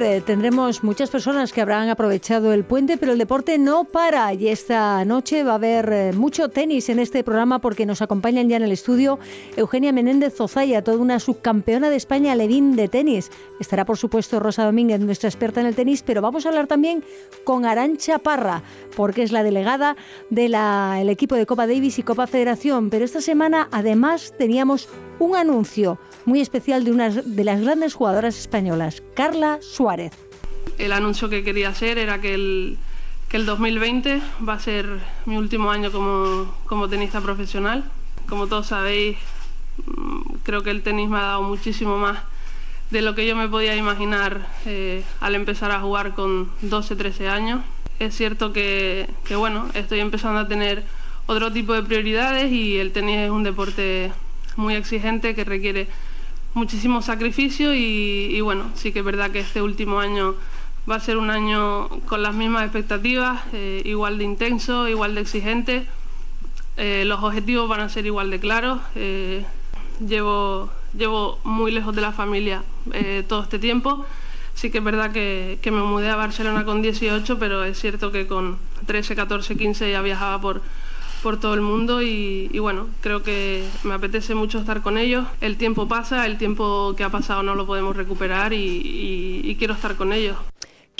8 0.00 0.04
de 0.04 0.14
diciembre 0.14 0.20
tendremos 0.20 0.82
muchas 0.82 1.10
personas 1.10 1.52
que 1.52 1.60
habrán 1.60 1.90
aprovechado 1.90 2.54
el 2.54 2.64
puente, 2.64 2.96
pero 2.96 3.12
el 3.12 3.18
deporte 3.18 3.58
no 3.58 3.84
para 3.84 4.32
y 4.32 4.48
esta 4.48 5.04
noche 5.04 5.42
va 5.44 5.52
a 5.52 5.54
haber 5.56 5.92
eh, 5.92 6.12
mucho 6.14 6.48
tenis 6.48 6.88
en 6.88 6.98
este 6.98 7.22
programa 7.22 7.58
porque 7.58 7.84
nos 7.84 8.00
acompañan 8.00 8.48
ya 8.48 8.56
en 8.56 8.62
el 8.62 8.72
estudio 8.72 9.18
Eugenia 9.56 9.92
Menéndez 9.92 10.34
Zozaya, 10.34 10.82
toda 10.82 10.96
una 10.96 11.20
subcampeona 11.20 11.90
de 11.90 11.96
España 11.96 12.34
Levín 12.34 12.76
de 12.76 12.88
tenis. 12.88 13.30
Estará 13.58 13.84
por 13.84 13.98
supuesto 13.98 14.40
Rosa 14.40 14.64
Domínguez, 14.64 15.00
nuestra 15.00 15.28
experta 15.28 15.60
en 15.60 15.66
el 15.66 15.74
tenis, 15.74 16.02
pero 16.02 16.22
vamos 16.22 16.46
a 16.46 16.48
hablar 16.48 16.66
también 16.66 17.04
con 17.44 17.66
Arancha 17.66 18.18
Parra, 18.18 18.62
porque 18.96 19.22
es 19.22 19.32
la 19.32 19.42
delegada 19.42 19.96
del 20.30 20.54
equipo 21.10 21.34
de 21.34 21.46
Copa 21.46 21.66
Davis 21.66 21.98
y 21.98 22.02
Copa 22.02 22.26
Federación. 22.26 22.88
Pero 22.88 23.04
esta 23.04 23.20
semana 23.20 23.68
además 23.70 24.32
teníamos 24.38 24.88
un 25.18 25.36
anuncio 25.36 25.98
muy 26.24 26.40
especial 26.40 26.84
de 26.84 26.92
una 26.92 27.10
de 27.10 27.44
las 27.44 27.60
grandes 27.60 27.94
jugadoras 27.94 28.38
españolas, 28.38 29.02
Carla 29.14 29.58
Suárez. 29.62 30.12
El 30.78 30.92
anuncio 30.92 31.28
que 31.28 31.44
quería 31.44 31.68
hacer 31.68 31.98
era 31.98 32.20
que 32.20 32.34
el, 32.34 32.78
que 33.28 33.36
el 33.36 33.46
2020 33.46 34.20
va 34.48 34.54
a 34.54 34.60
ser 34.60 34.86
mi 35.26 35.36
último 35.36 35.70
año 35.70 35.92
como, 35.92 36.54
como 36.66 36.88
tenista 36.88 37.20
profesional. 37.20 37.84
Como 38.28 38.46
todos 38.46 38.68
sabéis, 38.68 39.16
mm, 39.86 40.34
creo 40.42 40.62
que 40.62 40.70
el 40.70 40.82
tenis 40.82 41.08
me 41.08 41.18
ha 41.18 41.22
dado 41.22 41.42
muchísimo 41.42 41.98
más 41.98 42.18
de 42.90 43.02
lo 43.02 43.14
que 43.14 43.26
yo 43.26 43.36
me 43.36 43.48
podía 43.48 43.76
imaginar 43.76 44.48
eh, 44.66 45.04
al 45.20 45.34
empezar 45.34 45.70
a 45.70 45.80
jugar 45.80 46.14
con 46.14 46.50
12, 46.62 46.96
13 46.96 47.28
años. 47.28 47.60
Es 47.98 48.16
cierto 48.16 48.52
que, 48.52 49.08
que, 49.24 49.36
bueno, 49.36 49.68
estoy 49.74 50.00
empezando 50.00 50.40
a 50.40 50.48
tener 50.48 50.82
otro 51.26 51.52
tipo 51.52 51.74
de 51.74 51.82
prioridades 51.82 52.50
y 52.50 52.78
el 52.78 52.92
tenis 52.92 53.18
es 53.18 53.30
un 53.30 53.44
deporte 53.44 54.10
muy 54.56 54.74
exigente 54.74 55.34
que 55.34 55.44
requiere 55.44 55.86
muchísimo 56.54 57.02
sacrificio 57.02 57.74
y, 57.74 58.40
bueno, 58.40 58.70
sí 58.74 58.92
que 58.92 59.00
es 59.00 59.04
verdad 59.04 59.30
que 59.30 59.40
este 59.40 59.62
último 59.62 60.00
año 60.00 60.34
va 60.90 60.96
a 60.96 61.00
ser 61.00 61.16
un 61.16 61.30
año 61.30 61.88
con 62.06 62.22
las 62.22 62.34
mismas 62.34 62.64
expectativas, 62.64 63.42
eh, 63.52 63.82
igual 63.84 64.18
de 64.18 64.24
intenso, 64.24 64.88
igual 64.88 65.14
de 65.14 65.20
exigente. 65.20 65.86
Eh, 66.76 67.04
los 67.06 67.22
objetivos 67.22 67.68
van 67.68 67.80
a 67.80 67.88
ser 67.88 68.06
igual 68.06 68.30
de 68.30 68.40
claros. 68.40 68.80
Eh, 68.94 69.44
llevo, 70.06 70.70
llevo 70.96 71.38
muy 71.44 71.70
lejos 71.70 71.94
de 71.94 72.00
la 72.00 72.12
familia 72.12 72.62
todo 73.28 73.42
este 73.42 73.58
tiempo. 73.58 74.04
Sí 74.54 74.70
que 74.70 74.78
es 74.78 74.84
verdad 74.84 75.12
que, 75.12 75.58
que 75.62 75.70
me 75.70 75.82
mudé 75.82 76.10
a 76.10 76.16
Barcelona 76.16 76.64
con 76.64 76.82
18, 76.82 77.38
pero 77.38 77.64
es 77.64 77.78
cierto 77.78 78.10
que 78.10 78.26
con 78.26 78.58
13, 78.86 79.14
14, 79.14 79.56
15 79.56 79.90
ya 79.90 80.02
viajaba 80.02 80.40
por, 80.40 80.62
por 81.22 81.38
todo 81.38 81.54
el 81.54 81.60
mundo 81.60 82.02
y, 82.02 82.58
bueno, 82.58 82.88
creo 83.00 83.22
que 83.22 83.64
me 83.84 83.94
apetece 83.94 84.34
mucho 84.34 84.58
estar 84.58 84.82
con 84.82 84.98
ellos. 84.98 85.26
El 85.40 85.56
tiempo 85.56 85.88
pasa, 85.88 86.26
el 86.26 86.38
tiempo 86.38 86.94
que 86.96 87.04
ha 87.04 87.10
pasado 87.10 87.42
no 87.42 87.54
lo 87.54 87.66
podemos 87.66 87.96
recuperar 87.96 88.52
y 88.52 89.56
quiero 89.58 89.74
estar 89.74 89.96
con 89.96 90.12
ellos 90.12 90.36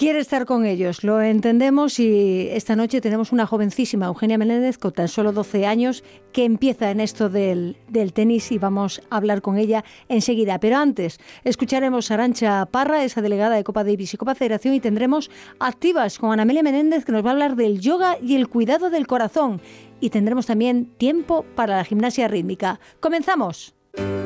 quiere 0.00 0.20
estar 0.20 0.46
con 0.46 0.64
ellos, 0.64 1.04
lo 1.04 1.20
entendemos 1.20 2.00
y 2.00 2.48
esta 2.52 2.74
noche 2.74 3.02
tenemos 3.02 3.32
una 3.32 3.46
jovencísima, 3.46 4.06
Eugenia 4.06 4.38
Menéndez, 4.38 4.78
con 4.78 4.94
tan 4.94 5.08
solo 5.08 5.30
12 5.30 5.66
años, 5.66 6.04
que 6.32 6.46
empieza 6.46 6.90
en 6.90 7.00
esto 7.00 7.28
del, 7.28 7.76
tenis 8.14 8.50
y 8.50 8.56
vamos 8.56 9.02
a 9.10 9.18
hablar 9.18 9.42
con 9.42 9.58
ella 9.58 9.84
enseguida. 10.08 10.58
Pero 10.58 10.78
antes, 10.78 11.20
escucharemos 11.44 12.10
a 12.10 12.14
Arancha 12.14 12.64
Parra, 12.64 13.04
esa 13.04 13.20
delegada 13.20 13.56
de 13.56 13.62
Copa 13.62 13.84
Davis 13.84 14.14
y 14.14 14.16
Copa 14.16 14.34
Federación, 14.34 14.72
y 14.72 14.80
tendremos 14.80 15.30
activas 15.58 16.18
con 16.18 16.32
Anamelia 16.32 16.62
Menéndez, 16.62 17.04
que 17.04 17.12
nos 17.12 17.22
va 17.22 17.28
a 17.28 17.32
hablar 17.32 17.54
del 17.54 17.78
yoga 17.78 18.16
y 18.22 18.36
el 18.36 18.48
cuidado 18.48 18.88
del 18.88 19.06
corazón. 19.06 19.60
Y 20.00 20.08
tendremos 20.08 20.46
también 20.46 20.86
tiempo 20.96 21.44
para 21.54 21.76
la 21.76 21.84
gimnasia 21.84 22.26
rítmica. 22.26 22.80
¡Comenzamos! 23.00 23.74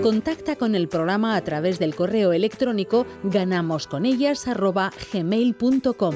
Contacta 0.03 0.57
con 0.57 0.75
el 0.75 0.89
programa 0.89 1.37
a 1.37 1.41
través 1.43 1.79
del 1.79 1.95
correo 1.95 2.33
electrónico 2.33 3.07
ganamosconellas@gmail.com. 3.23 6.15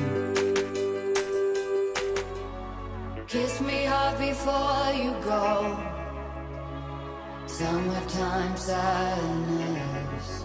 Kiss 3.26 3.60
me 3.60 3.86
hard 3.86 4.18
before 4.18 4.96
you 4.96 5.12
go. 5.24 5.76
Summertime 7.46 8.56
sadness. 8.56 10.44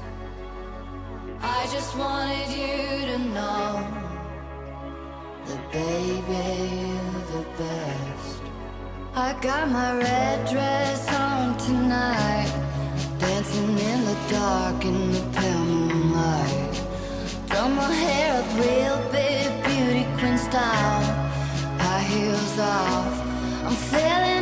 I 1.41 1.65
just 1.73 1.95
wanted 1.97 2.49
you 2.49 3.07
to 3.11 3.17
know 3.19 3.81
that 5.47 5.71
baby 5.71 6.91
the 7.31 7.43
best. 7.57 8.41
I 9.15 9.33
got 9.41 9.69
my 9.69 9.93
red 9.97 10.45
dress 10.49 11.07
on 11.13 11.55
tonight. 11.57 12.51
Dancing 13.23 13.79
in 13.79 14.03
the 14.03 14.17
dark 14.29 14.83
in 14.83 15.13
the 15.13 15.21
pale 15.31 15.65
moonlight. 15.65 16.75
Done 17.47 17.73
my 17.73 17.89
hair 18.03 18.29
up 18.41 18.49
real 18.59 18.97
big, 19.13 19.47
beauty 19.63 20.05
queen 20.17 20.37
style. 20.37 21.03
High 21.79 22.05
heels 22.11 22.59
off, 22.59 23.15
I'm 23.65 23.75
feeling 23.91 24.32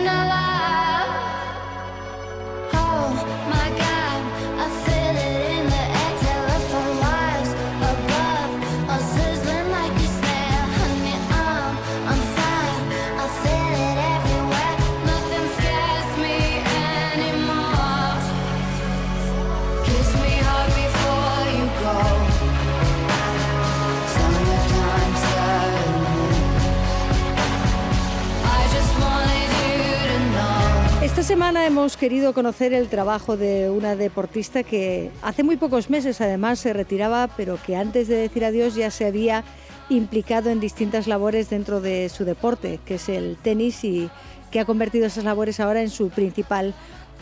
Esta 31.21 31.35
semana 31.35 31.67
hemos 31.67 31.97
querido 31.97 32.33
conocer 32.33 32.73
el 32.73 32.87
trabajo 32.87 33.37
de 33.37 33.69
una 33.69 33.95
deportista 33.95 34.63
que 34.63 35.11
hace 35.21 35.43
muy 35.43 35.55
pocos 35.55 35.87
meses 35.91 36.19
además 36.19 36.57
se 36.57 36.73
retiraba, 36.73 37.29
pero 37.37 37.59
que 37.63 37.75
antes 37.75 38.07
de 38.07 38.15
decir 38.15 38.43
adiós 38.43 38.73
ya 38.73 38.89
se 38.89 39.05
había 39.05 39.43
implicado 39.89 40.49
en 40.49 40.59
distintas 40.59 41.05
labores 41.05 41.51
dentro 41.51 41.79
de 41.79 42.09
su 42.09 42.25
deporte, 42.25 42.79
que 42.85 42.95
es 42.95 43.07
el 43.07 43.37
tenis 43.39 43.83
y 43.83 44.09
que 44.49 44.59
ha 44.59 44.65
convertido 44.65 45.05
esas 45.05 45.23
labores 45.23 45.59
ahora 45.59 45.83
en 45.83 45.91
su 45.91 46.09
principal 46.09 46.73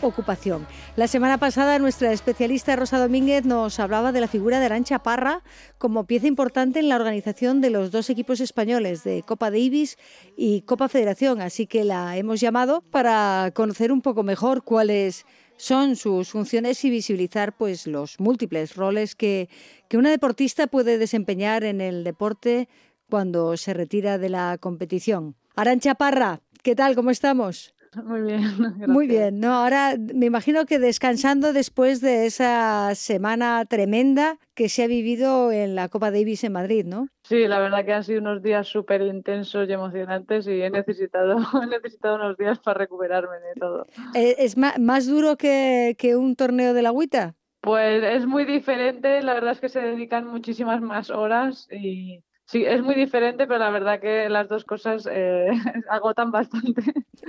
ocupación. 0.02 0.66
La 0.96 1.08
semana 1.08 1.38
pasada 1.38 1.78
nuestra 1.78 2.12
especialista 2.12 2.76
Rosa 2.76 2.98
Domínguez 2.98 3.44
nos 3.44 3.80
hablaba 3.80 4.12
de 4.12 4.20
la 4.20 4.28
figura 4.28 4.60
de 4.60 4.66
Arancha 4.66 5.02
Parra 5.02 5.42
como 5.78 6.04
pieza 6.04 6.26
importante 6.26 6.80
en 6.80 6.88
la 6.88 6.96
organización 6.96 7.60
de 7.60 7.70
los 7.70 7.90
dos 7.90 8.10
equipos 8.10 8.40
españoles 8.40 9.04
de 9.04 9.22
Copa 9.22 9.50
Davis 9.50 9.98
y 10.36 10.62
Copa 10.62 10.88
Federación, 10.88 11.40
así 11.40 11.66
que 11.66 11.84
la 11.84 12.16
hemos 12.16 12.40
llamado 12.40 12.82
para 12.90 13.52
conocer 13.54 13.92
un 13.92 14.02
poco 14.02 14.22
mejor 14.22 14.64
cuáles 14.64 15.24
son 15.56 15.96
sus 15.96 16.30
funciones 16.30 16.82
y 16.84 16.90
visibilizar 16.90 17.56
pues 17.56 17.86
los 17.86 18.18
múltiples 18.18 18.76
roles 18.76 19.14
que, 19.14 19.48
que 19.88 19.98
una 19.98 20.10
deportista 20.10 20.66
puede 20.66 20.96
desempeñar 20.96 21.64
en 21.64 21.80
el 21.80 22.02
deporte 22.02 22.68
cuando 23.10 23.56
se 23.56 23.74
retira 23.74 24.16
de 24.16 24.30
la 24.30 24.56
competición. 24.58 25.36
Arancha 25.56 25.94
Parra, 25.96 26.40
¿qué 26.62 26.74
tal? 26.74 26.94
¿Cómo 26.94 27.10
estamos? 27.10 27.74
Muy 28.04 28.22
bien. 28.22 28.42
Muy 28.86 29.06
bien. 29.06 29.40
No, 29.40 29.52
ahora 29.52 29.96
me 29.98 30.26
imagino 30.26 30.64
que 30.64 30.78
descansando 30.78 31.52
después 31.52 32.00
de 32.00 32.26
esa 32.26 32.94
semana 32.94 33.64
tremenda 33.64 34.38
que 34.54 34.68
se 34.68 34.84
ha 34.84 34.86
vivido 34.86 35.50
en 35.50 35.74
la 35.74 35.88
Copa 35.88 36.10
Davis 36.10 36.44
en 36.44 36.52
Madrid, 36.52 36.84
¿no? 36.86 37.08
Sí, 37.24 37.48
la 37.48 37.58
verdad 37.58 37.84
que 37.84 37.92
han 37.92 38.04
sido 38.04 38.20
unos 38.20 38.42
días 38.42 38.68
súper 38.68 39.02
intensos 39.02 39.68
y 39.68 39.72
emocionantes 39.72 40.46
y 40.46 40.62
he 40.62 40.70
necesitado, 40.70 41.38
he 41.62 41.66
necesitado 41.66 42.16
unos 42.16 42.36
días 42.36 42.58
para 42.60 42.78
recuperarme 42.78 43.36
de 43.36 43.54
todo. 43.58 43.86
Eh, 44.14 44.36
¿Es 44.38 44.56
más, 44.56 45.06
duro 45.06 45.36
que, 45.36 45.96
que 45.98 46.16
un 46.16 46.36
torneo 46.36 46.74
de 46.74 46.82
la 46.82 46.90
agüita? 46.90 47.34
Pues 47.60 48.02
es 48.02 48.26
muy 48.26 48.44
diferente, 48.44 49.20
la 49.22 49.34
verdad 49.34 49.52
es 49.52 49.60
que 49.60 49.68
se 49.68 49.80
dedican 49.80 50.26
muchísimas 50.26 50.80
más 50.80 51.10
horas 51.10 51.68
y 51.70 52.22
Sí, 52.50 52.64
es 52.66 52.82
muy 52.82 52.96
diferente, 52.96 53.46
pero 53.46 53.60
la 53.60 53.70
verdad 53.70 54.00
que 54.00 54.28
las 54.28 54.48
dos 54.48 54.64
cosas 54.64 55.08
eh, 55.08 55.50
agotan 55.88 56.32
bastante. 56.32 56.82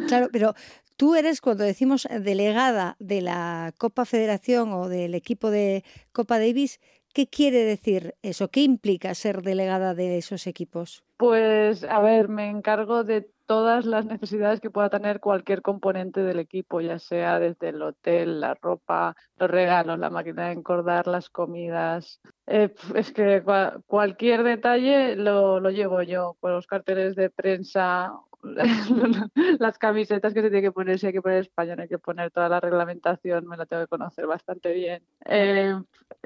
Claro, 0.08 0.30
pero 0.32 0.56
tú 0.98 1.14
eres, 1.14 1.42
cuando 1.42 1.64
decimos 1.64 2.08
delegada 2.10 2.96
de 2.98 3.22
la 3.22 3.72
Copa 3.78 4.06
Federación 4.06 4.74
o 4.74 4.90
del 4.90 5.14
equipo 5.14 5.52
de 5.52 5.84
Copa 6.12 6.40
Davis, 6.40 6.80
¿qué 7.14 7.28
quiere 7.28 7.60
decir 7.64 8.16
eso? 8.24 8.48
¿Qué 8.48 8.62
implica 8.62 9.14
ser 9.14 9.44
delegada 9.44 9.94
de 9.94 10.18
esos 10.18 10.48
equipos? 10.48 11.04
Pues, 11.18 11.84
a 11.84 12.00
ver, 12.00 12.28
me 12.28 12.50
encargo 12.50 13.04
de 13.04 13.30
todas 13.52 13.86
las 13.86 14.06
necesidades 14.06 14.62
que 14.62 14.70
pueda 14.70 14.90
tener 14.90 15.20
cualquier 15.20 15.62
componente 15.62 16.22
del 16.24 16.40
equipo, 16.40 16.80
ya 16.80 17.00
sea 17.00 17.38
desde 17.38 17.68
el 17.68 17.82
hotel, 17.82 18.40
la 18.40 18.54
ropa, 18.54 19.14
los 19.36 19.52
regalos, 19.52 20.00
la 20.00 20.10
máquina 20.10 20.46
de 20.46 20.54
encordar, 20.54 21.06
las 21.06 21.30
comidas. 21.30 22.22
Eh, 22.48 22.74
es 22.96 23.12
que 23.12 23.44
cualquier 23.88 24.44
detalle 24.44 25.18
lo, 25.18 25.60
lo 25.60 25.70
llevo 25.70 26.02
yo, 26.02 26.38
con 26.40 26.54
los 26.54 26.66
carteles 26.66 27.18
de 27.18 27.30
prensa 27.30 28.14
las 29.60 29.78
camisetas 29.78 30.34
que 30.34 30.42
se 30.42 30.50
tiene 30.50 30.62
que 30.62 30.72
poner, 30.72 31.00
si 31.00 31.08
hay 31.08 31.14
que 31.14 31.22
poner 31.22 31.40
español, 31.40 31.80
hay 31.80 31.88
que 31.88 32.00
poner 32.00 32.32
toda 32.32 32.50
la 32.50 32.60
reglamentación, 32.60 33.48
me 33.48 33.58
la 33.58 33.66
tengo 33.66 33.84
que 33.84 33.88
conocer 33.88 34.26
bastante 34.28 34.74
bien. 34.74 35.04
Eh, 35.26 35.76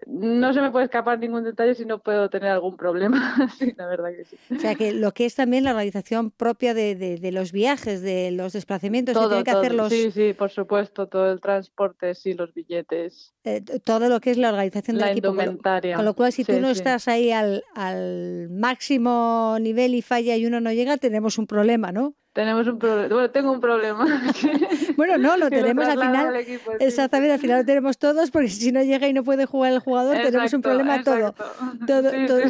no 0.07 0.53
se 0.53 0.61
me 0.61 0.71
puede 0.71 0.85
escapar 0.85 1.19
ningún 1.19 1.43
detalle 1.43 1.75
si 1.75 1.85
no 1.85 1.99
puedo 1.99 2.29
tener 2.29 2.49
algún 2.49 2.77
problema, 2.77 3.49
sí, 3.57 3.73
la 3.77 3.87
verdad 3.87 4.09
que 4.15 4.25
sí. 4.25 4.37
O 4.55 4.59
sea, 4.59 4.75
que 4.75 4.93
lo 4.93 5.13
que 5.13 5.25
es 5.25 5.35
también 5.35 5.63
la 5.63 5.71
organización 5.71 6.31
propia 6.31 6.73
de, 6.73 6.95
de, 6.95 7.31
los 7.31 7.51
viajes, 7.51 8.01
de 8.01 8.31
los 8.31 8.53
desplazamientos, 8.53 9.13
todo, 9.13 9.23
que 9.23 9.29
tiene 9.29 9.43
que 9.43 9.51
hacer 9.51 9.73
los... 9.73 9.89
Sí, 9.89 10.11
sí, 10.11 10.33
por 10.33 10.49
supuesto, 10.49 11.07
todo 11.07 11.31
el 11.31 11.41
transporte, 11.41 12.15
sí, 12.15 12.33
los 12.33 12.53
billetes. 12.53 13.33
Eh, 13.43 13.61
todo 13.83 14.09
lo 14.09 14.19
que 14.19 14.31
es 14.31 14.37
la 14.37 14.49
organización 14.49 14.97
del 14.97 15.05
la 15.05 15.11
equipo. 15.11 15.27
Indumentaria. 15.29 15.95
Con 15.95 16.05
lo 16.05 16.13
cual, 16.13 16.31
si 16.31 16.43
tú 16.43 16.59
no 16.59 16.69
estás 16.69 17.07
ahí 17.07 17.31
al, 17.31 17.63
al 17.75 18.49
máximo 18.49 19.57
nivel 19.59 19.95
y 19.95 20.01
falla 20.01 20.35
y 20.35 20.45
uno 20.45 20.61
no 20.61 20.71
llega, 20.71 20.97
tenemos 20.97 21.37
un 21.37 21.47
problema, 21.47 21.91
¿no? 21.91 22.04
Tenemos 22.35 22.67
un 22.67 22.77
problema. 22.77 23.07
Bueno, 23.07 23.31
tengo 23.31 23.51
un 23.53 23.61
problema. 23.61 24.05
bueno, 24.97 25.17
no, 25.17 25.37
lo 25.37 25.49
tenemos 25.49 25.87
al 25.87 25.97
final. 25.97 26.35
exactamente, 26.81 27.31
al 27.31 27.39
final 27.39 27.59
lo 27.59 27.65
tenemos 27.65 27.97
todos, 27.97 28.29
porque 28.29 28.49
si 28.49 28.73
no 28.73 28.83
llega 28.83 29.07
y 29.07 29.13
no 29.13 29.23
puede 29.23 29.45
jugar 29.45 29.71
el 29.71 29.79
jugador, 29.79 30.17
tenemos 30.17 30.51
un 30.51 30.61
problema 30.61 31.01
todo. 31.01 31.33
Todo, 31.87 32.11
todo, 32.27 32.41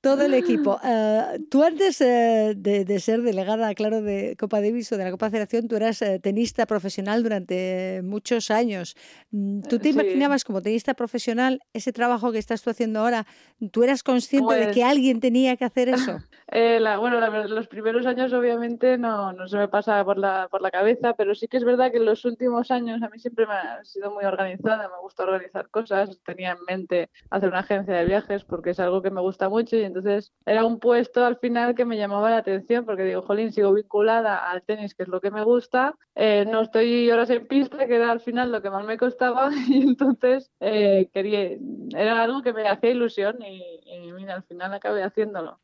todo 0.00 0.22
el 0.22 0.34
equipo. 0.34 0.80
Uh, 0.82 1.42
tú 1.50 1.62
antes 1.64 2.00
uh, 2.00 2.54
de, 2.54 2.84
de, 2.84 3.00
ser 3.00 3.22
delegada, 3.22 3.74
claro, 3.74 4.00
de 4.00 4.36
Copa 4.38 4.60
Davis 4.60 4.92
o 4.92 4.96
de 4.96 5.04
la 5.04 5.10
Copa 5.10 5.30
Federación, 5.30 5.66
tú 5.66 5.76
eras 5.76 6.00
uh, 6.02 6.20
tenista 6.20 6.66
profesional 6.66 7.22
durante 7.22 8.00
muchos 8.04 8.50
años. 8.50 8.94
Mm, 9.30 9.62
¿Tú 9.62 9.78
te 9.78 9.84
sí. 9.84 9.90
imaginabas 9.90 10.44
como 10.44 10.62
tenista 10.62 10.94
profesional 10.94 11.60
ese 11.72 11.92
trabajo 11.92 12.30
que 12.30 12.38
estás 12.38 12.62
tú 12.62 12.70
haciendo 12.70 13.00
ahora? 13.00 13.26
¿Tú 13.72 13.82
eras 13.82 14.02
consciente 14.02 14.46
pues, 14.46 14.60
de 14.60 14.66
que 14.66 14.80
pues 14.80 14.90
alguien 14.90 15.20
tenía 15.20 15.56
que 15.56 15.64
hacer 15.64 15.88
eso? 15.88 16.18
Eh, 16.50 16.80
la, 16.80 16.96
bueno, 16.96 17.20
la, 17.20 17.28
los 17.46 17.68
primeros 17.68 18.06
años 18.06 18.32
obviamente 18.32 18.96
no, 18.96 19.34
no 19.34 19.48
se 19.48 19.58
me 19.58 19.68
pasaba 19.68 20.02
por 20.02 20.16
la, 20.16 20.48
por 20.50 20.62
la 20.62 20.70
cabeza, 20.70 21.12
pero 21.12 21.34
sí 21.34 21.46
que 21.46 21.58
es 21.58 21.64
verdad 21.64 21.90
que 21.90 21.98
en 21.98 22.06
los 22.06 22.24
últimos 22.24 22.70
años 22.70 23.02
a 23.02 23.10
mí 23.10 23.18
siempre 23.18 23.46
me 23.46 23.52
ha 23.52 23.84
sido 23.84 24.10
muy 24.10 24.24
organizada, 24.24 24.88
me 24.88 24.98
gusta 25.02 25.24
organizar 25.24 25.68
cosas, 25.68 26.18
tenía 26.24 26.52
en 26.52 26.64
mente 26.66 27.10
hacer 27.28 27.50
una 27.50 27.58
agencia 27.58 27.92
de 27.92 28.06
viajes 28.06 28.44
porque 28.44 28.70
es 28.70 28.80
algo 28.80 29.02
que 29.02 29.10
me 29.10 29.20
gusta 29.20 29.50
mucho 29.50 29.76
y 29.76 29.84
entonces 29.88 30.32
era 30.46 30.64
un 30.64 30.78
puesto 30.78 31.24
al 31.24 31.38
final 31.38 31.74
que 31.74 31.84
me 31.84 31.96
llamaba 31.96 32.30
la 32.30 32.38
atención 32.38 32.84
porque 32.84 33.04
digo, 33.04 33.22
jolín, 33.22 33.52
sigo 33.52 33.72
vinculada 33.72 34.50
al 34.50 34.62
tenis, 34.62 34.94
que 34.94 35.02
es 35.02 35.08
lo 35.08 35.20
que 35.20 35.30
me 35.30 35.44
gusta, 35.44 35.94
eh, 36.14 36.44
no 36.48 36.62
estoy 36.62 37.10
horas 37.10 37.30
en 37.30 37.46
pista, 37.46 37.86
que 37.86 37.96
era 37.96 38.10
al 38.10 38.20
final 38.20 38.52
lo 38.52 38.62
que 38.62 38.70
más 38.70 38.84
me 38.84 38.96
costaba 38.96 39.50
y 39.68 39.82
entonces 39.82 40.50
eh, 40.60 41.10
quería, 41.12 41.58
era 41.96 42.22
algo 42.22 42.42
que 42.42 42.52
me 42.52 42.68
hacía 42.68 42.90
ilusión 42.90 43.36
y, 43.42 43.80
y 43.84 44.12
mira, 44.12 44.34
al 44.34 44.44
final 44.44 44.72
acabé 44.72 45.02
haciéndolo. 45.02 45.58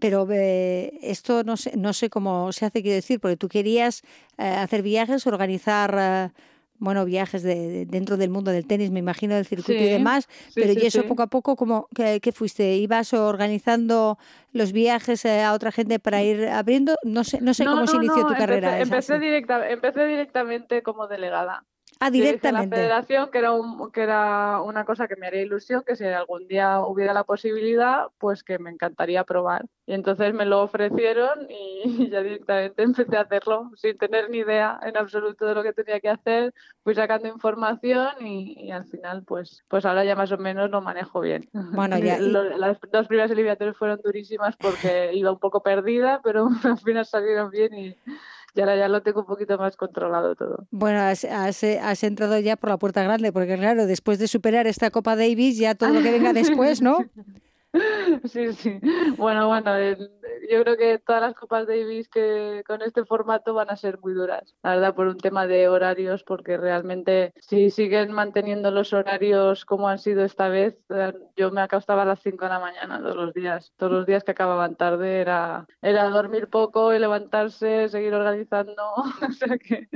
Pero 0.00 0.26
eh, 0.30 0.98
esto 1.02 1.44
no 1.44 1.56
sé, 1.56 1.76
no 1.76 1.92
sé 1.92 2.10
cómo 2.10 2.52
se 2.52 2.66
hace, 2.66 2.82
quiero 2.82 2.96
decir, 2.96 3.20
porque 3.20 3.36
tú 3.36 3.48
querías 3.48 4.02
hacer 4.36 4.82
viajes, 4.82 5.26
organizar... 5.26 6.32
Eh, 6.74 6.78
bueno, 6.78 7.04
viajes 7.04 7.42
de, 7.42 7.54
de, 7.54 7.86
dentro 7.86 8.16
del 8.16 8.30
mundo 8.30 8.50
del 8.50 8.66
tenis, 8.66 8.90
me 8.90 8.98
imagino, 8.98 9.34
del 9.34 9.46
circuito 9.46 9.80
sí, 9.80 9.86
y 9.86 9.90
demás, 9.90 10.28
sí, 10.48 10.60
pero 10.60 10.72
sí, 10.74 10.80
y 10.82 10.86
eso 10.86 11.04
poco 11.04 11.22
a 11.22 11.26
poco, 11.28 11.56
¿cómo, 11.56 11.88
qué, 11.94 12.20
qué, 12.20 12.32
fuiste? 12.32 12.76
¿Ibas 12.76 13.14
organizando 13.14 14.18
los 14.52 14.72
viajes 14.72 15.24
a 15.26 15.52
otra 15.52 15.72
gente 15.72 15.98
para 15.98 16.22
ir 16.22 16.46
abriendo? 16.48 16.96
No 17.02 17.24
sé, 17.24 17.40
no 17.40 17.54
sé 17.54 17.64
no, 17.64 17.70
cómo 17.70 17.82
no, 17.82 17.86
se 17.86 17.96
inició 17.96 18.22
no, 18.22 18.28
tu 18.28 18.34
carrera. 18.34 18.80
Empecé, 18.80 19.18
directa, 19.18 19.68
empecé 19.68 20.04
directamente 20.06 20.82
como 20.82 21.06
delegada. 21.06 21.64
Ah, 22.04 22.10
directamente. 22.10 22.76
la 22.76 22.82
federación, 22.82 23.30
que 23.30 23.38
era, 23.38 23.52
un, 23.52 23.90
que 23.90 24.02
era 24.02 24.60
una 24.60 24.84
cosa 24.84 25.08
que 25.08 25.16
me 25.16 25.26
haría 25.26 25.40
ilusión, 25.40 25.84
que 25.86 25.96
si 25.96 26.04
algún 26.04 26.46
día 26.46 26.80
hubiera 26.80 27.14
la 27.14 27.24
posibilidad, 27.24 28.08
pues 28.18 28.44
que 28.44 28.58
me 28.58 28.68
encantaría 28.68 29.24
probar. 29.24 29.64
Y 29.86 29.94
entonces 29.94 30.34
me 30.34 30.44
lo 30.44 30.60
ofrecieron 30.60 31.46
y 31.48 32.10
ya 32.10 32.20
directamente 32.22 32.82
empecé 32.82 33.16
a 33.16 33.22
hacerlo 33.22 33.70
sin 33.76 33.96
tener 33.96 34.28
ni 34.28 34.38
idea 34.38 34.78
en 34.82 34.98
absoluto 34.98 35.46
de 35.46 35.54
lo 35.54 35.62
que 35.62 35.72
tenía 35.72 35.98
que 35.98 36.10
hacer. 36.10 36.52
Fui 36.82 36.94
sacando 36.94 37.26
información 37.26 38.10
y, 38.20 38.66
y 38.66 38.70
al 38.70 38.84
final, 38.84 39.22
pues, 39.22 39.64
pues 39.68 39.86
ahora 39.86 40.04
ya 40.04 40.14
más 40.14 40.30
o 40.30 40.36
menos 40.36 40.68
lo 40.68 40.82
manejo 40.82 41.20
bien. 41.20 41.48
Bueno, 41.54 41.96
ya, 41.96 42.18
y... 42.20 42.28
Las 42.28 42.78
dos 42.92 43.08
primeras 43.08 43.30
eliminatorias 43.30 43.78
fueron 43.78 43.98
durísimas 44.04 44.56
porque 44.58 45.14
iba 45.14 45.32
un 45.32 45.38
poco 45.38 45.62
perdida, 45.62 46.20
pero 46.22 46.48
al 46.64 46.78
final 46.80 47.06
salieron 47.06 47.50
bien 47.50 47.72
y 47.72 47.96
y 48.54 48.60
ahora 48.60 48.76
ya 48.76 48.88
lo 48.88 49.02
tengo 49.02 49.20
un 49.20 49.26
poquito 49.26 49.58
más 49.58 49.76
controlado 49.76 50.34
todo. 50.34 50.66
Bueno, 50.70 51.00
has, 51.00 51.24
has, 51.24 51.64
has, 51.64 52.04
entrado 52.04 52.38
ya 52.38 52.56
por 52.56 52.70
la 52.70 52.76
puerta 52.76 53.02
grande, 53.02 53.32
porque 53.32 53.56
claro, 53.56 53.86
después 53.86 54.18
de 54.18 54.28
superar 54.28 54.66
esta 54.66 54.90
Copa 54.90 55.16
Davis, 55.16 55.58
ya 55.58 55.74
todo 55.74 55.90
lo 55.90 56.02
que 56.02 56.12
venga 56.12 56.32
después, 56.32 56.80
¿no? 56.80 56.98
Sí, 58.24 58.52
sí. 58.52 58.78
Bueno, 59.16 59.48
bueno, 59.48 59.74
el, 59.74 60.08
yo 60.50 60.62
creo 60.62 60.76
que 60.76 60.98
todas 60.98 61.22
las 61.22 61.34
Copas 61.34 61.66
Davis 61.66 62.08
que 62.08 62.62
con 62.66 62.82
este 62.82 63.04
formato 63.04 63.54
van 63.54 63.70
a 63.70 63.76
ser 63.76 63.98
muy 64.00 64.12
duras, 64.12 64.54
la 64.62 64.70
verdad, 64.70 64.94
por 64.94 65.08
un 65.08 65.18
tema 65.18 65.46
de 65.46 65.68
horarios, 65.68 66.24
porque 66.24 66.56
realmente 66.56 67.32
si 67.40 67.70
siguen 67.70 68.12
manteniendo 68.12 68.70
los 68.70 68.92
horarios 68.92 69.64
como 69.64 69.88
han 69.88 69.98
sido 69.98 70.24
esta 70.24 70.48
vez, 70.48 70.76
eh, 70.90 71.12
yo 71.36 71.50
me 71.50 71.60
acostaba 71.60 72.02
a 72.02 72.06
las 72.06 72.20
5 72.20 72.44
de 72.44 72.50
la 72.50 72.60
mañana 72.60 73.00
todos 73.00 73.16
los 73.16 73.34
días. 73.34 73.72
Todos 73.76 73.92
los 73.92 74.06
días 74.06 74.24
que 74.24 74.32
acababan 74.32 74.76
tarde 74.76 75.20
era, 75.20 75.66
era 75.82 76.08
dormir 76.08 76.48
poco 76.48 76.94
y 76.94 76.98
levantarse, 76.98 77.88
seguir 77.88 78.14
organizando. 78.14 78.74
o 79.28 79.32
sea 79.32 79.58
que, 79.58 79.88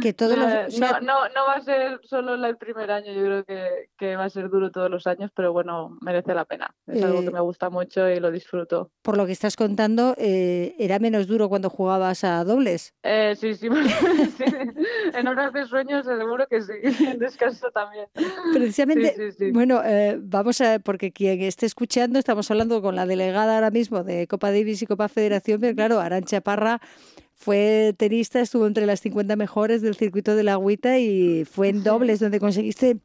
que 0.00 0.12
todos 0.12 0.36
los, 0.36 0.52
eh, 0.52 0.66
no, 0.80 1.00
no, 1.00 1.28
no 1.28 1.46
va 1.46 1.54
a 1.54 1.60
ser 1.62 2.00
solo 2.04 2.34
el 2.34 2.56
primer 2.56 2.90
año, 2.90 3.12
yo 3.12 3.24
creo 3.24 3.44
que, 3.44 3.88
que 3.96 4.16
va 4.16 4.24
a 4.24 4.30
ser 4.30 4.50
duro 4.50 4.70
todos 4.70 4.90
los 4.90 5.06
años, 5.06 5.30
pero 5.34 5.52
bueno, 5.52 5.96
merece 6.00 6.34
la 6.34 6.44
pena. 6.44 6.74
Es 6.86 7.02
algo 7.02 7.22
que 7.22 7.30
me 7.30 7.40
gusta 7.40 7.70
mucho 7.70 8.08
y 8.08 8.20
lo 8.20 8.30
disfruto. 8.30 8.90
Por 9.02 9.16
lo 9.16 9.26
que 9.26 9.32
estás 9.32 9.56
contando, 9.56 9.83
eh, 10.18 10.74
¿era 10.78 10.98
menos 10.98 11.26
duro 11.26 11.48
cuando 11.48 11.70
jugabas 11.70 12.24
a 12.24 12.44
dobles? 12.44 12.94
Eh, 13.02 13.34
sí, 13.38 13.54
sí, 13.54 13.68
sí, 14.38 14.44
En 15.14 15.28
horas 15.28 15.52
de 15.52 15.66
sueño 15.66 16.02
seguro 16.02 16.46
que 16.48 16.62
sí. 16.62 16.72
En 17.04 17.18
descanso 17.18 17.70
también. 17.72 18.06
Precisamente, 18.52 19.14
sí, 19.16 19.36
sí, 19.38 19.50
bueno, 19.52 19.82
eh, 19.84 20.18
vamos 20.20 20.60
a, 20.60 20.78
porque 20.78 21.12
quien 21.12 21.40
esté 21.42 21.66
escuchando, 21.66 22.18
estamos 22.18 22.50
hablando 22.50 22.80
con 22.82 22.96
la 22.96 23.06
delegada 23.06 23.56
ahora 23.56 23.70
mismo 23.70 24.04
de 24.04 24.26
Copa 24.26 24.50
Davis 24.50 24.82
y 24.82 24.86
Copa 24.86 25.08
Federación, 25.08 25.60
pero 25.60 25.74
claro, 25.74 26.00
Arancha 26.00 26.40
Parra 26.40 26.80
fue 27.34 27.94
tenista, 27.96 28.40
estuvo 28.40 28.66
entre 28.66 28.86
las 28.86 29.00
50 29.00 29.36
mejores 29.36 29.82
del 29.82 29.94
circuito 29.94 30.34
de 30.36 30.44
la 30.44 30.52
agüita 30.52 30.98
y 30.98 31.44
fue 31.44 31.68
en 31.68 31.82
dobles 31.82 32.20
donde 32.20 32.40
conseguiste 32.40 32.98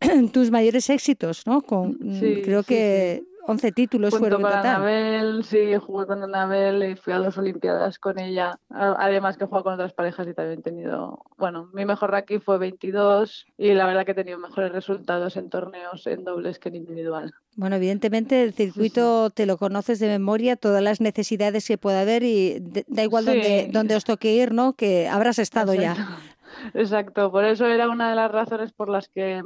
tus 0.32 0.50
mayores 0.50 0.90
éxitos, 0.90 1.46
¿no? 1.46 1.62
Con, 1.62 1.94
creo 2.42 2.62
que. 2.62 3.24
11 3.48 3.72
títulos 3.72 4.10
Junto 4.10 4.24
fueron 4.24 4.42
con 4.42 4.50
total. 4.50 4.66
Anabel, 4.66 5.42
sí, 5.42 5.74
jugué 5.76 6.06
con 6.06 6.22
Anabel 6.22 6.82
y 6.82 6.96
fui 6.96 7.14
a 7.14 7.18
dos 7.18 7.38
Olimpiadas 7.38 7.98
con 7.98 8.18
ella. 8.18 8.58
Además 8.68 9.38
que 9.38 9.44
he 9.44 9.46
jugado 9.46 9.64
con 9.64 9.72
otras 9.72 9.94
parejas 9.94 10.28
y 10.28 10.34
también 10.34 10.58
he 10.60 10.62
tenido, 10.62 11.24
bueno, 11.38 11.70
mi 11.72 11.86
mejor 11.86 12.10
ranking 12.10 12.40
fue 12.40 12.58
22 12.58 13.46
y 13.56 13.72
la 13.72 13.86
verdad 13.86 14.04
que 14.04 14.12
he 14.12 14.14
tenido 14.14 14.38
mejores 14.38 14.70
resultados 14.70 15.38
en 15.38 15.48
torneos 15.48 16.06
en 16.06 16.24
dobles 16.24 16.58
que 16.58 16.68
en 16.68 16.76
individual. 16.76 17.32
Bueno, 17.56 17.76
evidentemente 17.76 18.42
el 18.42 18.52
circuito 18.52 19.24
sí, 19.24 19.30
sí. 19.30 19.34
te 19.36 19.46
lo 19.46 19.56
conoces 19.56 19.98
de 19.98 20.08
memoria, 20.08 20.56
todas 20.56 20.82
las 20.82 21.00
necesidades 21.00 21.66
que 21.66 21.78
pueda 21.78 22.02
haber 22.02 22.24
y 22.24 22.62
da 22.86 23.02
igual 23.02 23.24
sí. 23.24 23.30
dónde, 23.30 23.68
dónde 23.72 23.96
os 23.96 24.04
toque 24.04 24.34
ir, 24.34 24.52
¿no? 24.52 24.74
Que 24.74 25.08
habrás 25.08 25.38
estado 25.38 25.72
Exacto. 25.72 26.02
ya. 26.02 26.18
Exacto, 26.74 27.30
por 27.30 27.44
eso 27.44 27.66
era 27.66 27.88
una 27.88 28.10
de 28.10 28.16
las 28.16 28.30
razones 28.30 28.72
por 28.72 28.88
las 28.88 29.08
que 29.08 29.42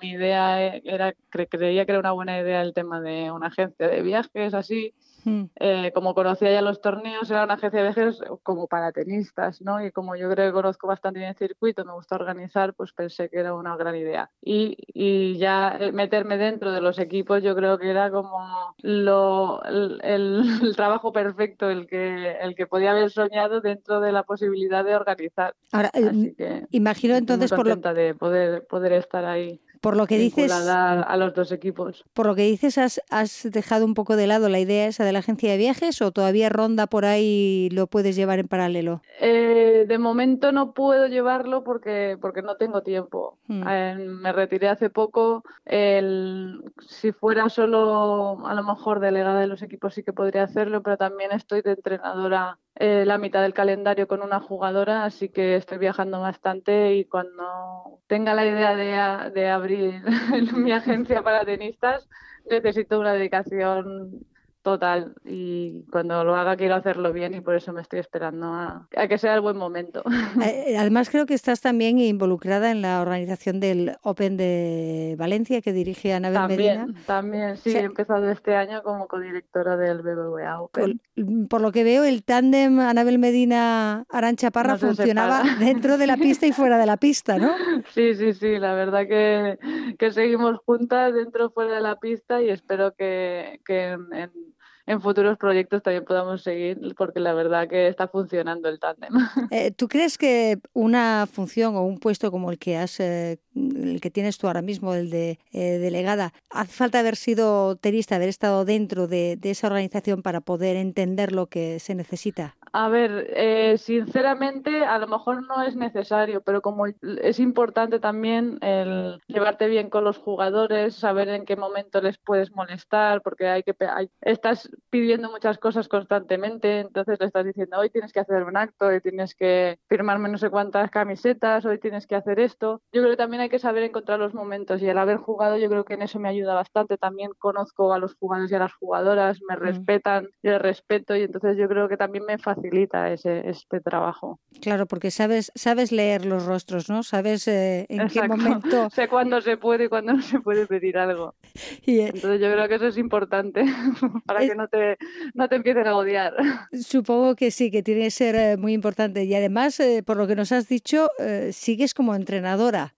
mi 0.00 0.10
idea 0.12 0.64
era, 0.66 1.14
cre 1.30 1.48
creía 1.48 1.84
que 1.86 1.92
era 1.92 2.00
una 2.00 2.12
buena 2.12 2.38
idea 2.40 2.62
el 2.62 2.72
tema 2.74 3.00
de 3.00 3.30
una 3.30 3.48
agencia 3.48 3.88
de 3.88 4.02
viajes, 4.02 4.54
así. 4.54 4.94
Mm. 5.24 5.44
Eh, 5.56 5.92
como 5.94 6.14
conocía 6.14 6.52
ya 6.52 6.62
los 6.62 6.80
torneos, 6.80 7.30
era 7.30 7.44
una 7.44 7.54
agencia 7.54 7.82
de 7.82 7.88
viajes 7.88 8.20
como 8.42 8.66
para 8.66 8.92
tenistas, 8.92 9.60
¿no? 9.62 9.84
Y 9.84 9.90
como 9.90 10.16
yo 10.16 10.30
creo 10.30 10.48
que 10.48 10.52
conozco 10.52 10.86
bastante 10.86 11.18
bien 11.18 11.30
el 11.30 11.36
circuito, 11.36 11.84
me 11.84 11.92
gusta 11.92 12.16
organizar, 12.16 12.74
pues 12.74 12.92
pensé 12.92 13.28
que 13.28 13.38
era 13.38 13.54
una 13.54 13.76
gran 13.76 13.96
idea. 13.96 14.30
Y, 14.42 14.76
y 14.86 15.38
ya 15.38 15.78
meterme 15.92 16.36
dentro 16.36 16.72
de 16.72 16.80
los 16.80 16.98
equipos, 16.98 17.42
yo 17.42 17.54
creo 17.54 17.78
que 17.78 17.90
era 17.90 18.10
como 18.10 18.74
lo, 18.82 19.62
el, 19.64 20.00
el, 20.02 20.42
el, 20.62 20.76
trabajo 20.76 21.12
perfecto, 21.12 21.70
el 21.70 21.86
que, 21.86 22.36
el 22.40 22.54
que 22.54 22.66
podía 22.66 22.92
haber 22.92 23.10
soñado 23.10 23.60
dentro 23.60 24.00
de 24.00 24.12
la 24.12 24.22
posibilidad 24.22 24.84
de 24.84 24.96
organizar. 24.96 25.54
Ahora, 25.72 25.90
Así 25.94 26.34
que 26.34 26.66
imagino 26.70 27.14
entonces 27.16 27.50
muy 27.50 27.56
por 27.56 27.66
lo 27.66 27.94
de 27.94 28.14
poder, 28.14 28.66
poder 28.66 28.92
estar 28.92 29.24
ahí. 29.24 29.60
Por 29.84 29.98
lo 29.98 30.06
que 30.06 30.16
dices, 30.16 30.50
a 30.50 31.16
los 31.18 31.34
dos 31.34 31.52
equipos. 31.52 32.06
Por 32.14 32.24
lo 32.24 32.34
que 32.34 32.42
dices, 32.42 32.78
has, 32.78 33.02
has, 33.10 33.46
dejado 33.50 33.84
un 33.84 33.92
poco 33.92 34.16
de 34.16 34.26
lado 34.26 34.48
la 34.48 34.58
idea 34.58 34.86
esa 34.86 35.04
de 35.04 35.12
la 35.12 35.18
agencia 35.18 35.50
de 35.50 35.58
viajes 35.58 36.00
o 36.00 36.10
todavía 36.10 36.48
ronda 36.48 36.86
por 36.86 37.04
ahí 37.04 37.68
y 37.70 37.70
lo 37.70 37.86
puedes 37.86 38.16
llevar 38.16 38.38
en 38.38 38.48
paralelo. 38.48 39.02
Eh, 39.20 39.84
de 39.86 39.98
momento 39.98 40.52
no 40.52 40.72
puedo 40.72 41.06
llevarlo 41.06 41.64
porque 41.64 42.16
porque 42.18 42.40
no 42.40 42.56
tengo 42.56 42.82
tiempo. 42.82 43.36
Hmm. 43.46 43.62
Eh, 43.68 43.94
me 43.96 44.32
retiré 44.32 44.68
hace 44.68 44.88
poco. 44.88 45.44
El, 45.66 46.62
si 46.88 47.12
fuera 47.12 47.50
solo 47.50 48.46
a 48.46 48.54
lo 48.54 48.62
mejor 48.62 49.00
delegada 49.00 49.40
de 49.40 49.46
los 49.46 49.60
equipos 49.60 49.92
sí 49.92 50.02
que 50.02 50.14
podría 50.14 50.44
hacerlo, 50.44 50.82
pero 50.82 50.96
también 50.96 51.32
estoy 51.32 51.60
de 51.60 51.72
entrenadora 51.72 52.58
eh, 52.76 53.04
la 53.06 53.18
mitad 53.18 53.42
del 53.42 53.54
calendario 53.54 54.08
con 54.08 54.22
una 54.22 54.40
jugadora, 54.40 55.04
así 55.04 55.28
que 55.28 55.56
estoy 55.56 55.78
viajando 55.78 56.20
bastante 56.20 56.94
y 56.94 57.04
cuando 57.04 58.00
tenga 58.06 58.34
la 58.34 58.46
idea 58.46 58.74
de, 58.74 59.30
de 59.30 59.48
abrir 59.48 60.02
mi 60.56 60.72
agencia 60.72 61.22
para 61.22 61.44
tenistas, 61.44 62.08
necesito 62.50 62.98
una 62.98 63.12
dedicación 63.12 64.26
total 64.64 65.14
y 65.24 65.84
cuando 65.92 66.24
lo 66.24 66.34
haga 66.34 66.56
quiero 66.56 66.74
hacerlo 66.74 67.12
bien 67.12 67.34
y 67.34 67.40
por 67.40 67.54
eso 67.54 67.72
me 67.72 67.82
estoy 67.82 68.00
esperando 68.00 68.46
a, 68.46 68.88
que 69.08 69.18
sea 69.18 69.34
el 69.34 69.40
buen 69.40 69.56
momento. 69.56 70.02
Eh, 70.44 70.76
además 70.76 71.10
creo 71.10 71.26
que 71.26 71.34
estás 71.34 71.60
también 71.60 71.98
involucrada 71.98 72.70
en 72.70 72.82
la 72.82 73.00
organización 73.00 73.60
del 73.60 73.96
Open 74.02 74.36
de 74.36 75.14
Valencia 75.18 75.60
que 75.60 75.72
dirige 75.72 76.12
Anabel 76.12 76.38
también, 76.38 76.80
Medina. 76.80 77.00
También, 77.06 77.56
sí, 77.56 77.70
he 77.70 77.80
empezado 77.80 78.30
este 78.30 78.56
año 78.56 78.82
como 78.82 79.06
codirectora 79.06 79.76
del 79.76 80.02
BBVA 80.02 80.60
Open. 80.60 81.00
Por, 81.48 81.60
lo 81.60 81.72
que 81.72 81.84
veo 81.84 82.04
el 82.04 82.24
tándem 82.24 82.80
Anabel 82.80 83.18
Medina 83.18 84.04
Arancha 84.08 84.50
Parra 84.50 84.76
funcionaba 84.76 85.42
dentro 85.60 85.98
de 85.98 86.06
la 86.06 86.16
pista 86.16 86.46
y 86.46 86.52
fuera 86.52 86.78
de 86.78 86.86
la 86.86 86.96
pista, 86.96 87.38
¿no? 87.38 87.52
Sí, 87.90 88.14
sí, 88.14 88.32
sí, 88.32 88.58
la 88.58 88.74
verdad 88.74 89.06
que, 89.06 89.58
que 89.98 90.10
seguimos 90.10 90.58
juntas 90.66 91.14
dentro 91.14 91.46
y 91.46 91.50
fuera 91.50 91.76
de 91.76 91.80
la 91.80 91.96
pista 92.00 92.42
y 92.42 92.48
espero 92.48 92.92
que, 92.94 93.60
que 93.64 93.92
en 93.92 94.04
en 94.12 94.53
futuros 95.00 95.38
proyectos 95.38 95.82
también 95.82 96.04
podamos 96.04 96.42
seguir, 96.42 96.78
porque 96.96 97.20
la 97.20 97.32
verdad 97.32 97.68
que 97.68 97.88
está 97.88 98.08
funcionando 98.08 98.68
el 98.68 98.78
tándem. 98.78 99.10
Eh, 99.50 99.70
¿Tú 99.70 99.88
crees 99.88 100.18
que 100.18 100.58
una 100.72 101.26
función 101.30 101.76
o 101.76 101.82
un 101.82 101.98
puesto 101.98 102.30
como 102.30 102.50
el 102.50 102.58
que 102.58 102.76
has, 102.76 102.98
eh, 102.98 103.38
el 103.54 104.00
que 104.00 104.10
tienes 104.10 104.38
tú 104.38 104.46
ahora 104.46 104.62
mismo, 104.62 104.94
el 104.94 105.10
de 105.10 105.38
eh, 105.52 105.78
delegada, 105.78 106.32
hace 106.50 106.72
falta 106.72 106.98
haber 106.98 107.16
sido 107.16 107.76
tenista, 107.76 108.16
haber 108.16 108.28
estado 108.28 108.64
dentro 108.64 109.06
de, 109.06 109.36
de, 109.36 109.50
esa 109.50 109.68
organización 109.68 110.22
para 110.22 110.40
poder 110.40 110.76
entender 110.76 111.32
lo 111.32 111.46
que 111.46 111.78
se 111.78 111.94
necesita? 111.94 112.56
A 112.72 112.88
ver, 112.88 113.78
sinceramente, 113.78 114.84
a 114.84 114.98
lo 114.98 115.06
mejor 115.06 115.46
no 115.46 115.62
es 115.62 115.76
necesario, 115.76 116.40
pero 116.40 116.60
como 116.60 116.86
es 116.86 117.38
importante 117.38 118.00
también 118.00 118.58
el 118.62 119.20
llevarte 119.28 119.68
bien 119.68 119.90
con 119.90 120.02
los 120.02 120.18
jugadores, 120.18 120.96
saber 120.96 121.28
en 121.28 121.44
qué 121.44 121.54
momento 121.54 122.00
les 122.00 122.18
puedes 122.18 122.50
molestar, 122.50 123.22
porque 123.22 123.46
hay 123.46 123.62
que 123.62 123.74
hay, 123.86 124.10
estás 124.22 124.68
pidiendo 124.90 125.30
muchas 125.30 125.58
cosas 125.58 125.88
constantemente, 125.88 126.80
entonces 126.80 127.18
le 127.20 127.26
estás 127.26 127.44
diciendo, 127.44 127.78
hoy 127.78 127.90
tienes 127.90 128.12
que 128.12 128.20
hacer 128.20 128.42
un 128.44 128.56
acto, 128.56 128.86
hoy 128.86 129.00
tienes 129.00 129.34
que 129.34 129.78
firmarme 129.88 130.28
no 130.28 130.38
sé 130.38 130.50
cuántas 130.50 130.90
camisetas, 130.90 131.64
hoy 131.64 131.78
tienes 131.78 132.06
que 132.06 132.16
hacer 132.16 132.40
esto. 132.40 132.82
Yo 132.92 133.02
creo 133.02 133.10
que 133.12 133.16
también 133.16 133.42
hay 133.42 133.48
que 133.48 133.58
saber 133.58 133.82
encontrar 133.82 134.18
los 134.18 134.34
momentos 134.34 134.82
y 134.82 134.88
al 134.88 134.98
haber 134.98 135.18
jugado 135.18 135.56
yo 135.56 135.68
creo 135.68 135.84
que 135.84 135.94
en 135.94 136.02
eso 136.02 136.18
me 136.18 136.28
ayuda 136.28 136.54
bastante. 136.54 136.96
También 136.96 137.32
conozco 137.38 137.92
a 137.92 137.98
los 137.98 138.14
jugadores 138.14 138.50
y 138.50 138.54
a 138.54 138.60
las 138.60 138.74
jugadoras, 138.74 139.40
me 139.48 139.56
mm. 139.56 139.60
respetan, 139.60 140.28
y 140.42 140.48
el 140.48 140.60
respeto 140.60 141.16
y 141.16 141.22
entonces 141.22 141.56
yo 141.56 141.68
creo 141.68 141.88
que 141.88 141.96
también 141.96 142.24
me 142.24 142.38
facilita 142.38 143.10
ese, 143.12 143.48
este 143.48 143.80
trabajo. 143.80 144.40
Claro, 144.60 144.86
porque 144.86 145.10
sabes, 145.10 145.52
sabes 145.54 145.92
leer 145.92 146.24
los 146.24 146.46
rostros, 146.46 146.88
¿no? 146.88 147.02
Sabes 147.02 147.46
eh, 147.48 147.86
en 147.88 148.08
qué 148.08 148.26
momento... 148.26 148.88
sé 148.90 149.08
cuándo 149.08 149.40
se 149.40 149.56
puede 149.56 149.84
y 149.84 149.88
cuándo 149.88 150.14
no 150.14 150.22
se 150.22 150.40
puede 150.40 150.66
pedir 150.66 150.98
algo. 150.98 151.34
Y, 151.86 152.00
eh, 152.00 152.10
entonces 152.14 152.40
yo 152.40 152.50
creo 152.50 152.66
que 152.68 152.76
eso 152.76 152.86
es 152.86 152.96
importante 152.96 153.64
para 154.26 154.40
que 154.40 154.54
no 154.54 154.63
no 154.64 154.68
te, 154.68 154.98
no 155.34 155.48
te 155.48 155.56
empiecen 155.56 155.86
a 155.86 155.96
odiar. 155.96 156.34
Supongo 156.72 157.36
que 157.36 157.50
sí, 157.50 157.70
que 157.70 157.82
tiene 157.82 158.02
que 158.02 158.10
ser 158.10 158.34
eh, 158.34 158.56
muy 158.56 158.72
importante. 158.72 159.24
Y 159.24 159.34
además, 159.34 159.78
eh, 159.80 160.02
por 160.02 160.16
lo 160.16 160.26
que 160.26 160.36
nos 160.36 160.52
has 160.52 160.68
dicho, 160.68 161.10
eh, 161.18 161.50
sigues 161.52 161.94
como 161.94 162.14
entrenadora. 162.14 162.94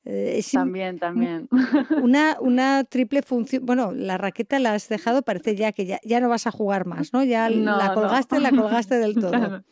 también, 0.53 0.99
también. 0.99 1.49
Una, 2.03 2.37
una 2.41 2.85
triple 2.85 3.23
función. 3.23 3.65
Bueno, 3.67 3.93
la 3.93 4.19
raqueta 4.19 4.59
la 4.59 4.75
has 4.75 4.89
dejado, 4.89 5.23
parece 5.23 5.57
ya 5.57 5.73
que 5.73 5.87
ya, 5.87 5.99
ya 6.05 6.21
no 6.21 6.29
vas 6.29 6.47
a 6.47 6.51
jugar 6.51 6.87
más, 6.87 7.13
¿no? 7.13 7.25
Ya 7.25 7.51
la 7.51 7.95
colgaste, 7.95 8.41
la 8.41 8.51
colgaste 8.51 8.97
del 8.99 9.15
todo. 9.21 9.65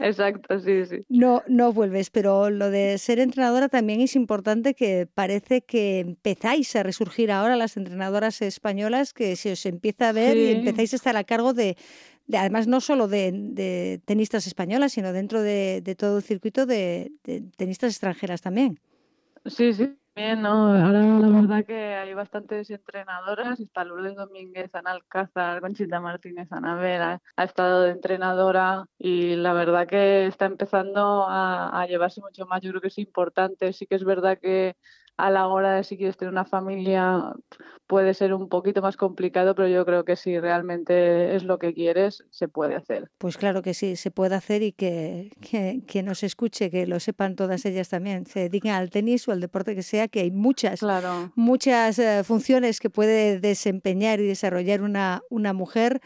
Exacto, 0.00 0.60
sí, 0.60 0.84
sí. 0.86 1.04
No, 1.08 1.42
no 1.48 1.72
vuelves, 1.72 2.10
pero 2.10 2.50
lo 2.50 2.70
de 2.70 2.98
ser 2.98 3.18
entrenadora 3.18 3.68
también 3.68 4.00
es 4.00 4.16
importante 4.16 4.74
que 4.74 5.08
parece 5.12 5.62
que 5.62 6.00
empezáis 6.00 6.74
a 6.76 6.82
resurgir 6.82 7.30
ahora 7.32 7.56
las 7.56 7.76
entrenadoras 7.76 8.42
españolas, 8.42 9.12
que 9.12 9.36
se 9.36 9.52
os 9.52 9.64
empieza 9.66 10.10
a 10.10 10.12
ver 10.12 10.36
y 10.36 10.50
empezáis 10.50 10.92
a 10.92 10.96
estar 10.96 11.16
a 11.16 11.24
cargo 11.38 11.54
de, 11.54 11.76
además 12.36 12.66
no 12.66 12.80
solo 12.80 13.06
de, 13.06 14.00
tenistas 14.04 14.46
españolas, 14.46 14.92
sino 14.92 15.12
dentro 15.12 15.40
de, 15.40 15.96
todo 15.96 16.16
el 16.16 16.22
circuito 16.22 16.66
de, 16.66 17.12
tenistas 17.56 17.92
extranjeras 17.92 18.42
también. 18.42 18.80
Sí, 19.46 19.72
sí. 19.72 19.96
Bien, 20.16 20.42
¿no? 20.42 20.74
ahora 20.74 21.00
la 21.00 21.28
verdad 21.28 21.64
que 21.64 21.94
hay 21.94 22.12
bastantes 22.12 22.68
entrenadoras, 22.70 23.60
está 23.60 23.84
Lourdes 23.84 24.16
Domínguez, 24.16 24.74
Ana 24.74 24.90
Alcázar, 24.90 25.60
Conchita 25.60 26.00
Martínez, 26.00 26.50
Anabel, 26.50 27.00
ha, 27.00 27.22
ha, 27.36 27.44
estado 27.44 27.82
de 27.82 27.92
entrenadora 27.92 28.86
y 28.98 29.36
la 29.36 29.52
verdad 29.52 29.86
que 29.86 30.26
está 30.26 30.46
empezando 30.46 31.24
a, 31.24 31.68
a 31.80 31.86
llevarse 31.86 32.20
mucho 32.20 32.46
más, 32.46 32.62
yo 32.62 32.70
creo 32.70 32.80
que 32.80 32.88
es 32.88 32.98
importante, 32.98 33.72
sí 33.72 33.86
que 33.86 33.94
es 33.94 34.02
verdad 34.02 34.40
que 34.42 34.74
a 35.18 35.30
la 35.30 35.48
hora 35.48 35.74
de 35.74 35.84
si 35.84 35.96
quieres 35.96 36.16
tener 36.16 36.32
una 36.32 36.44
familia 36.44 37.34
puede 37.88 38.14
ser 38.14 38.34
un 38.34 38.48
poquito 38.48 38.82
más 38.82 38.96
complicado, 38.96 39.54
pero 39.54 39.66
yo 39.66 39.84
creo 39.84 40.04
que 40.04 40.14
si 40.14 40.38
realmente 40.38 41.34
es 41.34 41.42
lo 41.42 41.58
que 41.58 41.74
quieres, 41.74 42.24
se 42.30 42.46
puede 42.46 42.76
hacer. 42.76 43.10
Pues 43.18 43.36
claro 43.36 43.62
que 43.62 43.74
sí, 43.74 43.96
se 43.96 44.10
puede 44.10 44.36
hacer 44.36 44.62
y 44.62 44.72
que, 44.72 45.32
que, 45.86 46.02
nos 46.02 46.22
escuche, 46.22 46.70
que 46.70 46.86
lo 46.86 47.00
sepan 47.00 47.34
todas 47.34 47.64
ellas 47.64 47.88
también, 47.88 48.26
se 48.26 48.40
dediquen 48.40 48.72
al 48.72 48.90
tenis 48.90 49.26
o 49.26 49.32
al 49.32 49.40
deporte 49.40 49.74
que 49.74 49.82
sea, 49.82 50.06
que 50.06 50.20
hay 50.20 50.30
muchas, 50.30 50.80
muchas 51.34 51.98
eh, 51.98 52.22
funciones 52.24 52.78
que 52.78 52.90
puede 52.90 53.40
desempeñar 53.40 54.20
y 54.20 54.26
desarrollar 54.26 54.82
una, 54.82 55.22
una 55.30 55.52
mujer 55.52 56.00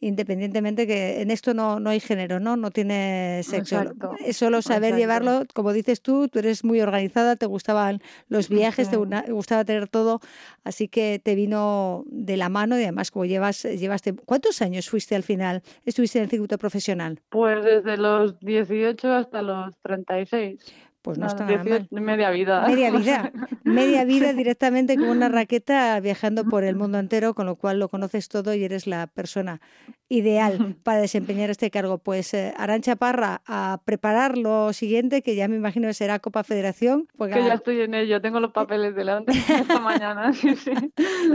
independientemente 0.00 0.86
que 0.86 1.20
en 1.20 1.30
esto 1.30 1.54
no, 1.54 1.80
no 1.80 1.90
hay 1.90 2.00
género, 2.00 2.40
¿no? 2.40 2.56
No 2.56 2.70
tiene 2.70 3.42
sexo. 3.42 3.82
Es 4.24 4.36
solo 4.36 4.62
saber 4.62 4.94
llevarlo, 4.94 5.42
como 5.54 5.72
dices 5.72 6.00
tú, 6.00 6.28
tú 6.28 6.38
eres 6.38 6.64
muy 6.64 6.80
organizada, 6.80 7.36
te 7.36 7.46
gustaban 7.46 8.00
los 8.28 8.48
viajes, 8.48 8.90
te 8.90 8.96
gustaba 8.96 9.64
tener 9.64 9.88
todo, 9.88 10.20
así 10.64 10.88
que 10.88 11.20
te 11.22 11.34
vino 11.34 12.04
de 12.06 12.36
la 12.36 12.48
mano 12.48 12.78
y 12.78 12.82
además 12.82 13.10
como 13.10 13.24
llevas, 13.24 13.62
llevaste, 13.62 14.14
¿cuántos 14.14 14.62
años 14.62 14.88
fuiste 14.88 15.16
al 15.16 15.22
final? 15.22 15.62
¿Estuviste 15.84 16.18
en 16.18 16.24
el 16.24 16.30
circuito 16.30 16.58
profesional? 16.58 17.20
Pues 17.28 17.64
desde 17.64 17.96
los 17.96 18.38
18 18.40 19.12
hasta 19.12 19.42
los 19.42 19.76
36. 19.82 20.58
Pues 21.02 21.16
no, 21.16 21.26
está 21.26 21.44
nada 21.44 21.62
mal. 21.64 21.88
Media 21.90 22.30
vida. 22.30 22.66
Media 22.66 22.90
vida. 22.90 23.32
Media 23.64 24.04
vida 24.04 24.32
directamente 24.32 24.96
con 24.96 25.08
una 25.08 25.28
raqueta 25.28 25.98
viajando 26.00 26.44
por 26.44 26.64
el 26.64 26.74
mundo 26.74 26.98
entero, 26.98 27.34
con 27.34 27.46
lo 27.46 27.56
cual 27.56 27.78
lo 27.78 27.88
conoces 27.88 28.28
todo 28.28 28.54
y 28.54 28.64
eres 28.64 28.86
la 28.86 29.06
persona 29.06 29.60
ideal 30.08 30.76
para 30.82 31.00
desempeñar 31.00 31.50
este 31.50 31.70
cargo. 31.70 31.98
Pues 31.98 32.34
eh, 32.34 32.52
Arancha 32.56 32.96
Parra, 32.96 33.42
a 33.46 33.80
preparar 33.84 34.36
lo 34.36 34.72
siguiente, 34.72 35.22
que 35.22 35.36
ya 35.36 35.46
me 35.48 35.56
imagino 35.56 35.86
que 35.86 35.94
será 35.94 36.18
Copa 36.18 36.42
Federación. 36.42 37.06
Pues 37.16 37.32
que 37.32 37.44
ya 37.44 37.54
estoy 37.54 37.80
en 37.82 37.94
ello, 37.94 38.20
tengo 38.20 38.40
los 38.40 38.52
papeles 38.52 38.94
delante 38.94 39.32
esta 39.32 39.80
mañana. 39.80 40.32
Sí, 40.32 40.56
sí. 40.56 40.72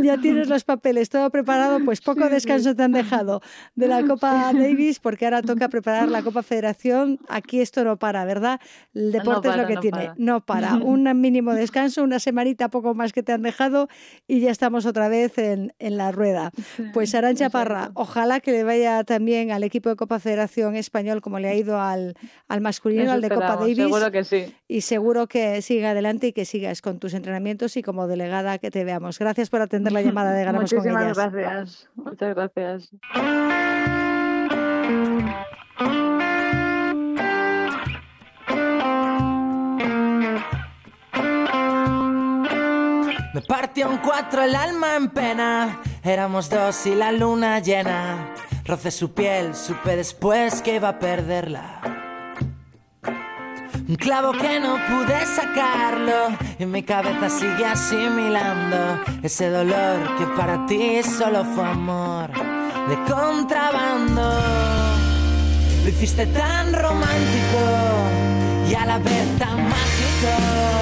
Ya 0.02 0.18
tienes 0.18 0.50
los 0.50 0.64
papeles, 0.64 1.10
todo 1.10 1.30
preparado, 1.30 1.80
pues 1.86 2.02
poco 2.02 2.30
descanso 2.30 2.76
te 2.76 2.84
han 2.84 2.92
dejado 2.92 3.42
de 3.76 3.88
la 3.88 4.06
Copa 4.06 4.52
Davis, 4.54 5.00
porque 5.00 5.26
ahora 5.26 5.42
toca 5.42 5.70
preparar 5.70 6.10
la 6.10 6.22
Copa 6.22 6.44
Federación. 6.44 7.20
Aquí 7.30 7.62
esto 7.62 7.84
no 7.84 7.98
para, 7.98 8.26
¿verdad? 8.26 8.60
El 8.94 9.12
deporte 9.12 9.53
es 9.56 9.62
lo 9.62 9.68
que 9.68 9.78
tiene, 9.78 10.12
no 10.18 10.46
para. 10.46 10.76
Un 10.84 11.04
mínimo 11.20 11.54
descanso, 11.54 12.04
una 12.04 12.20
semanita 12.20 12.70
poco 12.70 12.94
más 12.94 13.14
que 13.14 13.24
te 13.24 13.32
han 13.32 13.42
dejado 13.42 13.88
y 14.28 14.40
ya 14.40 14.52
estamos 14.52 14.86
otra 14.86 15.08
vez 15.08 15.38
en, 15.38 15.74
en 15.80 15.98
la 15.98 16.12
rueda. 16.12 16.52
Pues 16.94 17.14
Arancha 17.16 17.50
Parra, 17.50 17.92
ojalá 17.94 18.40
que 18.40 18.52
le 18.52 18.64
vaya 18.64 19.04
también 19.04 19.52
al 19.52 19.64
equipo 19.64 19.90
de 19.90 19.96
Copa 19.96 20.20
Federación 20.20 20.76
Español 20.76 21.22
como 21.22 21.40
le 21.40 21.50
ha 21.50 21.56
ido 21.56 21.80
al, 21.80 22.16
al 22.48 22.62
masculino, 22.62 23.12
al 23.12 23.22
de 23.22 23.30
Copa 23.30 23.58
Davis. 23.58 23.78
Seguro 23.78 24.12
que 24.12 24.24
sí. 24.24 24.54
Y 24.68 24.82
seguro 24.82 25.28
que 25.28 25.62
siga 25.62 25.92
adelante 25.92 26.28
y 26.28 26.34
que 26.34 26.46
sigas 26.46 26.82
con 26.82 27.00
tus 27.00 27.14
entrenamientos 27.14 27.78
y 27.78 27.84
como 27.84 28.08
delegada 28.08 28.58
que 28.58 28.72
te 28.72 28.84
veamos. 28.84 29.20
Gracias 29.20 29.50
por 29.50 29.62
atender 29.62 29.94
la 29.94 30.02
llamada 30.02 30.34
de 30.34 30.44
Ganamos 30.44 30.72
Muchísimas 30.74 31.16
con 31.16 31.32
gracias. 31.32 31.90
Muchas 31.96 32.36
gracias. 32.36 32.92
Me 43.34 43.42
partió 43.42 43.90
un 43.90 43.98
cuatro 43.98 44.44
el 44.44 44.54
alma 44.54 44.96
en 44.96 45.10
pena. 45.10 45.82
Éramos 46.04 46.52
dos 46.52 46.86
y 46.86 46.94
la 46.94 47.12
luna 47.12 47.58
llena. 47.58 48.32
Rocé 48.64 48.92
su 48.92 49.12
piel, 49.12 49.56
supe 49.56 49.96
después 49.96 50.62
que 50.62 50.76
iba 50.76 50.90
a 50.90 51.00
perderla. 51.00 51.82
Un 53.90 53.96
clavo 53.96 54.34
que 54.34 54.60
no 54.60 54.76
pude 54.88 55.26
sacarlo 55.26 56.38
y 56.60 56.66
mi 56.68 56.84
cabeza 56.84 57.28
sigue 57.28 57.66
asimilando 57.66 59.04
ese 59.24 59.50
dolor 59.50 60.16
que 60.18 60.26
para 60.38 60.68
ti 60.68 61.02
solo 61.02 61.44
fue 61.44 61.66
amor 61.66 62.30
de 62.88 62.96
contrabando. 63.12 64.40
Lo 65.84 65.90
hiciste 65.90 66.28
tan 66.28 66.72
romántico 66.72 67.60
y 68.70 68.76
a 68.76 68.86
la 68.86 69.00
vez 69.00 69.40
tan 69.40 69.58
mágico 69.68 70.74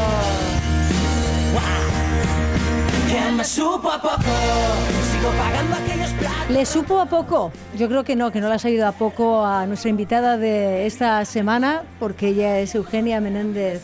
¿Le 6.50 6.66
supo 6.66 7.00
a 7.00 7.06
poco? 7.06 7.52
Yo 7.78 7.88
creo 7.88 8.04
que 8.04 8.16
no, 8.16 8.32
que 8.32 8.42
no 8.42 8.48
le 8.50 8.56
ha 8.56 8.60
salido 8.60 8.88
a 8.88 8.92
poco 8.92 9.46
a 9.46 9.66
nuestra 9.66 9.90
invitada 9.90 10.38
de 10.38 10.86
esta 10.86 11.24
semana, 11.26 11.84
porque 12.00 12.30
ella 12.30 12.60
es 12.60 12.76
Eugenia 12.76 13.22
Menéndez 13.22 13.84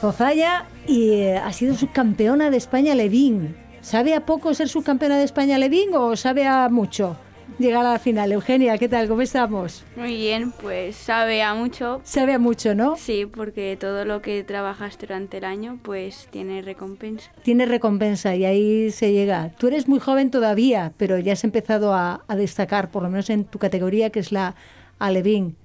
Zozaya 0.00 0.66
y 0.86 1.12
eh, 1.12 1.38
ha 1.38 1.52
sido 1.52 1.74
subcampeona 1.74 2.50
de 2.50 2.56
España 2.56 2.94
Levín. 2.94 3.56
¿Sabe 3.80 4.14
a 4.14 4.24
poco 4.24 4.54
ser 4.54 4.68
subcampeona 4.68 5.18
de 5.18 5.24
España 5.24 5.58
Levín 5.58 5.94
o 5.94 6.16
sabe 6.16 6.46
a 6.46 6.68
mucho? 6.68 7.16
Llegar 7.58 7.84
a 7.86 7.92
la 7.92 7.98
final. 7.98 8.32
Eugenia, 8.32 8.78
¿qué 8.78 8.88
tal? 8.88 9.08
¿Cómo 9.08 9.22
estamos? 9.22 9.84
Muy 9.96 10.16
bien, 10.16 10.52
pues 10.52 10.96
sabe 10.96 11.42
a 11.42 11.54
mucho. 11.54 12.00
Sabe 12.04 12.34
a 12.34 12.38
mucho, 12.38 12.74
¿no? 12.74 12.96
Sí, 12.96 13.26
porque 13.26 13.76
todo 13.78 14.04
lo 14.04 14.22
que 14.22 14.42
trabajas 14.44 14.98
durante 14.98 15.38
el 15.38 15.44
año, 15.44 15.78
pues 15.82 16.28
tiene 16.30 16.62
recompensa. 16.62 17.30
Tiene 17.42 17.66
recompensa 17.66 18.34
y 18.34 18.44
ahí 18.44 18.90
se 18.90 19.12
llega. 19.12 19.50
Tú 19.58 19.68
eres 19.68 19.88
muy 19.88 20.00
joven 20.00 20.30
todavía, 20.30 20.92
pero 20.96 21.18
ya 21.18 21.34
has 21.34 21.44
empezado 21.44 21.94
a, 21.94 22.24
destacar, 22.36 22.90
por 22.90 23.02
lo 23.02 23.10
menos 23.10 23.30
en 23.30 23.44
tu 23.44 23.58
categoría, 23.58 24.10
que 24.10 24.20
es 24.20 24.32
la 24.32 24.54
Alevín. 24.98 25.56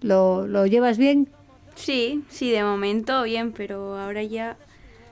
¿Lo, 0.00 0.46
¿Lo 0.46 0.66
llevas 0.66 0.98
bien? 0.98 1.28
Sí, 1.74 2.24
sí, 2.28 2.50
de 2.50 2.62
momento 2.62 3.22
bien, 3.24 3.52
pero 3.52 3.98
ahora 3.98 4.22
ya 4.22 4.56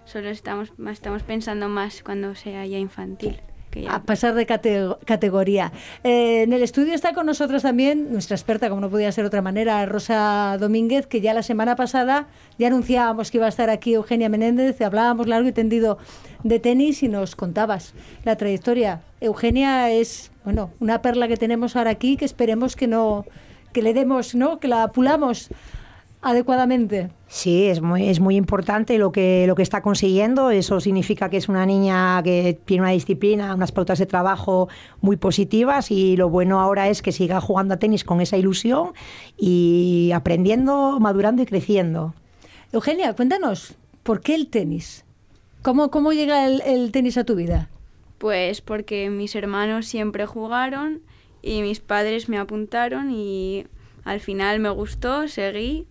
solo 0.04 0.28
estamos, 0.30 0.72
estamos 0.90 1.22
pensando 1.22 1.68
más 1.68 2.02
cuando 2.02 2.34
sea 2.34 2.66
ya 2.66 2.78
infantil 2.78 3.40
a 3.88 4.02
pasar 4.02 4.34
de 4.34 4.46
categoría. 4.46 5.72
Eh, 6.04 6.42
en 6.42 6.52
el 6.52 6.62
estudio 6.62 6.94
está 6.94 7.14
con 7.14 7.26
nosotros 7.26 7.62
también 7.62 8.12
nuestra 8.12 8.36
experta, 8.36 8.68
como 8.68 8.80
no 8.80 8.90
podía 8.90 9.12
ser 9.12 9.24
de 9.24 9.28
otra 9.28 9.42
manera, 9.42 9.84
Rosa 9.86 10.56
Domínguez, 10.60 11.06
que 11.06 11.20
ya 11.20 11.34
la 11.34 11.42
semana 11.42 11.76
pasada 11.76 12.26
ya 12.58 12.68
anunciábamos 12.68 13.30
que 13.30 13.38
iba 13.38 13.46
a 13.46 13.50
estar 13.50 13.70
aquí 13.70 13.94
Eugenia 13.94 14.28
Menéndez, 14.28 14.80
hablábamos 14.80 15.26
largo 15.26 15.48
y 15.48 15.52
tendido 15.52 15.98
de 16.42 16.58
tenis 16.58 17.02
y 17.02 17.08
nos 17.08 17.36
contabas 17.36 17.94
la 18.24 18.36
trayectoria. 18.36 19.02
Eugenia 19.20 19.90
es, 19.90 20.32
bueno, 20.44 20.70
una 20.80 21.02
perla 21.02 21.28
que 21.28 21.36
tenemos 21.36 21.76
ahora 21.76 21.90
aquí 21.90 22.16
que 22.16 22.24
esperemos 22.24 22.76
que 22.76 22.86
no 22.86 23.24
que 23.72 23.82
le 23.82 23.94
demos, 23.94 24.34
¿no? 24.34 24.60
Que 24.60 24.68
la 24.68 24.92
pulamos 24.92 25.48
adecuadamente. 26.22 27.10
Sí, 27.26 27.66
es 27.66 27.80
muy, 27.82 28.08
es 28.08 28.20
muy 28.20 28.36
importante 28.36 28.96
lo 28.96 29.10
que, 29.10 29.44
lo 29.46 29.56
que 29.56 29.62
está 29.62 29.82
consiguiendo. 29.82 30.50
Eso 30.50 30.80
significa 30.80 31.28
que 31.28 31.36
es 31.36 31.48
una 31.48 31.66
niña 31.66 32.22
que 32.22 32.58
tiene 32.64 32.84
una 32.84 32.92
disciplina, 32.92 33.54
unas 33.54 33.72
pautas 33.72 33.98
de 33.98 34.06
trabajo 34.06 34.68
muy 35.00 35.16
positivas 35.16 35.90
y 35.90 36.16
lo 36.16 36.30
bueno 36.30 36.60
ahora 36.60 36.88
es 36.88 37.02
que 37.02 37.12
siga 37.12 37.40
jugando 37.40 37.74
a 37.74 37.78
tenis 37.78 38.04
con 38.04 38.20
esa 38.20 38.36
ilusión 38.36 38.92
y 39.36 40.12
aprendiendo, 40.14 40.98
madurando 41.00 41.42
y 41.42 41.46
creciendo. 41.46 42.14
Eugenia, 42.72 43.14
cuéntanos, 43.14 43.74
¿por 44.02 44.20
qué 44.20 44.34
el 44.34 44.46
tenis? 44.46 45.04
¿Cómo, 45.62 45.90
cómo 45.90 46.12
llega 46.12 46.46
el, 46.46 46.62
el 46.62 46.92
tenis 46.92 47.18
a 47.18 47.24
tu 47.24 47.34
vida? 47.34 47.68
Pues 48.18 48.60
porque 48.60 49.10
mis 49.10 49.34
hermanos 49.34 49.86
siempre 49.86 50.26
jugaron 50.26 51.02
y 51.42 51.62
mis 51.62 51.80
padres 51.80 52.28
me 52.28 52.38
apuntaron 52.38 53.10
y 53.10 53.66
al 54.04 54.20
final 54.20 54.60
me 54.60 54.70
gustó, 54.70 55.26
seguí 55.26 55.86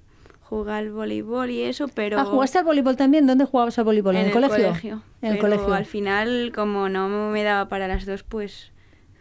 jugar 0.51 0.79
al 0.79 0.91
voleibol 0.91 1.50
y 1.50 1.62
eso, 1.62 1.88
pero... 1.88 2.20
Ah, 2.20 2.25
¿jugaste 2.25 2.58
al 2.58 2.65
voleibol 2.65 2.98
también? 2.98 3.25
¿Dónde 3.25 3.46
jugabas 3.46 3.79
al 3.79 3.86
voleibol? 3.86 4.17
¿En, 4.17 4.25
el, 4.25 4.31
colegio? 4.34 5.01
En 5.22 5.31
el 5.31 5.39
colegio. 5.39 5.74
al 5.74 5.86
final, 5.86 6.51
como 6.53 6.89
no 6.89 7.08
me 7.08 7.41
daba 7.41 7.70
para 7.70 7.88
las 7.88 8.05
dos, 8.05 8.24
pues 8.24 8.74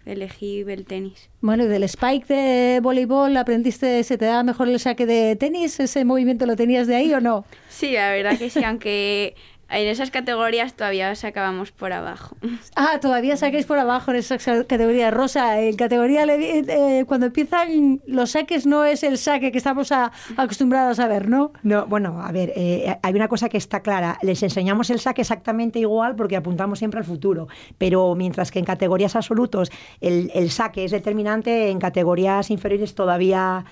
elegí 0.05 0.63
el 0.67 0.85
tenis. 0.87 1.31
Bueno, 1.41 1.63
¿y 1.63 1.69
del 1.69 1.85
spike 1.85 2.27
de 2.27 2.81
voleibol 2.83 3.37
aprendiste, 3.37 4.03
se 4.03 4.19
te 4.19 4.25
daba 4.25 4.43
mejor 4.43 4.69
el 4.69 4.81
saque 4.81 5.07
de 5.07 5.37
tenis? 5.37 5.79
¿Ese 5.79 6.05
movimiento 6.05 6.47
lo 6.47 6.57
tenías 6.57 6.89
de 6.89 6.97
ahí 6.97 7.15
o 7.15 7.21
no? 7.21 7.45
Sí, 7.69 7.93
la 7.93 8.11
verdad 8.11 8.37
que 8.37 8.51
sí, 8.51 8.65
aunque 8.65 9.37
en 9.71 9.89
esas 9.89 10.11
categorías 10.11 10.75
todavía 10.75 11.15
sacábamos 11.15 11.73
por 11.73 11.93
abajo. 11.93 12.37
Ah, 12.75 12.99
todavía 13.01 13.37
saquéis 13.37 13.67
por 13.67 13.79
abajo 13.79 14.11
en 14.11 14.19
esas 14.19 14.45
categorías. 14.45 15.13
Rosa, 15.13 15.61
en 15.61 15.77
categoría 15.77 16.25
eh, 16.25 17.05
cuando 17.07 17.27
empiezan 17.27 18.01
los 18.07 18.33
saques 18.33 18.67
no 18.67 18.85
es 18.85 19.03
el 19.03 19.19
saque 19.19 19.53
que 19.53 19.59
estamos 19.59 19.93
acostumbrados 20.37 20.99
a 20.99 21.09
ver, 21.09 21.29
¿no? 21.29 21.53
No, 21.63 21.87
bueno, 21.87 22.21
a 22.23 22.33
ver, 22.33 22.53
eh, 22.57 22.97
hay 23.03 23.15
una 23.15 23.29
cosa 23.29 23.49
que 23.49 23.59
está 23.59 23.81
clara. 23.81 24.19
Les 24.23 24.43
enseñamos 24.43 24.91
el 24.91 25.01
saque 25.01 25.23
exactamente 25.23 25.79
igual 25.79 26.17
porque 26.17 26.37
apuntamos 26.37 26.79
siempre 26.79 26.99
al 26.99 27.05
futuro. 27.05 27.49
Pero 27.79 28.15
mientras 28.15 28.51
que 28.51 28.59
en 28.59 28.65
categorías 28.65 29.17
absolutos 29.17 29.71
el, 30.01 30.31
el 30.35 30.51
saque 30.51 30.85
es 30.85 30.91
determinante, 30.91 31.71
en 31.71 31.79
categorías 31.79 32.51
inferiores 32.51 32.95
todavía 32.95 33.65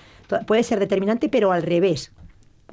puede 0.45 0.63
ser 0.63 0.79
determinante, 0.79 1.29
pero 1.29 1.51
al 1.51 1.63
revés 1.63 2.11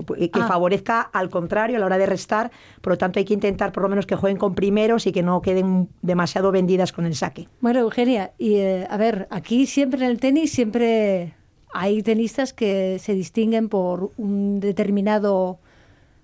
que 0.05 0.31
ah. 0.33 0.47
favorezca 0.47 1.01
al 1.01 1.31
contrario 1.31 1.77
a 1.77 1.81
la 1.81 1.87
hora 1.87 1.99
de 1.99 2.07
restar. 2.07 2.51
Por 2.81 2.93
lo 2.93 2.99
tanto, 2.99 3.19
hay 3.19 3.25
que 3.25 3.35
intentar 3.35 3.73
por 3.73 3.83
lo 3.83 3.89
menos 3.89 4.07
que 4.07 4.17
jueguen 4.17 4.39
con 4.39 4.55
primeros 4.55 5.07
y 5.07 5.13
que 5.13 5.23
no 5.23 5.43
queden 5.43 5.89
demasiado 6.03 6.53
vendidas 6.53 6.93
con 6.93 7.07
el 7.07 7.15
saque. 7.15 7.49
Bueno, 7.61 7.81
Eugenia, 7.81 8.33
y 8.39 8.57
eh, 8.57 8.87
a 8.91 8.97
ver, 8.97 9.27
aquí 9.31 9.67
siempre 9.67 10.05
en 10.05 10.11
el 10.11 10.21
tenis 10.21 10.53
siempre 10.53 11.35
hay 11.73 12.03
tenistas 12.03 12.53
que 12.53 12.99
se 12.99 13.15
distinguen 13.15 13.69
por 13.69 14.13
un 14.17 14.61
determinado 14.61 15.59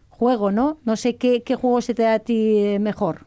juego, 0.08 0.50
¿no? 0.50 0.78
No 0.84 0.96
sé 0.96 1.16
qué, 1.16 1.42
juego 1.60 1.80
se 1.80 1.94
te 1.94 2.02
da 2.02 2.14
a 2.14 2.18
ti 2.20 2.76
mejor. 2.80 3.26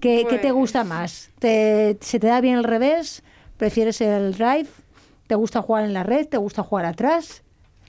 ¿Qué, 0.00 0.26
te 0.42 0.50
gusta 0.50 0.80
pues 0.80 0.88
más? 0.88 1.30
¿Te, 1.38 1.96
¿Se 2.00 2.20
te 2.20 2.26
da 2.26 2.40
bien 2.40 2.58
el 2.58 2.64
revés? 2.64 3.22
¿Prefieres 3.56 4.00
el 4.00 4.34
drive? 4.34 4.68
¿Te 5.26 5.34
gusta 5.34 5.62
jugar 5.62 5.84
en 5.84 5.94
la 5.94 6.02
red? 6.02 6.26
¿Te 6.26 6.36
gusta 6.36 6.62
jugar 6.62 6.84
atrás? 6.84 7.43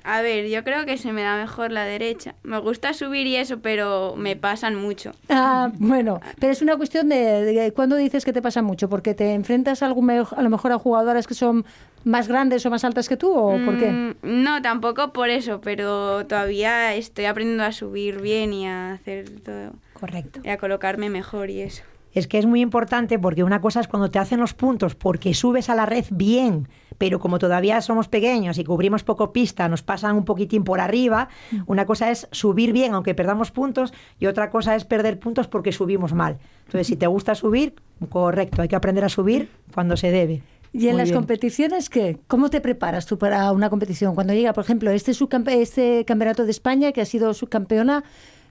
A 0.08 0.22
ver, 0.22 0.48
yo 0.48 0.64
creo 0.64 0.86
que 0.86 1.00
se 1.00 1.12
me 1.12 1.24
da 1.24 1.36
mejor 1.36 1.72
la 1.72 1.84
derecha. 1.84 2.36
Me 2.44 2.60
gusta 2.60 2.94
subir 2.94 3.26
y 3.26 3.38
eso, 3.38 3.60
pero 3.60 4.14
me 4.16 4.36
pasan 4.36 4.76
mucho. 4.76 5.14
Ah, 5.30 5.72
bueno, 5.80 6.22
pero 6.40 6.54
es 6.54 6.62
una 6.62 6.78
cuestión 6.78 7.10
de, 7.10 7.74
cuándo 7.76 7.96
dices 7.96 8.24
que 8.24 8.32
te 8.32 8.44
pasa 8.44 8.62
mucho, 8.62 8.88
porque 8.88 9.16
te 9.16 9.34
enfrentas 9.34 9.82
a, 9.82 9.88
algún, 9.88 10.08
a 10.12 10.42
lo 10.44 10.50
mejor 10.52 10.72
a 10.74 10.78
jugadoras 10.78 11.26
que 11.26 11.34
son 11.34 11.66
más 12.04 12.28
grandes 12.28 12.64
o 12.68 12.70
más 12.70 12.84
altas 12.84 13.10
que 13.10 13.18
tú, 13.18 13.32
o 13.34 13.58
por 13.66 13.80
qué? 13.80 13.90
Mm, 13.90 14.44
no, 14.44 14.62
tampoco 14.62 15.12
por 15.12 15.30
eso, 15.30 15.60
pero 15.60 16.28
todavía 16.28 16.94
estoy 16.94 17.26
aprendiendo 17.26 17.64
a 17.64 17.72
subir 17.72 18.22
bien 18.22 18.54
y 18.54 18.68
a 18.68 18.94
hacer 18.94 19.42
todo. 19.42 19.74
Correcto. 19.94 20.40
Y 20.44 20.50
a 20.50 20.58
colocarme 20.58 21.10
mejor 21.10 21.50
y 21.50 21.62
eso 21.62 21.82
es 22.16 22.28
que 22.28 22.38
es 22.38 22.46
muy 22.46 22.62
importante 22.62 23.20
porque 23.20 23.44
una 23.44 23.60
cosa 23.60 23.82
es 23.82 23.88
cuando 23.88 24.10
te 24.10 24.20
hacen 24.20 24.40
los 24.40 24.54
puntos 24.54 24.96
porque 24.96 25.34
subes 25.34 25.70
a 25.70 25.76
la 25.76 25.86
red 25.86 26.06
bien, 26.10 26.70
pero 26.98 27.20
como 27.20 27.40
todavía 27.40 27.82
somos 27.82 28.08
pequeños 28.08 28.58
y 28.58 28.64
cubrimos 28.64 29.04
poco 29.04 29.32
pista, 29.32 29.68
nos 29.68 29.82
pasan 29.82 30.16
un 30.16 30.26
poquitín 30.26 30.64
por 30.64 30.80
arriba, 30.80 31.30
mm. 31.52 31.62
una 31.68 31.86
cosa 31.86 32.12
es 32.12 32.28
subir 32.32 32.74
bien 32.74 32.94
aunque 32.94 33.16
perdamos 33.16 33.52
puntos 33.52 33.94
y 34.20 34.28
otra 34.28 34.50
cosa 34.50 34.76
es 34.76 34.86
perder 34.86 35.20
puntos 35.20 35.48
porque 35.48 35.72
subimos 35.72 36.14
mal. 36.14 36.38
Entonces, 36.66 36.88
si 36.88 36.96
te 36.96 37.08
gusta 37.08 37.36
subir, 37.36 37.76
correcto, 38.10 38.62
hay 38.62 38.68
que 38.68 38.76
aprender 38.76 39.04
a 39.04 39.10
subir 39.10 39.50
cuando 39.74 39.98
se 39.98 40.12
debe. 40.12 40.44
¿Y 40.74 40.90
en 40.90 40.98
las 40.98 41.14
competiciones 41.14 41.90
qué? 41.90 42.18
¿Cómo 42.28 42.50
te 42.50 42.60
preparas 42.60 43.06
tú 43.06 43.18
para 43.18 43.54
una 43.54 43.70
competición? 43.70 44.14
Cuando 44.14 44.34
llega, 44.34 44.52
por 44.52 44.66
ejemplo, 44.66 44.92
este, 44.92 45.14
este 45.48 46.04
campeonato 46.04 46.44
de 46.44 46.52
España, 46.52 46.92
que 46.92 47.00
ha 47.00 47.06
sido 47.06 47.34
subcampeona, 47.34 48.04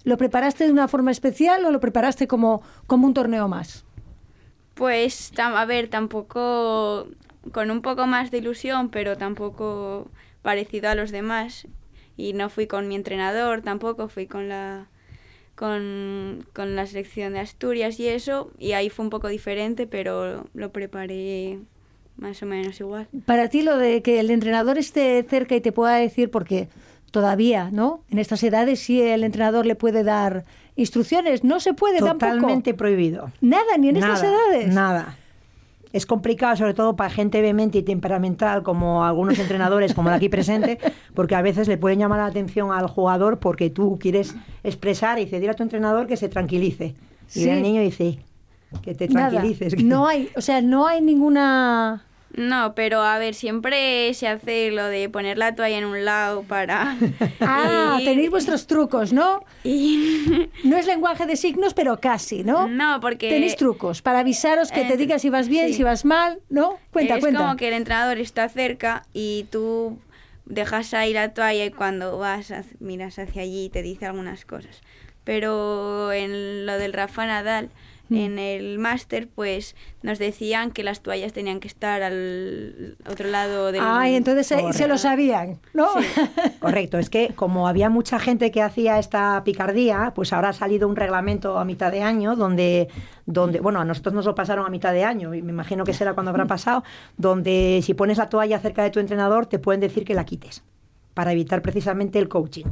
¿Lo 0.04 0.18
preparaste 0.18 0.64
de 0.64 0.72
una 0.72 0.86
forma 0.86 1.10
especial 1.10 1.64
o 1.64 1.70
lo 1.70 1.80
preparaste 1.80 2.28
como, 2.28 2.62
como 2.86 3.06
un 3.06 3.14
torneo 3.14 3.48
más? 3.48 3.84
Pues, 4.74 5.32
a 5.38 5.64
ver, 5.64 5.88
tampoco 5.88 7.08
con 7.52 7.70
un 7.70 7.82
poco 7.82 8.06
más 8.06 8.30
de 8.30 8.38
ilusión, 8.38 8.90
pero 8.90 9.16
tampoco 9.16 10.08
parecido 10.42 10.88
a 10.88 10.94
los 10.94 11.10
demás. 11.10 11.66
Y 12.16 12.32
no 12.32 12.48
fui 12.48 12.66
con 12.66 12.86
mi 12.86 12.94
entrenador, 12.94 13.62
tampoco 13.62 14.08
fui 14.08 14.26
con 14.26 14.48
la 14.48 14.88
con, 15.54 16.46
con 16.52 16.76
la 16.76 16.86
selección 16.86 17.34
de 17.34 17.40
Asturias 17.40 18.00
y 18.00 18.08
eso, 18.08 18.50
y 18.58 18.72
ahí 18.72 18.90
fue 18.90 19.04
un 19.04 19.10
poco 19.10 19.28
diferente, 19.28 19.86
pero 19.86 20.46
lo 20.52 20.72
preparé 20.72 21.60
más 22.16 22.42
o 22.42 22.46
menos 22.46 22.80
igual. 22.80 23.08
Para 23.26 23.48
ti 23.48 23.62
lo 23.62 23.78
de 23.78 24.02
que 24.02 24.20
el 24.20 24.30
entrenador 24.30 24.78
esté 24.78 25.24
cerca 25.28 25.54
y 25.54 25.60
te 25.60 25.72
pueda 25.72 25.94
decir, 25.94 26.30
porque 26.30 26.68
todavía, 27.10 27.70
¿no? 27.70 28.02
En 28.10 28.18
estas 28.18 28.42
edades 28.42 28.80
sí 28.80 29.00
el 29.00 29.22
entrenador 29.22 29.66
le 29.66 29.76
puede 29.76 30.02
dar 30.02 30.44
instrucciones, 30.76 31.44
no 31.44 31.60
se 31.60 31.72
puede 31.72 32.00
Totalmente 32.00 32.74
prohibido. 32.74 33.30
Nada, 33.40 33.76
ni 33.78 33.88
en 33.88 33.96
estas 33.96 34.22
edades. 34.22 34.74
Nada. 34.74 35.16
Es 35.94 36.06
complicado, 36.06 36.56
sobre 36.56 36.74
todo 36.74 36.96
para 36.96 37.08
gente 37.08 37.40
vehemente 37.40 37.78
y 37.78 37.82
temperamental, 37.84 38.64
como 38.64 39.04
algunos 39.04 39.38
entrenadores, 39.38 39.94
como 39.94 40.08
el 40.08 40.16
aquí 40.16 40.28
presente, 40.28 40.76
porque 41.14 41.36
a 41.36 41.40
veces 41.40 41.68
le 41.68 41.78
pueden 41.78 42.00
llamar 42.00 42.18
la 42.18 42.26
atención 42.26 42.72
al 42.72 42.88
jugador 42.88 43.38
porque 43.38 43.70
tú 43.70 43.96
quieres 44.00 44.34
expresar 44.64 45.20
y 45.20 45.26
decir 45.26 45.48
a 45.48 45.54
tu 45.54 45.62
entrenador 45.62 46.08
que 46.08 46.16
se 46.16 46.28
tranquilice. 46.28 46.96
Y 47.32 47.48
el 47.48 47.62
niño 47.62 47.80
dice 47.80 48.18
que 48.82 48.96
te 48.96 49.06
tranquilices. 49.06 49.80
No 49.84 50.08
hay, 50.08 50.30
o 50.36 50.40
sea, 50.40 50.60
no 50.60 50.88
hay 50.88 51.00
ninguna 51.00 52.04
no, 52.36 52.74
pero 52.74 53.02
a 53.02 53.18
ver, 53.18 53.34
siempre 53.34 54.12
se 54.14 54.26
hace 54.26 54.70
lo 54.70 54.86
de 54.86 55.08
poner 55.08 55.38
la 55.38 55.54
toalla 55.54 55.78
en 55.78 55.84
un 55.84 56.04
lado 56.04 56.42
para... 56.42 56.96
ah, 57.40 57.98
tenéis 58.04 58.30
vuestros 58.30 58.66
trucos, 58.66 59.12
¿no? 59.12 59.44
No 60.64 60.76
es 60.76 60.86
lenguaje 60.86 61.26
de 61.26 61.36
signos, 61.36 61.74
pero 61.74 62.00
casi, 62.00 62.42
¿no? 62.42 62.66
No, 62.66 62.98
porque... 63.00 63.28
Tenéis 63.28 63.56
trucos 63.56 64.02
para 64.02 64.20
avisaros 64.20 64.72
que 64.72 64.84
te 64.84 64.96
diga 64.96 65.18
si 65.18 65.30
vas 65.30 65.48
bien, 65.48 65.72
si 65.72 65.82
vas 65.82 66.04
mal, 66.04 66.40
¿no? 66.48 66.78
Cuenta, 66.90 67.20
cuenta. 67.20 67.38
Es 67.40 67.44
como 67.44 67.56
que 67.56 67.68
el 67.68 67.74
entrenador 67.74 68.18
está 68.18 68.48
cerca 68.48 69.04
y 69.12 69.46
tú 69.50 69.98
dejas 70.46 70.92
ahí 70.94 71.12
la 71.12 71.32
toalla 71.32 71.64
y 71.64 71.70
cuando 71.70 72.18
vas 72.18 72.52
miras 72.80 73.18
hacia 73.18 73.42
allí 73.42 73.66
y 73.66 73.68
te 73.68 73.82
dice 73.82 74.06
algunas 74.06 74.44
cosas. 74.44 74.82
Pero 75.24 76.12
en 76.12 76.66
lo 76.66 76.78
del 76.78 76.92
Rafa 76.92 77.26
Nadal 77.26 77.70
en 78.10 78.38
el 78.38 78.78
máster, 78.78 79.28
pues 79.28 79.74
nos 80.02 80.18
decían 80.18 80.70
que 80.70 80.82
las 80.82 81.00
toallas 81.00 81.32
tenían 81.32 81.60
que 81.60 81.68
estar 81.68 82.02
al 82.02 82.96
otro 83.08 83.28
lado 83.28 83.72
del... 83.72 83.82
Ay, 83.84 84.14
entonces 84.14 84.46
se, 84.46 84.72
se 84.72 84.86
lo 84.86 84.98
sabían, 84.98 85.58
¿no? 85.72 85.88
Correcto, 86.60 86.98
es 86.98 87.10
que 87.10 87.34
como 87.34 87.66
había 87.66 87.90
mucha 87.90 88.18
gente 88.18 88.50
que 88.50 88.62
hacía 88.62 88.98
esta 88.98 89.42
picardía, 89.44 90.12
pues 90.14 90.32
ahora 90.32 90.50
ha 90.50 90.52
salido 90.52 90.88
un 90.88 90.96
reglamento 90.96 91.58
a 91.58 91.64
mitad 91.64 91.90
de 91.90 92.02
año 92.02 92.36
donde, 92.36 92.88
donde, 93.26 93.60
bueno, 93.60 93.80
a 93.80 93.84
nosotros 93.84 94.14
nos 94.14 94.26
lo 94.26 94.34
pasaron 94.34 94.66
a 94.66 94.70
mitad 94.70 94.92
de 94.92 95.04
año 95.04 95.34
y 95.34 95.42
me 95.42 95.52
imagino 95.52 95.84
que 95.84 95.94
será 95.94 96.14
cuando 96.14 96.30
habrá 96.30 96.46
pasado, 96.46 96.84
donde 97.16 97.80
si 97.82 97.94
pones 97.94 98.18
la 98.18 98.28
toalla 98.28 98.58
cerca 98.58 98.82
de 98.82 98.90
tu 98.90 99.00
entrenador 99.00 99.46
te 99.46 99.58
pueden 99.58 99.80
decir 99.80 100.04
que 100.04 100.14
la 100.14 100.24
quites 100.24 100.62
para 101.14 101.32
evitar 101.32 101.62
precisamente 101.62 102.18
el 102.18 102.28
coaching. 102.28 102.66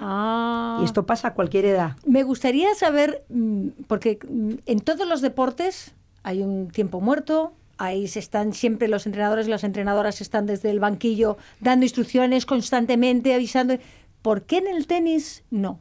Ah. 0.00 0.78
Y 0.80 0.84
esto 0.84 1.06
pasa 1.06 1.28
a 1.28 1.34
cualquier 1.34 1.66
edad. 1.66 1.96
Me 2.06 2.22
gustaría 2.22 2.74
saber, 2.74 3.24
mm, 3.28 3.68
porque 3.86 4.18
mm, 4.28 4.54
en 4.66 4.80
todos 4.80 5.06
los 5.06 5.20
deportes 5.20 5.94
hay 6.22 6.42
un 6.42 6.68
tiempo 6.68 7.00
muerto, 7.00 7.52
ahí 7.78 8.08
se 8.08 8.18
están 8.18 8.52
siempre 8.52 8.88
los 8.88 9.06
entrenadores 9.06 9.46
y 9.46 9.50
las 9.50 9.64
entrenadoras 9.64 10.20
están 10.20 10.46
desde 10.46 10.70
el 10.70 10.80
banquillo 10.80 11.38
dando 11.60 11.84
instrucciones 11.84 12.46
constantemente, 12.46 13.34
avisando. 13.34 13.76
¿Por 14.22 14.42
qué 14.42 14.58
en 14.58 14.68
el 14.68 14.86
tenis 14.86 15.44
no? 15.50 15.80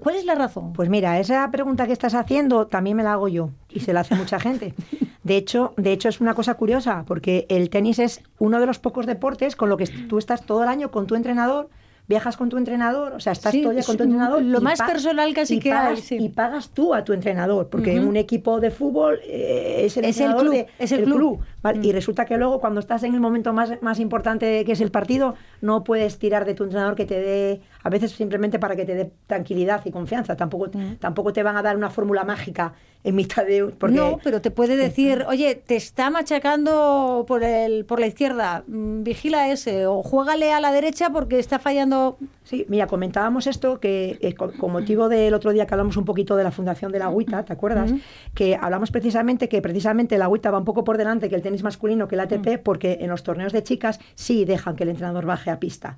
¿Cuál 0.00 0.16
es 0.16 0.24
la 0.24 0.34
razón? 0.34 0.72
Pues 0.72 0.88
mira, 0.88 1.20
esa 1.20 1.48
pregunta 1.50 1.86
que 1.86 1.92
estás 1.92 2.14
haciendo 2.14 2.66
también 2.66 2.96
me 2.96 3.02
la 3.02 3.12
hago 3.12 3.28
yo 3.28 3.50
y 3.68 3.80
se 3.80 3.92
la 3.92 4.00
hace 4.00 4.14
mucha 4.16 4.40
gente. 4.40 4.74
De 5.22 5.36
hecho, 5.36 5.74
de 5.76 5.92
hecho 5.92 6.08
es 6.08 6.20
una 6.20 6.34
cosa 6.34 6.54
curiosa 6.54 7.04
porque 7.06 7.46
el 7.50 7.68
tenis 7.68 7.98
es 7.98 8.22
uno 8.38 8.58
de 8.58 8.66
los 8.66 8.78
pocos 8.78 9.06
deportes 9.06 9.54
con 9.54 9.68
lo 9.68 9.76
que 9.76 9.86
tú 9.86 10.16
estás 10.16 10.46
todo 10.46 10.62
el 10.62 10.68
año 10.68 10.90
con 10.90 11.06
tu 11.06 11.14
entrenador, 11.14 11.68
viajas 12.10 12.36
con 12.36 12.48
tu 12.48 12.58
entrenador, 12.58 13.12
o 13.14 13.20
sea, 13.20 13.32
estás 13.32 13.52
Sí, 13.52 13.62
todo 13.62 13.70
el 13.72 13.84
con 13.84 13.96
tu 13.96 14.02
entrenador. 14.02 14.42
lo 14.42 14.60
más 14.60 14.82
personal 14.82 15.32
casi 15.32 15.54
y 15.54 15.60
que 15.60 15.72
hay, 15.72 15.78
pagas, 15.94 16.00
sí. 16.00 16.16
Y 16.16 16.28
pagas 16.28 16.70
tú 16.70 16.92
a 16.92 17.04
tu 17.04 17.12
entrenador, 17.12 17.68
porque 17.70 17.94
en 17.94 18.06
un 18.06 18.16
equipo 18.16 18.58
de 18.60 18.72
fútbol 18.72 19.20
eh, 19.24 19.82
es 19.84 19.96
el 19.96 20.04
Es 20.04 20.18
el 20.18 20.26
entrenador 20.32 20.42
club, 20.42 20.52
de- 20.54 20.66
es 20.84 20.92
el 20.92 21.04
club. 21.04 21.40
¿vale? 21.62 21.78
Mm. 21.78 21.84
Y 21.84 21.92
resulta 21.92 22.24
que 22.24 22.36
luego 22.36 22.60
cuando 22.60 22.80
estás 22.80 23.04
en 23.04 23.14
el 23.14 23.20
momento 23.20 23.52
más, 23.52 23.80
más 23.80 24.00
importante 24.00 24.64
que 24.64 24.72
es 24.72 24.80
el 24.80 24.90
partido, 24.90 25.34
no 25.60 25.84
puedes 25.84 26.18
tirar 26.18 26.44
de 26.44 26.54
tu 26.54 26.64
entrenador 26.64 26.96
que 26.96 27.06
te 27.06 27.20
dé, 27.20 27.60
a 27.84 27.88
veces 27.90 28.10
simplemente 28.10 28.58
para 28.58 28.74
que 28.74 28.84
te 28.84 28.94
dé 28.96 29.12
tranquilidad 29.28 29.80
y 29.84 29.92
confianza. 29.92 30.36
Tampoco, 30.36 30.68
tampoco 30.98 31.32
te 31.32 31.44
van 31.44 31.56
a 31.56 31.62
dar 31.62 31.76
una 31.76 31.90
fórmula 31.90 32.24
mágica 32.24 32.72
en 33.02 33.14
mitad 33.14 33.46
de... 33.46 33.66
Porque, 33.66 33.96
No, 33.96 34.18
pero 34.22 34.40
te 34.40 34.50
puede 34.50 34.76
decir, 34.76 35.24
oye, 35.26 35.54
te 35.54 35.76
está 35.76 36.10
machacando 36.10 37.24
por 37.26 37.42
el 37.42 37.84
por 37.86 37.98
la 37.98 38.06
izquierda, 38.06 38.62
mm, 38.66 39.02
vigila 39.02 39.50
ese, 39.50 39.86
o 39.86 40.02
juégale 40.02 40.52
a 40.52 40.60
la 40.60 40.70
derecha 40.70 41.10
porque 41.10 41.38
está 41.38 41.58
fallando. 41.58 42.18
Sí, 42.44 42.66
mira, 42.68 42.86
comentábamos 42.86 43.46
esto 43.46 43.80
que 43.80 44.18
eh, 44.20 44.34
con, 44.34 44.52
con 44.52 44.72
motivo 44.72 45.08
del 45.08 45.32
otro 45.32 45.52
día 45.52 45.66
que 45.66 45.74
hablamos 45.74 45.96
un 45.96 46.04
poquito 46.04 46.36
de 46.36 46.44
la 46.44 46.50
fundación 46.50 46.92
de 46.92 46.98
la 46.98 47.06
agüita, 47.06 47.44
¿te 47.44 47.52
acuerdas? 47.52 47.92
Que 48.34 48.58
hablamos 48.60 48.90
precisamente 48.90 49.48
que 49.48 49.62
precisamente 49.62 50.18
la 50.18 50.26
agüita 50.26 50.50
va 50.50 50.58
un 50.58 50.64
poco 50.64 50.84
por 50.84 50.98
delante 50.98 51.28
que 51.28 51.36
el 51.36 51.42
tenis 51.42 51.62
masculino, 51.62 52.06
que 52.06 52.16
el 52.16 52.20
ATP, 52.20 52.62
porque 52.62 52.98
en 53.00 53.08
los 53.08 53.22
torneos 53.22 53.52
de 53.52 53.62
chicas 53.62 53.98
sí 54.14 54.44
dejan 54.44 54.76
que 54.76 54.82
el 54.82 54.90
entrenador 54.90 55.24
baje 55.24 55.50
a 55.50 55.58
pista. 55.58 55.96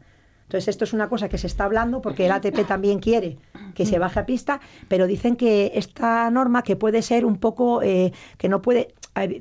Entonces 0.53 0.69
esto 0.69 0.85
es 0.85 0.93
una 0.93 1.09
cosa 1.09 1.31
que 1.31 1.38
se 1.38 1.47
está 1.47 1.65
hablando 1.65 2.03
porque 2.03 2.27
el 2.27 2.31
ATP 2.31 2.67
también 2.69 2.99
quiere 2.99 3.38
que 3.75 3.87
se 3.87 3.99
baje 3.99 4.21
a 4.21 4.27
pista, 4.27 4.61
pero 4.87 5.07
dicen 5.07 5.35
que 5.35 5.73
esta 5.77 6.31
norma 6.31 6.62
que 6.62 6.77
puede 6.77 7.01
ser 7.01 7.25
un 7.25 7.38
poco 7.38 7.81
eh, 7.81 8.12
que 8.37 8.51
no 8.51 8.61
puede 8.61 8.88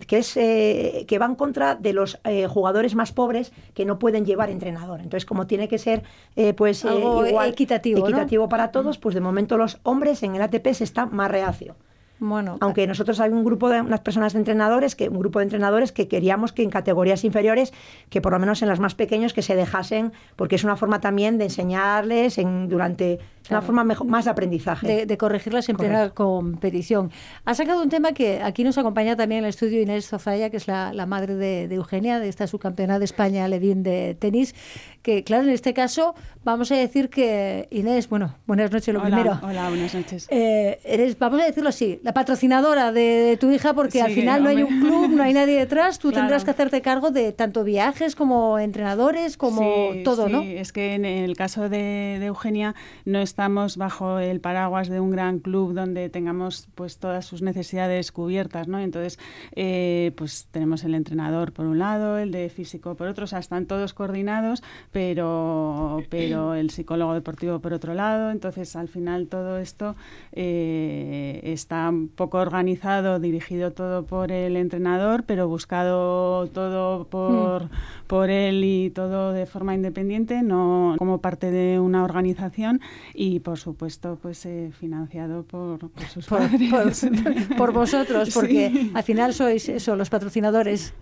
que 0.07 0.17
es 0.19 0.37
eh, 0.37 1.03
que 1.09 1.19
va 1.19 1.25
en 1.25 1.35
contra 1.35 1.75
de 1.75 1.91
los 1.91 2.17
eh, 2.23 2.47
jugadores 2.47 2.95
más 2.95 3.11
pobres 3.11 3.51
que 3.73 3.83
no 3.83 3.99
pueden 3.99 4.25
llevar 4.25 4.49
entrenador. 4.49 5.01
Entonces 5.01 5.25
como 5.25 5.47
tiene 5.47 5.67
que 5.67 5.79
ser 5.79 6.03
eh, 6.37 6.53
pues 6.53 6.85
Algo 6.85 7.27
igual 7.27 7.49
equitativo, 7.49 7.99
¿no? 7.99 8.05
equitativo 8.05 8.47
para 8.47 8.71
todos, 8.71 8.97
pues 8.97 9.13
de 9.13 9.19
momento 9.19 9.57
los 9.57 9.79
hombres 9.83 10.23
en 10.23 10.35
el 10.35 10.41
ATP 10.41 10.71
se 10.71 10.85
está 10.85 11.07
más 11.07 11.29
reacio. 11.29 11.75
Bueno, 12.23 12.57
Aunque 12.59 12.85
nosotros 12.85 13.19
hay 13.19 13.31
un 13.31 13.43
grupo 13.43 13.67
de 13.67 13.81
unas 13.81 14.01
personas 14.01 14.33
de 14.33 14.39
entrenadores, 14.39 14.95
que 14.95 15.09
un 15.09 15.17
grupo 15.17 15.39
de 15.39 15.45
entrenadores 15.45 15.91
que 15.91 16.07
queríamos 16.07 16.53
que 16.53 16.61
en 16.61 16.69
categorías 16.69 17.23
inferiores, 17.23 17.73
que 18.11 18.21
por 18.21 18.31
lo 18.31 18.37
menos 18.37 18.61
en 18.61 18.67
las 18.67 18.79
más 18.79 18.93
pequeños, 18.93 19.33
que 19.33 19.41
se 19.41 19.55
dejasen, 19.55 20.13
porque 20.35 20.53
es 20.53 20.63
una 20.63 20.75
forma 20.75 21.01
también 21.01 21.39
de 21.39 21.45
enseñarles 21.45 22.37
en, 22.37 22.69
durante, 22.69 23.17
es 23.43 23.49
una 23.49 23.61
forma 23.61 23.83
mejor, 23.83 24.07
más 24.07 24.25
de 24.25 24.31
aprendizaje. 24.31 24.87
de, 24.87 25.05
de 25.05 25.17
corregirlas 25.17 25.67
en 25.69 25.77
plena 25.77 26.09
competición. 26.11 27.11
Ha 27.45 27.53
sacado 27.55 27.81
un 27.81 27.89
tema 27.89 28.11
que 28.13 28.41
aquí 28.41 28.63
nos 28.63 28.77
acompaña 28.77 29.15
también 29.15 29.39
en 29.39 29.45
el 29.45 29.49
estudio 29.49 29.81
Inés 29.81 30.07
Zozaya, 30.07 30.49
que 30.49 30.57
es 30.57 30.67
la, 30.67 30.93
la 30.93 31.05
madre 31.05 31.35
de, 31.35 31.67
de 31.67 31.75
Eugenia, 31.75 32.19
de 32.19 32.29
esta 32.29 32.47
subcampeona 32.47 32.99
de 32.99 33.05
España, 33.05 33.47
Levín 33.47 33.83
de 33.83 34.15
tenis, 34.19 34.53
que 35.01 35.23
claro, 35.23 35.43
en 35.43 35.49
este 35.49 35.73
caso 35.73 36.13
vamos 36.43 36.71
a 36.71 36.75
decir 36.75 37.09
que 37.09 37.67
Inés, 37.71 38.07
bueno, 38.09 38.35
buenas 38.45 38.71
noches 38.71 38.93
lo 38.93 39.01
Hola, 39.01 39.09
primero. 39.17 39.39
hola, 39.43 39.69
buenas 39.69 39.93
noches. 39.95 40.27
Eh, 40.29 40.79
eres, 40.83 41.17
vamos 41.17 41.41
a 41.41 41.45
decirlo 41.45 41.69
así, 41.69 41.99
la 42.03 42.13
patrocinadora 42.13 42.91
de, 42.91 43.01
de 43.01 43.37
tu 43.37 43.49
hija, 43.51 43.73
porque 43.73 44.01
al 44.01 44.09
Sí, 44.09 44.15
final 44.21 44.43
no 44.43 44.49
hay 44.49 44.61
un 44.63 44.79
club, 44.81 45.09
no 45.09 45.23
hay 45.23 45.33
nadie 45.33 45.57
detrás, 45.57 45.97
tú 45.99 46.09
Claro. 46.11 46.23
tendrás 46.23 46.43
que 46.43 46.51
hacerte 46.51 46.81
cargo 46.81 47.09
de 47.11 47.31
tanto 47.31 47.63
viajes 47.63 48.15
como 48.15 48.59
entrenadores, 48.59 49.37
como 49.37 49.93
Sí, 49.93 50.03
todo, 50.03 50.27
sí, 50.27 50.31
¿no? 50.33 50.41
Es 50.41 50.71
que 50.73 50.93
en 50.93 51.05
el 51.05 51.35
caso 51.35 51.69
de, 51.69 52.17
de 52.19 52.25
Eugenia 52.25 52.75
no 53.05 53.19
estamos 53.31 53.77
bajo 53.77 54.19
el 54.19 54.41
paraguas 54.41 54.89
de 54.89 54.99
un 54.99 55.09
gran 55.09 55.39
club 55.39 55.73
donde 55.73 56.09
tengamos 56.09 56.67
pues 56.75 56.97
todas 56.97 57.25
sus 57.25 57.41
necesidades 57.41 58.11
cubiertas, 58.11 58.67
¿no? 58.67 58.77
Entonces, 58.77 59.19
eh, 59.55 60.11
pues 60.17 60.49
tenemos 60.51 60.83
el 60.83 60.95
entrenador 60.95 61.53
por 61.53 61.65
un 61.65 61.79
lado, 61.79 62.17
el 62.17 62.33
de 62.33 62.49
físico 62.49 62.95
por 62.95 63.07
otro, 63.07 63.23
o 63.23 63.27
sea, 63.27 63.39
están 63.39 63.67
todos 63.67 63.93
coordinados, 63.93 64.63
pero, 64.91 66.03
pero 66.09 66.55
el 66.61 66.71
psicólogo 66.71 67.13
deportivo 67.13 67.59
por 67.59 67.71
otro 67.71 67.93
lado. 67.93 68.31
Entonces, 68.31 68.75
al 68.75 68.89
final 68.89 69.27
todo 69.27 69.59
esto 69.59 69.95
eh, 70.33 71.39
está 71.43 71.87
un 71.87 72.09
poco 72.09 72.37
organizado, 72.37 73.19
dirigido 73.19 73.71
todo 73.71 74.05
por 74.05 74.33
el 74.33 74.57
entrenador, 74.57 75.23
pero 75.25 75.47
buscado 75.47 76.47
todo 76.47 77.05
por, 77.05 77.69
por 78.07 78.29
él 78.29 78.65
y 78.65 78.89
todo 78.89 79.31
de 79.31 79.45
forma 79.45 79.73
independiente, 79.73 80.43
no 80.43 80.95
como 80.97 81.21
parte 81.21 81.49
de 81.49 81.79
una 81.79 82.03
organización 82.03 82.81
y, 83.13 83.20
por 83.39 83.57
supuesto, 83.59 84.17
pues 84.21 84.45
eh, 84.45 84.71
financiado 84.79 85.43
por, 85.43 85.77
por 85.77 86.03
sus 86.07 86.25
Por, 86.25 86.39
padres. 86.39 87.05
por- 87.49 87.57
por 87.57 87.71
vosotros, 87.73 88.31
porque 88.33 88.69
Sí. 88.73 88.91
al 88.93 89.03
final 89.03 89.33
sois 89.33 89.69
eso, 89.69 89.95
los 89.95 90.09
patrocinadores. 90.09 90.93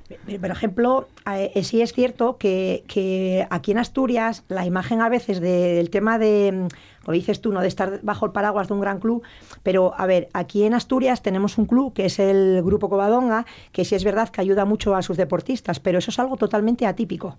Por 0.41 0.51
ejemplo, 0.51 1.07
eh, 1.31 1.51
eh, 1.55 1.63
sí 1.63 1.81
es 1.81 1.93
cierto 1.93 2.37
que, 2.37 2.83
que 2.87 3.47
aquí 3.49 3.71
en 3.71 3.77
Asturias 3.77 4.43
la 4.49 4.65
imagen 4.65 5.01
a 5.01 5.09
veces 5.09 5.39
de- 5.39 5.73
del 5.75 5.89
tema 5.89 6.19
de, 6.19 6.51
mm, 6.51 6.67
como 7.05 7.13
dices 7.13 7.39
tú, 7.41 7.51
no 7.53 7.61
de 7.61 7.67
estar 7.69 8.01
bajo 8.03 8.25
el 8.25 8.31
paraguas 8.33 8.67
de 8.67 8.73
un 8.73 8.81
gran 8.81 8.99
club, 8.99 9.23
pero 9.63 9.93
a 9.97 10.05
ver, 10.05 10.27
aquí 10.33 10.63
en 10.63 10.73
Asturias 10.73 11.21
tenemos 11.21 11.57
un 11.57 11.65
club 11.65 11.93
que 11.93 12.05
es 12.05 12.19
el 12.19 12.61
Grupo 12.63 12.89
Covadonga, 12.89 13.45
que 13.71 13.85
sí 13.85 13.95
es 13.95 14.03
verdad 14.03 14.29
que 14.29 14.41
ayuda 14.41 14.65
mucho 14.65 14.93
a 14.95 15.01
sus 15.01 15.15
deportistas, 15.17 15.79
pero 15.79 15.97
eso 15.99 16.11
es 16.11 16.19
algo 16.19 16.35
totalmente 16.37 16.85
atípico. 16.85 17.37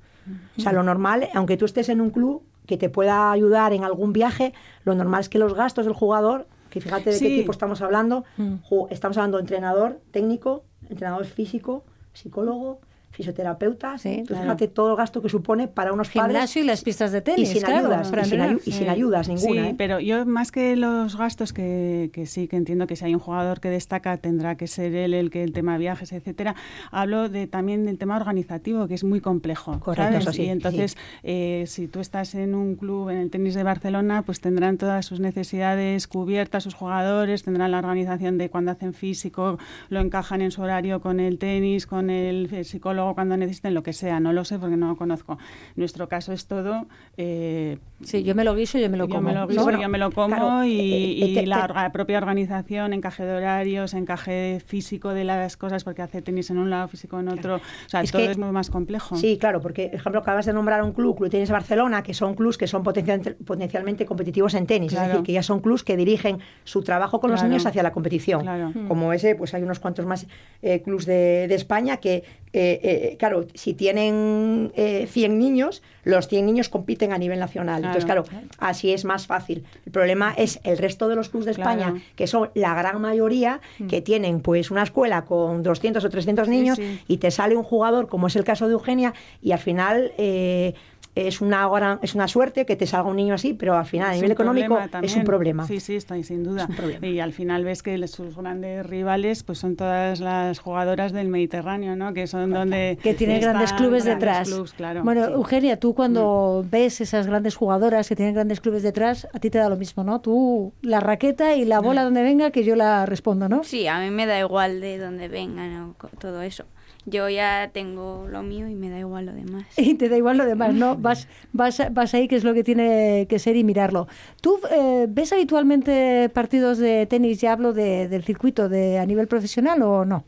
O 0.56 0.60
sea, 0.60 0.72
lo 0.72 0.82
normal, 0.82 1.28
aunque 1.34 1.56
tú 1.56 1.64
estés 1.66 1.88
en 1.88 2.00
un 2.00 2.10
club 2.10 2.42
que 2.70 2.76
te 2.78 2.88
pueda 2.88 3.32
ayudar 3.32 3.72
en 3.72 3.82
algún 3.82 4.12
viaje, 4.12 4.52
lo 4.84 4.94
normal 4.94 5.22
es 5.22 5.28
que 5.28 5.40
los 5.40 5.54
gastos 5.54 5.84
del 5.86 5.94
jugador, 5.94 6.46
que 6.70 6.80
fíjate 6.80 7.10
de 7.10 7.18
qué 7.18 7.34
equipo 7.34 7.50
estamos 7.50 7.82
hablando, 7.82 8.22
ju- 8.68 8.86
estamos 8.90 9.16
hablando 9.18 9.38
de 9.38 9.42
entrenador 9.42 9.98
técnico, 10.12 10.62
entrenador 10.88 11.24
físico, 11.26 11.82
psicólogo, 12.12 12.78
fisioterapeuta, 13.20 13.98
Sí, 13.98 14.18
tú 14.22 14.28
claro. 14.28 14.42
fíjate 14.44 14.68
todo 14.68 14.90
el 14.90 14.96
gasto 14.96 15.22
que 15.22 15.28
supone 15.28 15.68
para 15.68 15.92
unos 15.92 16.08
padres 16.08 16.32
Gimnasio 16.32 16.62
y 16.62 16.66
las 16.66 16.82
pistas 16.82 17.12
de 17.12 17.18
y 17.18 17.22
tenis, 17.22 17.48
sin 17.50 17.62
claro, 17.62 17.78
ayudas, 17.88 18.08
para 18.10 18.22
y 18.22 18.24
sin, 18.30 18.40
ayu- 18.40 18.60
y 18.64 18.72
sin 18.72 18.88
ayudas 18.88 19.28
ninguna. 19.28 19.62
Sí, 19.62 19.68
¿eh? 19.68 19.74
pero 19.76 20.00
yo 20.00 20.24
más 20.26 20.50
que 20.52 20.76
los 20.76 21.16
gastos 21.16 21.52
que, 21.52 22.10
que 22.12 22.26
sí 22.26 22.48
que 22.48 22.56
entiendo 22.56 22.86
que 22.86 22.96
si 22.96 23.04
hay 23.04 23.14
un 23.14 23.20
jugador 23.20 23.60
que 23.60 23.70
destaca 23.70 24.16
tendrá 24.16 24.56
que 24.56 24.66
ser 24.66 24.94
él 24.94 25.14
el 25.14 25.30
que 25.30 25.42
el 25.44 25.52
tema 25.52 25.78
viajes, 25.78 26.12
etcétera. 26.12 26.54
Hablo 26.90 27.28
de 27.28 27.46
también 27.46 27.84
del 27.84 27.98
tema 27.98 28.16
organizativo 28.16 28.88
que 28.88 28.94
es 28.94 29.04
muy 29.04 29.20
complejo. 29.20 29.78
Correcto, 29.80 30.12
¿sabes? 30.12 30.22
eso 30.22 30.32
sí, 30.32 30.42
y 30.44 30.48
entonces 30.48 30.96
eh, 31.22 31.64
si 31.66 31.88
tú 31.88 32.00
estás 32.00 32.34
en 32.34 32.54
un 32.54 32.76
club 32.76 33.10
en 33.10 33.18
el 33.18 33.30
tenis 33.30 33.54
de 33.54 33.62
Barcelona, 33.62 34.22
pues 34.22 34.40
tendrán 34.40 34.78
todas 34.78 35.06
sus 35.06 35.20
necesidades 35.20 36.06
cubiertas 36.08 36.64
sus 36.64 36.74
jugadores, 36.74 37.42
tendrán 37.42 37.70
la 37.70 37.78
organización 37.78 38.38
de 38.38 38.48
cuando 38.50 38.70
hacen 38.70 38.94
físico, 38.94 39.58
lo 39.88 40.00
encajan 40.00 40.42
en 40.42 40.50
su 40.50 40.62
horario 40.62 41.00
con 41.00 41.20
el 41.20 41.38
tenis, 41.38 41.86
con 41.86 42.10
el 42.10 42.48
eh, 42.52 42.64
cuando 43.14 43.36
necesiten 43.36 43.74
lo 43.74 43.82
que 43.82 43.92
sea. 43.92 44.20
No 44.20 44.32
lo 44.32 44.44
sé 44.44 44.58
porque 44.58 44.76
no 44.76 44.88
lo 44.88 44.96
conozco. 44.96 45.38
Nuestro 45.76 46.08
caso 46.08 46.32
es 46.32 46.46
todo. 46.46 46.86
eh, 47.16 47.78
Sí, 48.02 48.22
yo 48.22 48.34
me 48.34 48.44
lo 48.44 48.54
guiso, 48.54 48.78
yo 48.78 48.88
me 48.90 48.96
lo 48.96 49.06
yo 49.06 49.16
como. 49.16 49.28
me 49.28 49.34
lo 49.34 49.40
¿no? 49.40 49.46
guiso, 49.48 49.62
Bueno, 49.62 49.80
yo 49.80 49.88
me 49.88 49.98
lo 49.98 50.10
como 50.10 50.34
claro, 50.36 50.64
y, 50.64 50.78
eh, 50.80 50.94
eh, 51.22 51.26
y 51.28 51.34
te- 51.34 51.46
la 51.46 51.90
propia 51.92 52.18
organización, 52.18 52.92
encaje 52.92 53.24
de 53.24 53.34
horarios, 53.36 53.94
encaje 53.94 54.60
físico 54.64 55.10
de 55.14 55.24
las 55.24 55.56
cosas, 55.56 55.84
porque 55.84 56.02
hace 56.02 56.22
tenis 56.22 56.50
en 56.50 56.58
un 56.58 56.70
lado, 56.70 56.88
físico 56.88 57.20
en 57.20 57.28
otro. 57.28 57.56
O 57.56 57.60
sea, 57.88 58.00
Es 58.00 58.10
todo 58.10 58.22
que- 58.22 58.30
es 58.30 58.38
muy 58.38 58.50
más 58.52 58.70
complejo. 58.70 59.16
Sí, 59.16 59.36
claro, 59.38 59.60
porque, 59.60 59.86
por 59.88 59.94
ejemplo, 59.96 60.20
acabas 60.20 60.46
de 60.46 60.52
nombrar 60.52 60.82
un 60.82 60.92
club, 60.92 61.16
Club 61.18 61.30
Tenis 61.30 61.50
Barcelona, 61.50 62.02
que 62.02 62.14
son 62.14 62.34
clubs 62.34 62.56
que 62.56 62.66
son 62.66 62.82
potencialmente, 62.82 63.32
potencialmente 63.44 64.06
competitivos 64.06 64.54
en 64.54 64.66
tenis. 64.66 64.92
Es 64.92 65.00
decir, 65.00 65.22
que 65.22 65.32
ya 65.32 65.42
son 65.42 65.60
clubs 65.60 65.82
que 65.84 65.96
dirigen 65.96 66.38
su 66.64 66.82
trabajo 66.82 67.20
con 67.20 67.30
los 67.30 67.42
niños 67.42 67.66
hacia 67.66 67.82
la 67.82 67.92
competición. 67.92 68.42
Claro. 68.42 68.72
Como 68.88 69.12
ese, 69.12 69.34
pues 69.34 69.52
hay 69.54 69.62
unos 69.62 69.78
cuantos 69.78 70.06
más 70.06 70.26
eh, 70.62 70.80
clubs 70.82 71.04
de, 71.06 71.46
de 71.48 71.54
España 71.54 71.98
que, 71.98 72.22
eh, 72.52 72.80
eh, 72.82 73.16
claro, 73.18 73.46
si 73.54 73.74
tienen 73.74 74.72
eh, 74.74 75.06
100 75.08 75.38
niños, 75.38 75.82
los 76.04 76.28
100 76.28 76.46
niños 76.46 76.68
compiten 76.68 77.12
a 77.12 77.18
nivel 77.18 77.38
nacional. 77.38 77.89
Entonces, 77.90 78.04
claro, 78.04 78.24
así 78.58 78.92
es 78.92 79.04
más 79.04 79.26
fácil. 79.26 79.64
El 79.86 79.92
problema 79.92 80.32
es 80.36 80.60
el 80.64 80.78
resto 80.78 81.08
de 81.08 81.16
los 81.16 81.28
clubes 81.28 81.46
de 81.46 81.52
España, 81.52 81.94
que 82.16 82.26
son 82.26 82.50
la 82.54 82.74
gran 82.74 83.00
mayoría, 83.00 83.60
Mm. 83.78 83.86
que 83.88 84.00
tienen 84.02 84.40
pues 84.40 84.70
una 84.70 84.82
escuela 84.82 85.24
con 85.24 85.62
200 85.62 86.04
o 86.04 86.08
300 86.10 86.48
niños 86.48 86.78
y 87.08 87.16
te 87.18 87.30
sale 87.30 87.56
un 87.56 87.62
jugador, 87.62 88.08
como 88.08 88.26
es 88.26 88.36
el 88.36 88.44
caso 88.44 88.66
de 88.66 88.72
Eugenia, 88.74 89.14
y 89.42 89.52
al 89.52 89.58
final... 89.58 90.12
eh, 90.18 90.74
es 91.16 91.40
una, 91.40 91.68
gran- 91.68 91.98
es 92.02 92.14
una 92.14 92.28
suerte 92.28 92.64
que 92.64 92.76
te 92.76 92.86
salga 92.86 93.08
un 93.10 93.16
niño 93.16 93.34
así, 93.34 93.52
pero 93.52 93.76
al 93.76 93.84
final 93.84 94.10
a 94.10 94.14
nivel 94.14 94.30
económico 94.30 94.78
es 95.02 95.16
un 95.16 95.24
problema. 95.24 95.66
Sí, 95.66 95.80
sí, 95.80 95.96
está 95.96 96.20
sin 96.22 96.44
duda. 96.44 96.66
un 96.68 96.76
problema. 96.76 97.06
Y 97.06 97.18
al 97.20 97.32
final 97.32 97.64
ves 97.64 97.82
que 97.82 98.06
sus 98.06 98.36
grandes 98.36 98.86
rivales 98.86 99.42
pues 99.42 99.58
son 99.58 99.74
todas 99.76 100.20
las 100.20 100.58
jugadoras 100.60 101.12
del 101.12 101.28
Mediterráneo, 101.28 101.96
¿no? 101.96 102.14
Que 102.14 102.26
son 102.26 102.50
donde 102.50 102.98
que 103.02 103.14
tiene 103.14 103.34
están 103.38 103.54
grandes 103.54 103.72
clubes 103.72 104.04
grandes 104.04 104.26
detrás. 104.28 104.48
clubs, 104.48 104.72
claro. 104.72 105.02
Bueno, 105.02 105.26
Sí. 105.26 105.32
Eugenia, 105.32 105.78
tú 105.80 105.94
cuando 105.94 106.64
ves 106.70 107.00
esas 107.00 107.26
grandes 107.26 107.56
jugadoras 107.56 108.08
que 108.08 108.14
tienen 108.16 108.34
grandes 108.34 108.60
clubes 108.60 108.82
detrás, 108.82 109.26
a 109.32 109.40
ti 109.40 109.50
te 109.50 109.58
da 109.58 109.68
lo 109.68 109.76
mismo, 109.76 110.04
¿no? 110.04 110.20
Tú 110.20 110.72
la 110.82 111.00
raqueta 111.00 111.54
y 111.56 111.64
la 111.64 111.80
bola 111.80 112.04
donde 112.04 112.22
venga 112.22 112.50
que 112.52 112.62
yo 112.64 112.76
la 112.76 113.04
respondo, 113.06 113.48
¿no? 113.48 113.64
Sí, 113.64 113.86
a 113.88 113.98
mí 113.98 114.10
me 114.10 114.26
da 114.26 114.38
igual 114.38 114.80
de 114.80 114.98
dónde 114.98 115.28
vengan 115.28 115.76
o 115.82 115.94
co- 115.98 116.08
todo 116.20 116.42
eso. 116.42 116.64
Yo 117.10 117.28
ya 117.28 117.70
tengo 117.72 118.26
lo 118.28 118.42
mío 118.42 118.68
y 118.68 118.74
me 118.74 118.88
da 118.88 118.98
igual 118.98 119.26
lo 119.26 119.32
demás. 119.32 119.66
Y 119.76 119.94
te 119.94 120.08
da 120.08 120.16
igual 120.16 120.38
lo 120.38 120.46
demás, 120.46 120.74
¿no? 120.74 120.96
Vas, 121.00 121.28
vas, 121.52 121.82
vas 121.92 122.14
ahí, 122.14 122.28
que 122.28 122.36
es 122.36 122.44
lo 122.44 122.54
que 122.54 122.64
tiene 122.64 123.26
que 123.28 123.38
ser, 123.38 123.56
y 123.56 123.64
mirarlo. 123.64 124.06
¿Tú 124.40 124.60
eh, 124.70 125.06
ves 125.08 125.32
habitualmente 125.32 126.30
partidos 126.32 126.78
de 126.78 127.06
tenis, 127.06 127.40
ya 127.40 127.52
hablo 127.52 127.72
de, 127.72 128.08
del 128.08 128.24
circuito, 128.24 128.68
de 128.68 128.98
a 128.98 129.06
nivel 129.06 129.26
profesional 129.26 129.82
o 129.82 130.04
no? 130.04 130.24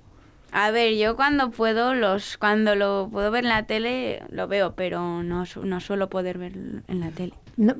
A 0.54 0.70
ver, 0.70 0.94
yo 0.96 1.16
cuando 1.16 1.50
puedo, 1.50 1.94
los 1.94 2.36
cuando 2.36 2.74
lo 2.74 3.08
puedo 3.10 3.30
ver 3.30 3.44
en 3.44 3.48
la 3.48 3.62
tele, 3.64 4.22
lo 4.28 4.46
veo, 4.48 4.74
pero 4.74 5.22
no, 5.22 5.44
no 5.64 5.80
suelo 5.80 6.10
poder 6.10 6.36
ver 6.38 6.52
en 6.88 7.00
la 7.00 7.10
tele. 7.10 7.32
No, 7.56 7.74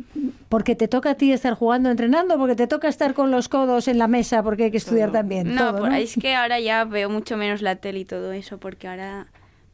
porque 0.49 0.75
te 0.75 0.89
toca 0.89 1.11
a 1.11 1.15
ti 1.15 1.33
estar 1.33 1.55
jugando, 1.55 1.91
entrenando, 1.91 2.39
porque 2.39 2.57
te 2.57 2.67
toca 2.67 2.89
estar 2.89 3.13
con 3.15 3.31
los 3.31 3.49
codos 3.49 3.89
en 3.89 3.99
la 3.99 4.09
mesa, 4.09 4.43
porque 4.43 4.65
hay 4.65 4.71
que 4.71 4.77
estudiar 4.79 5.13
también. 5.13 5.55
No, 5.55 5.71
todo, 5.73 5.79
por- 5.81 5.91
¿no? 5.91 5.97
es 5.97 6.15
que 6.17 6.35
ahora 6.37 6.61
ya 6.61 6.85
veo 6.85 7.11
mucho 7.11 7.37
menos 7.37 7.61
la 7.63 7.77
tele 7.77 8.01
y 8.01 8.05
todo 8.07 8.33
eso, 8.33 8.59
porque 8.59 8.89
ahora, 8.89 9.27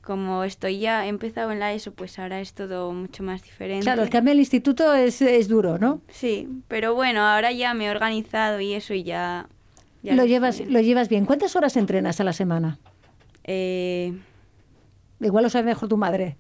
como 0.03 0.43
estoy 0.45 0.79
ya, 0.81 1.05
he 1.07 1.09
empezado 1.09 1.53
en 1.53 1.61
la 1.61 1.73
ESO, 1.73 1.93
pues 1.95 2.19
ahora 2.19 2.41
es 2.41 2.53
todo 2.55 2.93
mucho 2.93 3.23
más 3.23 3.43
diferente. 3.43 3.85
Claro, 3.85 4.03
el 4.03 4.11
cambio 4.11 4.33
al 4.33 4.39
instituto 4.41 4.93
es, 4.95 5.21
es 5.23 5.47
duro, 5.49 5.79
¿no? 5.79 6.01
Sí, 6.11 6.49
pero 6.69 6.95
bueno, 6.95 7.21
ahora 7.27 7.53
ya 7.53 7.75
me 7.75 7.87
he 7.87 7.91
organizado 7.91 8.61
y 8.61 8.75
eso 8.75 8.93
y 8.95 9.05
ya... 9.05 9.47
ya 10.09 10.15
Lo 10.15 10.27
llevas, 10.27 10.59
bien. 10.59 10.73
lo 10.73 10.81
llevas 10.81 11.09
bien. 11.09 11.25
¿Cuántas 11.27 11.55
horas 11.57 11.77
entrenas 11.77 12.21
a 12.21 12.25
la 12.25 12.33
semana? 12.33 12.79
Eh, 13.45 14.13
Igual 15.21 15.43
lo 15.45 15.51
sabe 15.51 15.65
mejor 15.67 15.89
tu 15.89 15.97
madre. 15.97 16.37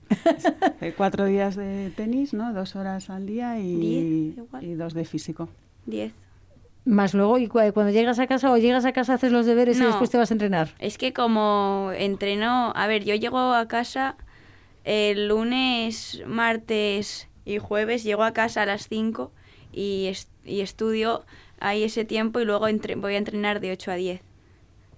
Eh, 0.80 0.94
cuatro 0.96 1.24
días 1.26 1.56
de 1.56 1.90
tenis, 1.96 2.32
¿no? 2.32 2.52
Dos 2.52 2.76
horas 2.76 3.10
al 3.10 3.26
día 3.26 3.58
y, 3.58 3.74
Diez, 3.74 4.38
y 4.62 4.74
dos 4.74 4.94
de 4.94 5.04
físico. 5.04 5.48
diez. 5.86 6.12
Más 6.84 7.12
luego, 7.12 7.38
y 7.38 7.48
cu- 7.48 7.58
cuando 7.74 7.90
llegas 7.90 8.18
a 8.18 8.26
casa 8.26 8.50
o 8.52 8.56
llegas 8.56 8.84
a 8.84 8.92
casa 8.92 9.14
haces 9.14 9.30
los 9.32 9.44
deberes 9.46 9.78
y 9.78 9.84
después 9.84 10.08
te 10.10 10.16
vas 10.16 10.30
a 10.30 10.34
entrenar. 10.34 10.70
Es 10.78 10.96
que 10.96 11.12
como 11.12 11.90
entreno, 11.94 12.72
a 12.74 12.86
ver, 12.86 13.04
yo 13.04 13.14
llego 13.16 13.38
a 13.52 13.66
casa 13.68 14.16
el 14.84 15.28
lunes, 15.28 16.22
martes 16.26 17.28
y 17.44 17.58
jueves, 17.58 18.04
llego 18.04 18.22
a 18.22 18.32
casa 18.32 18.62
a 18.62 18.66
las 18.66 18.88
5 18.88 19.32
y, 19.72 20.10
y 20.48 20.60
estudio 20.60 21.24
ahí 21.60 21.84
ese 21.84 22.04
tiempo 22.04 22.40
y 22.40 22.44
luego 22.44 22.66
voy 22.96 23.14
a 23.14 23.18
entrenar 23.18 23.60
de 23.60 23.72
8 23.72 23.90
a 23.92 23.94
10. 23.94 24.20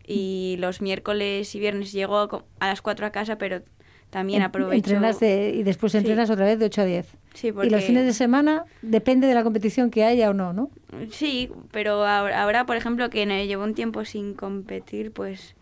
Y 0.06 0.56
los 0.58 0.80
miércoles 0.80 1.54
y 1.54 1.60
viernes 1.60 1.92
llego 1.92 2.44
a 2.60 2.66
las 2.66 2.82
4 2.82 3.06
a 3.06 3.10
casa, 3.10 3.36
pero 3.38 3.62
también 4.10 4.42
aprovecho... 4.42 4.74
Entrenas 4.76 5.20
de- 5.20 5.50
y 5.54 5.62
después 5.62 5.92
Sí. 5.92 5.98
entrenas 5.98 6.30
otra 6.30 6.44
vez 6.46 6.58
de 6.58 6.64
8 6.66 6.82
a 6.82 6.84
10. 6.84 7.06
Sí, 7.34 7.48
Y 7.62 7.70
los 7.70 7.84
fines 7.84 8.04
de 8.04 8.12
semana 8.12 8.64
depende 8.82 9.28
de 9.28 9.34
la 9.34 9.44
competición 9.44 9.90
que 9.90 10.04
haya 10.04 10.30
o 10.30 10.34
no, 10.34 10.52
¿no? 10.52 10.70
Sí, 11.12 11.50
pero 11.70 12.04
ahora, 12.04 12.42
ahora, 12.42 12.66
por 12.66 12.76
ejemplo, 12.76 13.08
que 13.08 13.24
llevo 13.46 13.62
un 13.62 13.74
tiempo 13.74 14.04
sin 14.04 14.34
competir, 14.34 15.12
pues... 15.12 15.54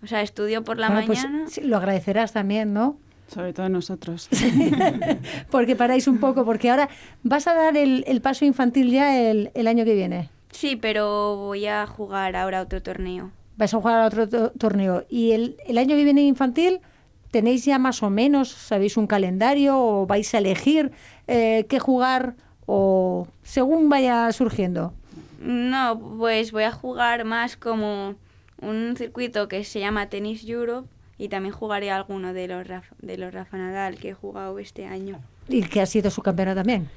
O 0.00 0.06
sea, 0.06 0.22
estudio 0.22 0.62
por 0.62 0.78
la 0.78 0.90
Bueno, 0.90 1.06
pues, 1.06 1.24
mañana... 1.24 1.48
sí, 1.48 1.60
lo 1.62 1.76
agradecerás 1.76 2.32
también, 2.32 2.72
¿no? 2.72 2.98
Sobre 3.32 3.52
todo 3.52 3.68
nosotros. 3.68 4.28
Porque 5.50 5.76
paráis 5.76 6.08
un 6.08 6.18
poco, 6.18 6.44
porque 6.44 6.70
ahora 6.70 6.88
vas 7.22 7.46
a 7.46 7.54
dar 7.54 7.76
el, 7.76 8.04
el 8.06 8.20
paso 8.20 8.44
infantil 8.44 8.90
ya 8.90 9.20
el, 9.30 9.50
el 9.54 9.66
año 9.66 9.84
que 9.84 9.94
viene. 9.94 10.30
Sí, 10.50 10.76
pero 10.76 11.36
voy 11.36 11.66
a 11.66 11.86
jugar 11.86 12.36
ahora 12.36 12.62
otro 12.62 12.82
torneo. 12.82 13.30
Vais 13.56 13.72
a 13.74 13.76
jugar 13.78 14.00
a 14.00 14.06
otro 14.06 14.28
to- 14.28 14.50
torneo. 14.52 15.04
Y 15.10 15.32
el, 15.32 15.56
el 15.66 15.76
año 15.78 15.94
que 15.94 16.04
viene 16.04 16.22
infantil, 16.22 16.80
¿tenéis 17.30 17.64
ya 17.66 17.78
más 17.78 18.02
o 18.02 18.08
menos, 18.10 18.48
sabéis 18.48 18.96
un 18.96 19.06
calendario 19.06 19.78
o 19.78 20.06
vais 20.06 20.32
a 20.34 20.38
elegir 20.38 20.90
eh, 21.26 21.66
qué 21.68 21.78
jugar 21.78 22.34
o 22.66 23.28
según 23.42 23.88
vaya 23.90 24.30
surgiendo? 24.32 24.94
No, 25.40 25.98
pues 26.18 26.50
voy 26.50 26.64
a 26.64 26.72
jugar 26.72 27.24
más 27.24 27.56
como 27.56 28.14
un 28.62 28.94
circuito 28.96 29.48
que 29.48 29.64
se 29.64 29.80
llama 29.80 30.08
Tennis 30.08 30.48
Europe 30.48 30.88
y 31.18 31.28
también 31.28 31.54
jugaré 31.54 31.90
alguno 31.90 32.32
de 32.32 32.48
los 32.48 32.66
Rafa, 32.66 32.94
de 33.00 33.18
los 33.18 33.34
Rafa 33.34 33.56
Nadal 33.58 33.96
que 33.98 34.10
he 34.10 34.14
jugado 34.14 34.58
este 34.58 34.86
año. 34.86 35.20
Y 35.48 35.62
que 35.62 35.80
ha 35.80 35.86
sido 35.86 36.10
su 36.10 36.22
campeona 36.22 36.54
también. 36.54 36.88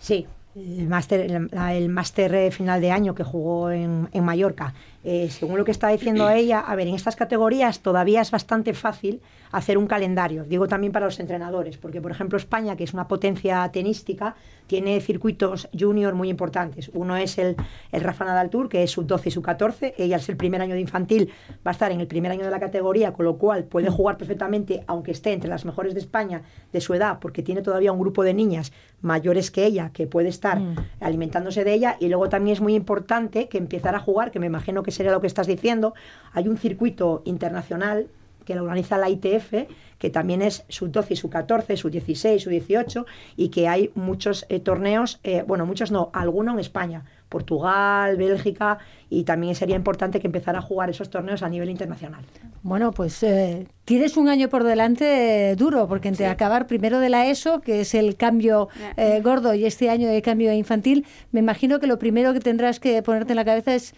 Sí, 0.00 0.26
el 0.54 0.88
máster 0.88 1.20
el, 1.20 1.48
el 1.52 2.52
final 2.52 2.80
de 2.80 2.90
año 2.90 3.14
que 3.14 3.24
jugó 3.24 3.70
en, 3.70 4.08
en 4.12 4.24
Mallorca. 4.24 4.74
Eh, 5.04 5.28
según 5.30 5.58
lo 5.58 5.64
que 5.64 5.70
está 5.70 5.88
diciendo 5.88 6.30
ella, 6.30 6.60
a 6.60 6.74
ver, 6.74 6.88
en 6.88 6.94
estas 6.94 7.14
categorías 7.14 7.80
todavía 7.80 8.22
es 8.22 8.30
bastante 8.30 8.72
fácil 8.72 9.20
hacer 9.52 9.76
un 9.78 9.86
calendario. 9.86 10.44
Digo 10.44 10.66
también 10.66 10.92
para 10.92 11.04
los 11.06 11.20
entrenadores, 11.20 11.76
porque 11.76 12.00
por 12.00 12.10
ejemplo 12.10 12.38
España, 12.38 12.74
que 12.74 12.84
es 12.84 12.94
una 12.94 13.06
potencia 13.06 13.68
tenística, 13.70 14.34
tiene 14.66 14.98
circuitos 15.00 15.68
junior 15.78 16.14
muy 16.14 16.30
importantes. 16.30 16.90
Uno 16.94 17.16
es 17.16 17.36
el, 17.38 17.54
el 17.92 18.00
Rafa 18.00 18.24
Nadal 18.24 18.48
Tour, 18.48 18.68
que 18.70 18.82
es 18.82 18.90
sub 18.90 19.06
12 19.06 19.28
y 19.28 19.32
sub 19.32 19.44
14. 19.44 19.94
Ella 19.98 20.16
es 20.16 20.28
el 20.30 20.36
primer 20.38 20.62
año 20.62 20.74
de 20.74 20.80
infantil, 20.80 21.30
va 21.64 21.70
a 21.70 21.72
estar 21.72 21.92
en 21.92 22.00
el 22.00 22.06
primer 22.06 22.32
año 22.32 22.44
de 22.44 22.50
la 22.50 22.58
categoría, 22.58 23.12
con 23.12 23.26
lo 23.26 23.36
cual 23.36 23.64
puede 23.64 23.90
jugar 23.90 24.16
perfectamente, 24.16 24.82
aunque 24.86 25.10
esté 25.12 25.32
entre 25.34 25.50
las 25.50 25.66
mejores 25.66 25.92
de 25.92 26.00
España 26.00 26.42
de 26.72 26.80
su 26.80 26.94
edad, 26.94 27.18
porque 27.20 27.42
tiene 27.42 27.60
todavía 27.60 27.92
un 27.92 28.00
grupo 28.00 28.24
de 28.24 28.32
niñas 28.32 28.72
mayores 29.02 29.50
que 29.50 29.66
ella 29.66 29.90
que 29.92 30.06
puede 30.06 30.28
estar 30.28 30.58
Mm. 30.58 30.76
alimentándose 31.00 31.62
de 31.62 31.74
ella. 31.74 31.96
Y 32.00 32.08
luego 32.08 32.28
también 32.28 32.54
es 32.54 32.60
muy 32.60 32.74
importante 32.74 33.48
que 33.48 33.58
empezar 33.58 33.94
a 33.94 34.00
jugar, 34.00 34.30
que 34.30 34.40
me 34.40 34.46
imagino 34.46 34.82
que 34.82 34.90
sería 34.94 35.12
lo 35.12 35.20
que 35.20 35.26
estás 35.26 35.46
diciendo. 35.46 35.94
Hay 36.32 36.48
un 36.48 36.56
circuito 36.56 37.22
internacional 37.24 38.08
que 38.44 38.54
lo 38.54 38.62
organiza 38.62 38.98
la 38.98 39.08
ITF, 39.08 39.66
que 39.98 40.10
también 40.10 40.42
es 40.42 40.64
sub 40.68 40.90
12 40.90 41.14
y 41.14 41.16
sub 41.16 41.30
14, 41.30 41.76
sub 41.76 41.90
16, 41.90 42.42
sub 42.42 42.50
18, 42.50 43.06
y 43.36 43.48
que 43.48 43.68
hay 43.68 43.90
muchos 43.94 44.46
eh, 44.48 44.60
torneos, 44.60 45.18
eh, 45.24 45.44
bueno, 45.46 45.66
muchos 45.66 45.90
no, 45.90 46.10
alguno 46.12 46.52
en 46.52 46.58
España, 46.58 47.04
Portugal, 47.28 48.16
Bélgica, 48.16 48.78
y 49.10 49.24
también 49.24 49.54
sería 49.54 49.76
importante 49.76 50.20
que 50.20 50.26
empezara 50.26 50.58
a 50.58 50.62
jugar 50.62 50.90
esos 50.90 51.10
torneos 51.10 51.42
a 51.42 51.48
nivel 51.48 51.70
internacional. 51.70 52.24
Bueno, 52.62 52.92
pues 52.92 53.22
eh, 53.22 53.66
tienes 53.84 54.16
un 54.16 54.28
año 54.28 54.48
por 54.48 54.64
delante 54.64 55.50
eh, 55.50 55.56
duro, 55.56 55.88
porque 55.88 56.08
entre 56.08 56.26
acabar 56.26 56.66
primero 56.66 57.00
de 57.00 57.08
la 57.08 57.26
ESO, 57.26 57.60
que 57.60 57.80
es 57.80 57.94
el 57.94 58.16
cambio 58.16 58.68
eh, 58.96 59.20
gordo, 59.22 59.54
y 59.54 59.64
este 59.66 59.90
año 59.90 60.08
de 60.08 60.22
cambio 60.22 60.52
infantil, 60.52 61.06
me 61.32 61.40
imagino 61.40 61.80
que 61.80 61.86
lo 61.86 61.98
primero 61.98 62.32
que 62.32 62.40
tendrás 62.40 62.80
que 62.80 63.02
ponerte 63.02 63.32
en 63.32 63.36
la 63.36 63.44
cabeza 63.44 63.74
es 63.74 63.94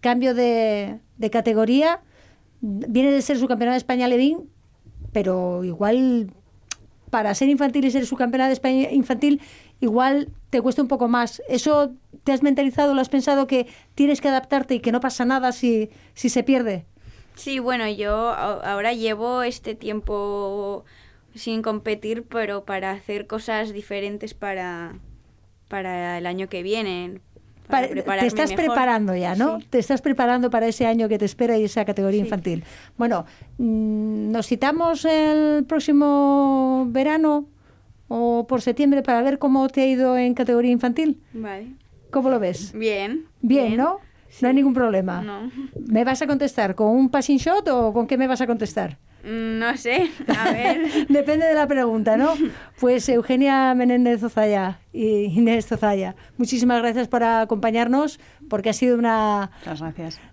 cambio 0.00 0.34
de, 0.34 1.00
de 1.18 1.30
categoría. 1.30 2.00
Viene 2.60 3.12
de 3.12 3.22
ser 3.22 3.38
su 3.38 3.48
campeona 3.48 3.72
de 3.72 3.78
España 3.78 4.08
Levín, 4.08 4.50
pero 5.12 5.64
igual 5.64 6.30
para 7.10 7.34
ser 7.34 7.48
infantil 7.48 7.84
y 7.84 7.90
ser 7.90 8.06
su 8.06 8.16
campeona 8.16 8.46
de 8.46 8.52
España 8.52 8.90
infantil, 8.90 9.40
igual 9.80 10.28
te 10.50 10.60
cuesta 10.60 10.82
un 10.82 10.88
poco 10.88 11.08
más. 11.08 11.42
¿Eso 11.48 11.92
te 12.24 12.32
has 12.32 12.42
mentalizado, 12.42 12.94
lo 12.94 13.00
has 13.00 13.08
pensado 13.08 13.46
que 13.46 13.66
tienes 13.94 14.20
que 14.20 14.28
adaptarte 14.28 14.74
y 14.74 14.80
que 14.80 14.92
no 14.92 15.00
pasa 15.00 15.24
nada 15.24 15.52
si, 15.52 15.90
si 16.14 16.28
se 16.28 16.42
pierde? 16.42 16.84
Sí, 17.34 17.58
bueno, 17.58 17.88
yo 17.88 18.10
ahora 18.32 18.92
llevo 18.92 19.42
este 19.42 19.74
tiempo 19.74 20.84
sin 21.34 21.62
competir, 21.62 22.24
pero 22.24 22.64
para 22.64 22.92
hacer 22.92 23.26
cosas 23.26 23.72
diferentes 23.72 24.34
para, 24.34 24.98
para 25.68 26.18
el 26.18 26.26
año 26.26 26.48
que 26.48 26.62
viene. 26.62 27.20
Para 27.68 27.88
Pare- 27.88 28.20
te 28.20 28.26
estás 28.26 28.50
mejor. 28.50 28.64
preparando 28.66 29.14
ya, 29.16 29.34
¿no? 29.34 29.60
Sí. 29.60 29.66
Te 29.70 29.78
estás 29.78 30.00
preparando 30.02 30.50
para 30.50 30.66
ese 30.66 30.86
año 30.86 31.08
que 31.08 31.18
te 31.18 31.24
espera 31.24 31.56
y 31.58 31.64
esa 31.64 31.84
categoría 31.84 32.20
Sí. 32.20 32.24
infantil. 32.26 32.64
Bueno, 32.96 33.24
mm, 33.58 34.30
nos 34.30 34.46
citamos 34.46 35.04
el 35.04 35.64
próximo 35.64 36.86
verano 36.90 37.46
o 38.08 38.46
por 38.46 38.62
septiembre 38.62 39.02
para 39.02 39.22
ver 39.22 39.38
cómo 39.38 39.68
te 39.68 39.82
ha 39.82 39.86
ido 39.86 40.16
en 40.16 40.34
categoría 40.34 40.70
infantil. 40.70 41.20
Vale. 41.32 41.68
¿Cómo 42.10 42.30
lo 42.30 42.38
ves? 42.38 42.72
Bien. 42.72 43.24
Bien, 43.42 43.76
¿no? 43.76 43.98
No 44.40 44.48
hay 44.48 44.54
ningún 44.54 44.74
problema. 44.74 45.22
No. 45.22 45.50
¿Me 45.88 46.04
vas 46.04 46.20
a 46.22 46.26
contestar 46.26 46.74
con 46.74 46.88
un 46.88 47.08
passing 47.08 47.38
shot 47.38 47.66
o 47.68 47.92
con 47.92 48.06
qué 48.06 48.16
me 48.16 48.26
vas 48.28 48.40
a 48.40 48.46
contestar? 48.46 48.98
Mm, 49.26 49.58
No 49.58 49.76
sé, 49.76 50.08
a 50.28 50.52
ver. 50.52 51.06
Depende 51.08 51.46
de 51.46 51.54
la 51.54 51.66
pregunta, 51.66 52.16
¿no? 52.16 52.34
Pues 52.78 53.08
Eugenia 53.08 53.74
Menéndez 53.74 54.22
Ozaya 54.22 54.78
y 54.92 55.24
Inés 55.24 55.66
Zozaya. 55.66 56.14
Muchísimas 56.38 56.80
gracias 56.80 57.08
por 57.08 57.24
acompañarnos, 57.24 58.20
porque 58.48 58.70
ha 58.70 58.72
sido 58.72 58.96
una 58.96 59.50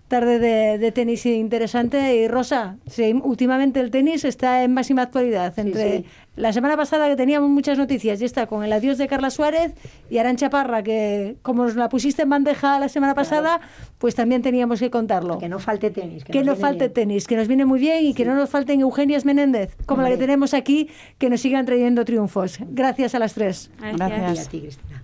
tarde 0.08 0.38
de, 0.38 0.92
tenis 0.92 1.26
interesante. 1.26 2.16
Y 2.16 2.28
Rosa, 2.28 2.76
últimamente 3.22 3.80
el 3.80 3.90
tenis 3.90 4.24
está 4.24 4.62
en 4.62 4.72
máxima 4.72 5.02
actualidad. 5.02 5.58
Entre 5.58 6.04
la 6.36 6.52
semana 6.52 6.76
pasada 6.76 7.08
que 7.08 7.16
teníamos 7.16 7.48
muchas 7.48 7.78
noticias 7.78 8.20
y 8.20 8.24
está 8.24 8.46
con 8.46 8.64
el 8.64 8.72
adiós 8.72 8.98
de 8.98 9.06
Carla 9.06 9.30
Suárez 9.30 9.72
y 10.10 10.18
Arancha 10.18 10.50
Parra, 10.50 10.82
que 10.82 11.36
como 11.42 11.64
nos 11.64 11.76
la 11.76 11.88
pusiste 11.88 12.22
en 12.22 12.30
bandeja 12.30 12.78
la 12.80 12.88
semana 12.88 13.14
pasada, 13.14 13.60
pues 13.98 14.14
también 14.14 14.42
teníamos 14.42 14.80
que 14.80 14.90
contarlo. 14.90 15.38
Que 15.38 15.48
no 15.48 15.58
falte 15.58 15.90
tenis. 15.90 16.24
Que, 16.24 16.42
no 16.42 16.56
falte 16.56 16.88
tenis, 16.88 17.26
que 17.26 17.36
nos 17.36 17.46
viene 17.48 17.64
muy 17.64 17.78
bien 17.78 18.04
y 18.04 18.14
que 18.14 18.24
no 18.24 18.34
nos 18.34 18.50
falten 18.50 18.80
Eugenias 18.80 19.24
Menéndez, 19.24 19.76
como 19.86 20.02
la 20.02 20.08
que 20.08 20.16
tenemos 20.16 20.54
aquí, 20.54 20.90
que 21.18 21.30
nos 21.30 21.40
sigan 21.40 21.66
trayendo 21.66 22.04
triunfos. 22.04 22.58
Gracias 22.68 23.14
a 23.14 23.18
las 23.18 23.34
tres. 23.34 23.70
Gracias. 23.78 24.46
a 24.46 24.50
ti, 24.50 24.60
Cristina. 24.60 25.02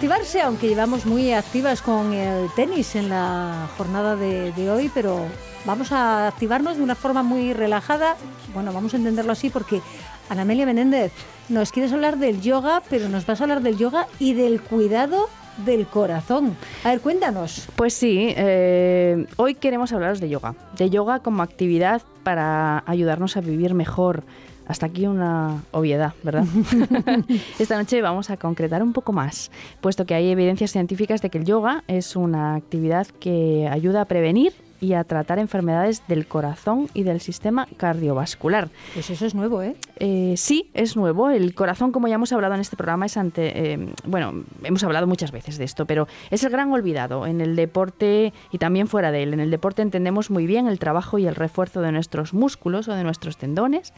Activarse, 0.00 0.40
aunque 0.40 0.66
llevamos 0.66 1.04
muy 1.04 1.30
activas 1.34 1.82
con 1.82 2.14
el 2.14 2.48
tenis 2.56 2.96
en 2.96 3.10
la 3.10 3.68
jornada 3.76 4.16
de, 4.16 4.70
hoy, 4.70 4.90
pero 4.94 5.26
vamos 5.66 5.92
a 5.92 6.28
activarnos 6.28 6.78
de 6.78 6.82
una 6.82 6.94
forma 6.94 7.22
muy 7.22 7.52
relajada. 7.52 8.16
Bueno, 8.54 8.72
vamos 8.72 8.94
a 8.94 8.96
entenderlo 8.96 9.32
así 9.32 9.50
porque 9.50 9.82
Ana 10.30 10.40
Amelia 10.40 10.64
Menéndez, 10.64 11.12
nos 11.50 11.70
quieres 11.70 11.92
hablar 11.92 12.16
del 12.16 12.40
yoga, 12.40 12.82
pero 12.88 13.10
nos 13.10 13.26
vas 13.26 13.42
a 13.42 13.44
hablar 13.44 13.60
del 13.60 13.76
yoga 13.76 14.06
y 14.18 14.32
del 14.32 14.62
cuidado 14.62 15.28
del 15.66 15.86
corazón. 15.86 16.56
A 16.82 16.88
ver, 16.88 17.02
cuéntanos. 17.02 17.68
Pues 17.76 17.92
sí, 17.92 18.32
eh, 18.38 19.26
hoy 19.36 19.54
queremos 19.54 19.92
hablaros 19.92 20.18
de 20.18 20.30
yoga, 20.30 20.54
de 20.78 20.88
yoga 20.88 21.18
como 21.18 21.42
actividad 21.42 22.00
para 22.22 22.84
ayudarnos 22.86 23.36
a 23.36 23.42
vivir 23.42 23.74
mejor, 23.74 24.24
hasta 24.70 24.86
aquí 24.86 25.06
una 25.06 25.62
obviedad, 25.72 26.14
¿verdad? 26.22 26.44
Esta 27.58 27.76
noche 27.76 28.00
vamos 28.02 28.30
a 28.30 28.36
concretar 28.36 28.82
un 28.82 28.92
poco 28.92 29.12
más, 29.12 29.50
puesto 29.80 30.06
que 30.06 30.14
hay 30.14 30.30
evidencias 30.30 30.70
científicas 30.70 31.20
de 31.22 31.30
que 31.30 31.38
el 31.38 31.44
yoga 31.44 31.82
es 31.88 32.14
una 32.14 32.54
actividad 32.54 33.08
que 33.18 33.68
ayuda 33.70 34.02
a 34.02 34.04
prevenir 34.04 34.52
y 34.80 34.94
a 34.94 35.04
tratar 35.04 35.38
enfermedades 35.38 36.02
del 36.08 36.26
corazón 36.26 36.88
y 36.94 37.02
del 37.02 37.20
sistema 37.20 37.68
cardiovascular. 37.76 38.70
Pues 38.94 39.10
eso 39.10 39.26
es 39.26 39.34
nuevo, 39.34 39.62
¿eh? 39.62 39.76
eh 39.96 40.34
sí, 40.36 40.70
es 40.72 40.96
nuevo. 40.96 41.30
El 41.30 41.54
corazón, 41.54 41.92
como 41.92 42.08
ya 42.08 42.14
hemos 42.14 42.32
hablado 42.32 42.54
en 42.54 42.60
este 42.60 42.76
programa, 42.76 43.06
es 43.06 43.16
ante. 43.16 43.72
Eh, 43.72 43.92
bueno, 44.06 44.44
hemos 44.62 44.82
hablado 44.82 45.06
muchas 45.06 45.32
veces 45.32 45.58
de 45.58 45.64
esto, 45.64 45.84
pero 45.84 46.08
es 46.30 46.42
el 46.44 46.50
gran 46.50 46.72
olvidado 46.72 47.26
en 47.26 47.40
el 47.40 47.56
deporte 47.56 48.32
y 48.50 48.58
también 48.58 48.88
fuera 48.88 49.12
de 49.12 49.22
él. 49.22 49.34
En 49.34 49.40
el 49.40 49.50
deporte 49.50 49.82
entendemos 49.82 50.30
muy 50.30 50.46
bien 50.46 50.66
el 50.66 50.78
trabajo 50.78 51.18
y 51.18 51.26
el 51.26 51.34
refuerzo 51.34 51.82
de 51.82 51.92
nuestros 51.92 52.32
músculos 52.32 52.88
o 52.88 52.94
de 52.94 53.04
nuestros 53.04 53.36
tendones 53.36 53.92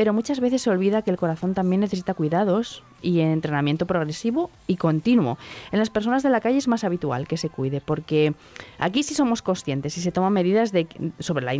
pero 0.00 0.14
muchas 0.14 0.40
veces 0.40 0.62
se 0.62 0.70
olvida 0.70 1.02
que 1.02 1.10
el 1.10 1.18
corazón 1.18 1.52
también 1.52 1.80
necesita 1.80 2.14
cuidados 2.14 2.82
y 3.02 3.20
entrenamiento 3.20 3.84
progresivo 3.84 4.50
y 4.66 4.76
continuo. 4.76 5.36
En 5.72 5.78
las 5.78 5.90
personas 5.90 6.22
de 6.22 6.30
la 6.30 6.40
calle 6.40 6.56
es 6.56 6.68
más 6.68 6.84
habitual 6.84 7.28
que 7.28 7.36
se 7.36 7.50
cuide, 7.50 7.82
porque 7.82 8.32
aquí 8.78 9.02
sí 9.02 9.12
somos 9.12 9.42
conscientes 9.42 9.98
y 9.98 10.00
se 10.00 10.10
toman 10.10 10.32
medidas 10.32 10.72
sobre, 11.18 11.44
la 11.44 11.52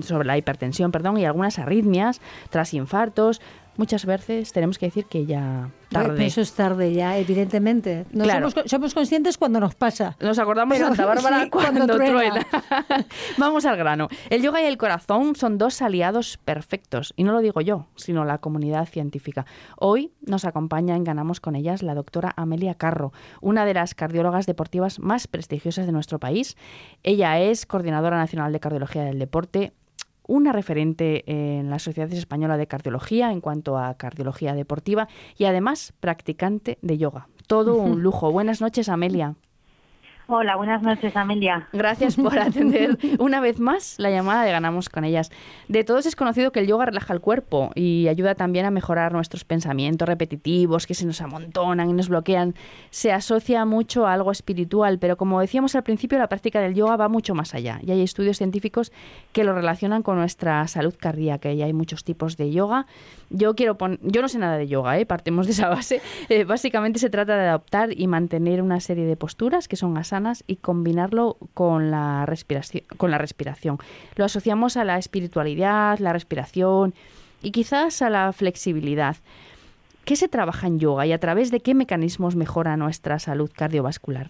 sobre 0.00 0.26
la 0.26 0.38
hipertensión 0.38 0.92
perdón, 0.92 1.18
y 1.18 1.26
algunas 1.26 1.58
arritmias 1.58 2.22
tras 2.48 2.72
infartos, 2.72 3.42
muchas 3.76 4.06
veces 4.06 4.52
tenemos 4.52 4.78
que 4.78 4.86
decir 4.86 5.06
que 5.06 5.26
ya 5.26 5.70
tarde. 5.88 6.26
eso 6.26 6.40
es 6.40 6.52
tarde 6.52 6.92
ya, 6.92 7.18
evidentemente. 7.18 8.04
somos, 8.66 8.94
conscientes 8.94 9.38
cuando 9.38 9.60
nos 9.60 9.74
pasa. 9.74 10.16
Nos 10.20 10.38
acordamos 10.38 10.78
de 10.78 10.84
Santa 10.84 11.06
Bárbara 11.06 11.48
cuando, 11.50 11.86
truena. 11.86 12.46
Vamos 13.38 13.64
al 13.64 13.76
grano. 13.76 14.08
El 14.30 14.42
yoga 14.42 14.62
y 14.62 14.66
el 14.66 14.76
corazón 14.76 15.36
son 15.36 15.58
dos 15.58 15.82
aliados 15.82 16.38
perfectos. 16.38 17.12
Y 17.16 17.24
no 17.24 17.32
lo 17.32 17.40
digo 17.40 17.60
yo, 17.60 17.86
sino 17.96 18.24
la 18.24 18.38
comunidad 18.38 18.86
científica. 18.86 19.46
Hoy 19.76 20.12
nos 20.22 20.44
acompaña 20.44 20.96
en 20.96 21.04
Ganamos 21.04 21.40
con 21.40 21.54
ellas 21.56 21.82
la 21.82 21.94
doctora 21.94 22.32
Amelia 22.36 22.74
Carro, 22.74 23.12
una 23.40 23.64
de 23.64 23.74
las 23.74 23.94
cardiólogas 23.94 24.46
deportivas 24.46 24.98
más 24.98 25.26
prestigiosas 25.26 25.86
de 25.86 25.92
nuestro 25.92 26.18
país. 26.18 26.56
Ella 27.02 27.38
es 27.40 27.66
coordinadora 27.66 28.16
nacional 28.16 28.52
de 28.52 28.60
cardiología 28.60 29.04
del 29.04 29.18
deporte, 29.18 29.72
una 30.26 30.52
referente 30.52 31.24
en 31.26 31.70
la 31.70 31.78
Sociedad 31.78 32.12
Española 32.12 32.56
de 32.56 32.66
Cardiología 32.66 33.32
en 33.32 33.40
cuanto 33.40 33.78
a 33.78 33.94
cardiología 33.94 34.54
deportiva 34.54 35.08
y 35.36 35.44
además 35.44 35.92
practicante 36.00 36.78
de 36.82 36.98
yoga. 36.98 37.28
Todo 37.46 37.76
un 37.76 38.02
lujo. 38.02 38.32
Buenas 38.32 38.60
noches, 38.60 38.88
Amelia. 38.88 39.36
Hola, 40.26 40.56
buenas 40.56 40.80
noches, 40.80 41.14
Amelia. 41.16 41.68
Gracias 41.74 42.16
por 42.16 42.38
atender 42.38 42.96
una 43.18 43.40
vez 43.40 43.60
más 43.60 43.96
la 43.98 44.10
llamada 44.10 44.42
de 44.42 44.52
Ganamos 44.52 44.88
con 44.88 45.04
ellas. 45.04 45.30
De 45.68 45.84
todos 45.84 46.06
es 46.06 46.16
conocido 46.16 46.50
que 46.50 46.60
el 46.60 46.66
yoga 46.66 46.86
relaja 46.86 47.12
el 47.12 47.20
cuerpo 47.20 47.72
y 47.74 48.08
ayuda 48.08 48.34
también 48.34 48.64
a 48.64 48.70
mejorar 48.70 49.12
nuestros 49.12 49.44
pensamientos 49.44 50.08
repetitivos 50.08 50.86
que 50.86 50.94
se 50.94 51.04
nos 51.04 51.20
amontonan 51.20 51.90
y 51.90 51.92
nos 51.92 52.08
bloquean. 52.08 52.54
Se 52.88 53.12
asocia 53.12 53.66
mucho 53.66 54.06
a 54.06 54.14
algo 54.14 54.32
espiritual, 54.32 54.98
pero 54.98 55.18
como 55.18 55.42
decíamos 55.42 55.74
al 55.74 55.82
principio, 55.82 56.18
la 56.18 56.28
práctica 56.28 56.58
del 56.58 56.74
yoga 56.74 56.96
va 56.96 57.08
mucho 57.10 57.34
más 57.34 57.52
allá 57.54 57.80
y 57.82 57.90
hay 57.90 58.00
estudios 58.00 58.38
científicos 58.38 58.92
que 59.32 59.44
lo 59.44 59.52
relacionan 59.52 60.02
con 60.02 60.16
nuestra 60.16 60.66
salud 60.68 60.94
cardíaca 60.98 61.52
y 61.52 61.60
hay 61.60 61.74
muchos 61.74 62.02
tipos 62.02 62.38
de 62.38 62.50
yoga. 62.50 62.86
Yo 63.28 63.54
quiero 63.54 63.76
yo 64.00 64.22
no 64.22 64.28
sé 64.28 64.38
nada 64.38 64.56
de 64.56 64.68
yoga, 64.68 64.98
¿eh? 64.98 65.04
partemos 65.04 65.44
de 65.44 65.52
esa 65.52 65.68
base. 65.68 66.00
Eh, 66.30 66.44
básicamente 66.44 66.98
se 66.98 67.10
trata 67.10 67.36
de 67.36 67.48
adoptar 67.48 67.90
y 67.94 68.06
mantener 68.06 68.62
una 68.62 68.80
serie 68.80 69.04
de 69.04 69.16
posturas 69.16 69.68
que 69.68 69.76
son 69.76 69.92
y 70.46 70.56
combinarlo 70.56 71.36
con 71.54 71.90
la 71.90 72.26
respiración, 72.26 72.84
con 72.96 73.10
la 73.10 73.18
respiración. 73.18 73.78
Lo 74.16 74.24
asociamos 74.24 74.76
a 74.76 74.84
la 74.84 74.98
espiritualidad, 74.98 75.98
la 75.98 76.12
respiración 76.12 76.94
y 77.42 77.50
quizás 77.50 78.02
a 78.02 78.10
la 78.10 78.32
flexibilidad. 78.32 79.16
¿Qué 80.04 80.16
se 80.16 80.28
trabaja 80.28 80.66
en 80.66 80.78
yoga 80.78 81.06
y 81.06 81.12
a 81.12 81.18
través 81.18 81.50
de 81.50 81.60
qué 81.60 81.74
mecanismos 81.74 82.36
mejora 82.36 82.76
nuestra 82.76 83.18
salud 83.18 83.50
cardiovascular? 83.54 84.28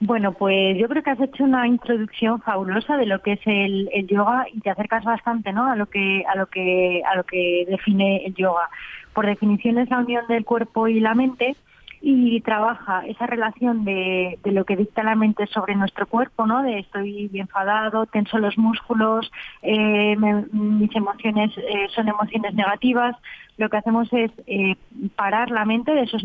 Bueno, 0.00 0.32
pues 0.32 0.78
yo 0.78 0.88
creo 0.88 1.02
que 1.02 1.10
has 1.10 1.20
hecho 1.20 1.42
una 1.42 1.66
introducción 1.66 2.40
fabulosa 2.42 2.96
de 2.96 3.06
lo 3.06 3.20
que 3.20 3.32
es 3.32 3.40
el, 3.46 3.90
el, 3.92 4.06
yoga 4.06 4.46
y 4.52 4.60
te 4.60 4.70
acercas 4.70 5.02
bastante, 5.02 5.52
¿no? 5.52 5.66
A 5.66 5.74
lo 5.74 5.86
que 5.86 6.24
a 6.28 6.36
lo 6.36 6.46
que 6.46 7.02
a 7.04 7.16
lo 7.16 7.24
que 7.24 7.66
define 7.68 8.24
el 8.24 8.34
yoga. 8.34 8.68
Por 9.12 9.26
definición 9.26 9.78
es 9.78 9.90
la 9.90 9.98
unión 9.98 10.24
del 10.28 10.44
cuerpo 10.44 10.86
y 10.86 11.00
la 11.00 11.14
mente 11.14 11.56
y 12.00 12.40
trabaja 12.42 13.04
esa 13.06 13.26
relación 13.26 13.84
de, 13.84 14.38
de, 14.44 14.52
lo 14.52 14.64
que 14.64 14.76
dicta 14.76 15.02
la 15.02 15.16
mente 15.16 15.46
sobre 15.46 15.74
nuestro 15.74 16.06
cuerpo, 16.06 16.46
¿no? 16.46 16.62
De 16.62 16.78
estoy 16.78 17.30
enfadado, 17.34 18.06
tenso 18.06 18.38
los 18.38 18.56
músculos, 18.56 19.30
eh, 19.62 20.16
mis 20.16 20.94
emociones 20.94 21.56
eh, 21.58 21.88
son 21.94 22.08
emociones 22.08 22.54
negativas. 22.54 23.16
Lo 23.56 23.68
que 23.68 23.78
hacemos 23.78 24.08
es 24.12 24.30
eh, 24.46 24.76
parar 25.16 25.50
la 25.50 25.64
mente 25.64 25.92
de 25.92 26.02
esos 26.02 26.22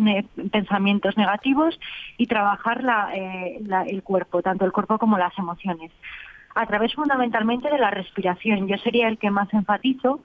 pensamientos 0.51 1.17
negativos 1.17 1.79
y 2.17 2.27
trabajar 2.27 2.83
la, 2.83 3.09
el 3.13 4.03
cuerpo, 4.03 4.43
tanto 4.43 4.65
el 4.65 4.71
cuerpo 4.71 4.99
como 4.99 5.17
las 5.17 5.37
emociones 5.39 5.91
a 6.55 6.67
través 6.67 6.93
fundamentalmente 6.93 7.67
de 7.69 7.79
la 7.79 7.89
respiración. 7.89 8.67
Yo 8.67 8.77
sería 8.77 9.07
el 9.07 9.17
que 9.17 9.31
más 9.31 9.51
enfatizo 9.53 10.19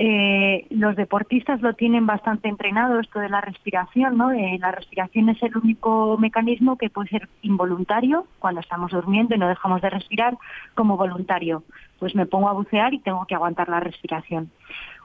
eh, 0.00 0.64
los 0.70 0.94
deportistas 0.94 1.60
lo 1.60 1.72
tienen 1.72 2.06
bastante 2.06 2.48
entrenado, 2.48 3.00
esto 3.00 3.18
de 3.18 3.28
la 3.28 3.40
respiración, 3.40 4.16
¿no? 4.16 4.30
Eh, 4.30 4.56
la 4.60 4.70
respiración 4.70 5.28
es 5.28 5.42
el 5.42 5.56
único 5.56 6.16
mecanismo 6.18 6.78
que 6.78 6.88
puede 6.88 7.08
ser 7.08 7.28
involuntario 7.42 8.24
cuando 8.38 8.60
estamos 8.60 8.92
durmiendo 8.92 9.34
y 9.34 9.38
no 9.38 9.48
dejamos 9.48 9.82
de 9.82 9.90
respirar, 9.90 10.38
como 10.76 10.96
voluntario. 10.96 11.64
Pues 11.98 12.14
me 12.14 12.26
pongo 12.26 12.48
a 12.48 12.52
bucear 12.52 12.94
y 12.94 13.00
tengo 13.00 13.24
que 13.26 13.34
aguantar 13.34 13.68
la 13.68 13.80
respiración. 13.80 14.50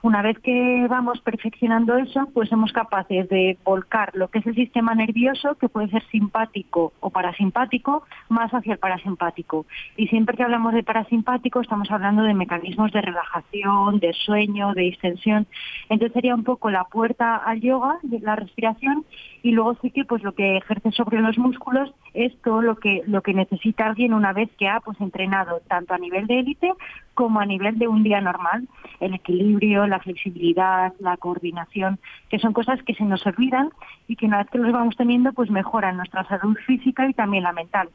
Una 0.04 0.20
vez 0.20 0.38
que 0.40 0.86
vamos 0.86 1.18
perfeccionando 1.22 1.96
eso, 1.96 2.28
pues 2.34 2.50
somos 2.50 2.74
capaces 2.74 3.26
de 3.30 3.56
volcar 3.64 4.10
lo 4.12 4.28
que 4.28 4.40
es 4.40 4.46
el 4.46 4.54
sistema 4.54 4.94
nervioso, 4.94 5.54
que 5.54 5.70
puede 5.70 5.88
ser 5.88 6.02
simpático 6.10 6.92
o 7.00 7.08
parasimpático, 7.08 8.04
más 8.28 8.52
hacia 8.52 8.74
el 8.74 8.78
parasimpático. 8.78 9.64
Y 9.96 10.08
siempre 10.08 10.36
que 10.36 10.42
hablamos 10.42 10.74
de 10.74 10.82
parasimpático, 10.82 11.62
estamos 11.62 11.90
hablando 11.90 12.22
de 12.22 12.34
mecanismos 12.34 12.92
de 12.92 13.00
relajación, 13.00 13.98
de 13.98 14.12
sueño, 14.12 14.74
de 14.74 14.82
distensión. 14.82 15.46
Entonces 15.88 16.12
sería 16.12 16.34
un 16.34 16.44
poco 16.44 16.68
la 16.68 16.84
puerta 16.84 17.36
al 17.36 17.62
yoga, 17.62 17.98
la 18.02 18.36
respiración, 18.36 19.06
y 19.42 19.52
luego 19.52 19.74
sí 19.80 19.90
que 19.90 20.04
pues 20.04 20.22
lo 20.22 20.34
que 20.34 20.58
ejerce 20.58 20.90
sobre 20.92 21.20
los 21.20 21.38
músculos 21.38 21.94
es 22.12 22.34
todo 22.42 22.62
lo 22.62 22.76
que 22.76 23.02
lo 23.06 23.22
que 23.22 23.34
necesita 23.34 23.86
alguien 23.86 24.14
una 24.14 24.32
vez 24.32 24.50
que 24.58 24.68
ha 24.68 24.80
pues 24.80 25.00
entrenado 25.00 25.60
tanto 25.68 25.94
a 25.94 25.98
nivel 25.98 26.26
de 26.26 26.40
élite 26.40 26.72
como 27.14 27.40
a 27.40 27.46
nivel 27.46 27.78
de 27.78 27.88
un 27.88 28.02
día 28.02 28.20
normal 28.20 28.68
el 29.00 29.14
equilibrio 29.14 29.86
la 29.86 30.00
flexibilidad 30.00 30.92
la 30.98 31.16
coordinación 31.16 31.98
que 32.28 32.38
son 32.38 32.52
cosas 32.52 32.82
que 32.82 32.94
se 32.94 33.04
nos 33.04 33.26
olvidan 33.26 33.70
y 34.08 34.16
que 34.16 34.26
una 34.26 34.38
vez 34.38 34.50
que 34.50 34.58
los 34.58 34.72
vamos 34.72 34.96
teniendo 34.96 35.32
pues 35.32 35.50
mejoran 35.50 35.96
nuestra 35.96 36.24
salud 36.24 36.56
física 36.66 37.08
y 37.08 37.14
también 37.14 37.44
la 37.44 37.52
mental 37.52 37.88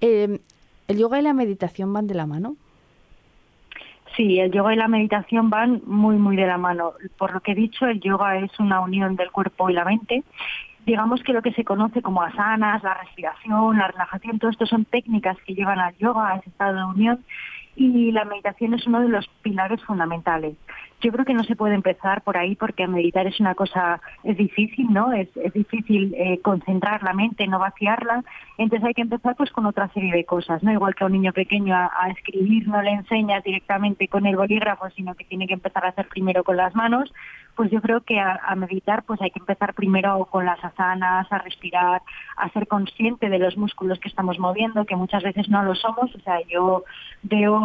eh, 0.00 0.40
el 0.88 0.98
yoga 0.98 1.18
y 1.18 1.22
la 1.22 1.34
meditación 1.34 1.92
van 1.92 2.06
de 2.06 2.14
la 2.14 2.26
mano 2.26 2.56
Sí, 4.18 4.40
el 4.40 4.50
yoga 4.50 4.72
y 4.72 4.76
la 4.76 4.88
meditación 4.88 5.48
van 5.48 5.80
muy, 5.86 6.16
muy 6.16 6.34
de 6.34 6.44
la 6.44 6.58
mano. 6.58 6.94
Por 7.18 7.32
lo 7.32 7.40
que 7.40 7.52
he 7.52 7.54
dicho, 7.54 7.86
el 7.86 8.00
yoga 8.00 8.36
es 8.38 8.58
una 8.58 8.80
unión 8.80 9.14
del 9.14 9.30
cuerpo 9.30 9.70
y 9.70 9.74
la 9.74 9.84
mente. 9.84 10.24
Digamos 10.86 11.22
que 11.22 11.32
lo 11.32 11.40
que 11.40 11.52
se 11.52 11.64
conoce 11.64 12.02
como 12.02 12.22
asanas, 12.22 12.82
la 12.82 12.94
respiración, 12.94 13.78
la 13.78 13.86
relajación, 13.86 14.40
todo 14.40 14.50
esto 14.50 14.66
son 14.66 14.86
técnicas 14.86 15.36
que 15.46 15.54
llevan 15.54 15.78
al 15.78 15.96
yoga, 15.98 16.30
a 16.30 16.36
ese 16.38 16.48
estado 16.50 16.78
de 16.78 16.84
unión, 16.84 17.24
y 17.78 18.10
la 18.10 18.24
meditación 18.24 18.74
es 18.74 18.84
uno 18.88 19.00
de 19.00 19.08
los 19.08 19.28
pilares 19.42 19.80
fundamentales. 19.84 20.56
Yo 21.00 21.12
creo 21.12 21.24
que 21.24 21.32
no 21.32 21.44
se 21.44 21.54
puede 21.54 21.76
empezar 21.76 22.22
por 22.22 22.36
ahí 22.36 22.56
porque 22.56 22.88
meditar 22.88 23.24
es 23.28 23.38
una 23.38 23.54
cosa, 23.54 24.00
es 24.24 24.36
difícil, 24.36 24.92
¿no? 24.92 25.12
Es, 25.12 25.28
es 25.36 25.52
difícil 25.52 26.12
eh, 26.16 26.40
concentrar 26.42 27.04
la 27.04 27.12
mente, 27.12 27.46
no 27.46 27.60
vaciarla. 27.60 28.24
Entonces 28.56 28.84
hay 28.84 28.94
que 28.94 29.02
empezar 29.02 29.36
pues 29.36 29.52
con 29.52 29.64
otra 29.64 29.88
serie 29.90 30.12
de 30.12 30.24
cosas, 30.24 30.60
¿no? 30.64 30.72
Igual 30.72 30.96
que 30.96 31.04
a 31.04 31.06
un 31.06 31.12
niño 31.12 31.32
pequeño 31.32 31.72
a, 31.76 32.08
escribir 32.10 32.66
no 32.66 32.82
le 32.82 32.90
enseñas 32.90 33.44
directamente 33.44 34.08
con 34.08 34.26
el 34.26 34.34
bolígrafo, 34.34 34.90
sino 34.90 35.14
que 35.14 35.24
tiene 35.24 35.46
que 35.46 35.54
empezar 35.54 35.84
a 35.84 35.90
hacer 35.90 36.08
primero 36.08 36.42
con 36.42 36.56
las 36.56 36.74
manos 36.74 37.12
pues 37.54 37.72
yo 37.72 37.82
creo 37.82 38.02
que 38.02 38.20
a, 38.20 38.38
a, 38.46 38.54
meditar 38.54 39.02
pues 39.02 39.20
hay 39.20 39.32
que 39.32 39.40
empezar 39.40 39.74
primero 39.74 40.26
con 40.26 40.46
las 40.46 40.62
asanas, 40.64 41.26
a 41.32 41.38
respirar, 41.38 42.02
a 42.36 42.48
ser 42.50 42.68
consciente 42.68 43.28
de 43.28 43.40
los 43.40 43.56
músculos 43.56 43.98
que 43.98 44.08
estamos 44.08 44.38
moviendo, 44.38 44.84
que 44.84 44.94
muchas 44.94 45.24
veces 45.24 45.48
no 45.48 45.64
lo 45.64 45.74
somos. 45.74 46.14
O 46.14 46.20
sea, 46.20 46.40
yo 46.48 46.84
veo 47.24 47.58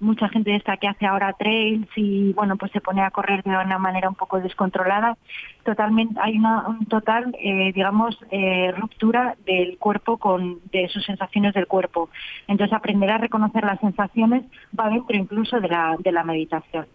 mucha 0.00 0.28
gente 0.28 0.50
de 0.50 0.56
esta 0.56 0.76
que 0.76 0.88
hace 0.88 1.06
ahora 1.06 1.32
trails 1.34 1.88
y 1.96 2.32
bueno 2.32 2.56
pues 2.56 2.72
se 2.72 2.80
pone 2.80 3.02
a 3.02 3.10
correr 3.10 3.42
de 3.42 3.50
una 3.50 3.78
manera 3.78 4.08
un 4.08 4.14
poco 4.14 4.40
descontrolada. 4.40 5.16
Totalmente 5.64 6.18
hay 6.20 6.36
una 6.38 6.68
un 6.68 6.86
total 6.86 7.34
eh, 7.40 7.72
digamos 7.74 8.18
eh, 8.30 8.72
ruptura 8.76 9.36
del 9.46 9.78
cuerpo 9.78 10.18
con 10.18 10.60
de 10.72 10.88
sus 10.88 11.04
sensaciones 11.04 11.54
del 11.54 11.66
cuerpo. 11.66 12.10
Entonces 12.48 12.74
aprender 12.74 13.10
a 13.10 13.18
reconocer 13.18 13.64
las 13.64 13.80
sensaciones 13.80 14.44
va 14.78 14.90
dentro 14.90 15.16
incluso 15.16 15.60
de 15.60 15.68
la 15.68 15.96
de 15.98 16.12
la 16.12 16.24
meditación. 16.24 16.86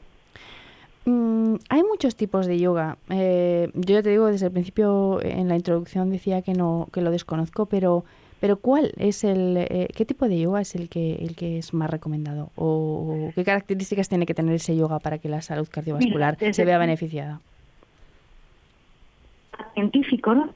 Mm, 1.05 1.55
hay 1.69 1.83
muchos 1.83 2.15
tipos 2.15 2.45
de 2.45 2.59
yoga. 2.59 2.97
Eh, 3.09 3.71
yo 3.73 3.95
ya 3.95 4.03
te 4.03 4.09
digo, 4.09 4.27
desde 4.27 4.47
el 4.47 4.51
principio 4.51 5.19
en 5.23 5.47
la 5.47 5.55
introducción 5.55 6.11
decía 6.11 6.43
que 6.43 6.53
no, 6.53 6.87
que 6.93 7.01
lo 7.01 7.09
desconozco, 7.09 7.65
pero, 7.65 8.03
pero 8.39 8.57
¿cuál 8.57 8.91
es 8.97 9.23
el, 9.23 9.57
eh, 9.57 9.87
qué 9.95 10.05
tipo 10.05 10.27
de 10.27 10.39
yoga 10.39 10.61
es 10.61 10.75
el 10.75 10.89
que, 10.89 11.15
el 11.15 11.35
que 11.35 11.57
es 11.57 11.73
más 11.73 11.89
recomendado? 11.89 12.51
¿O 12.55 13.31
qué 13.35 13.43
características 13.43 14.07
tiene 14.07 14.25
que 14.25 14.33
tener 14.33 14.55
ese 14.55 14.75
yoga 14.75 14.99
para 14.99 15.17
que 15.17 15.29
la 15.29 15.41
salud 15.41 15.67
cardiovascular 15.69 16.37
Mira, 16.39 16.53
se 16.53 16.65
vea 16.65 16.77
beneficiada? 16.77 17.41
Científico, 19.73 20.33
¿no? 20.33 20.53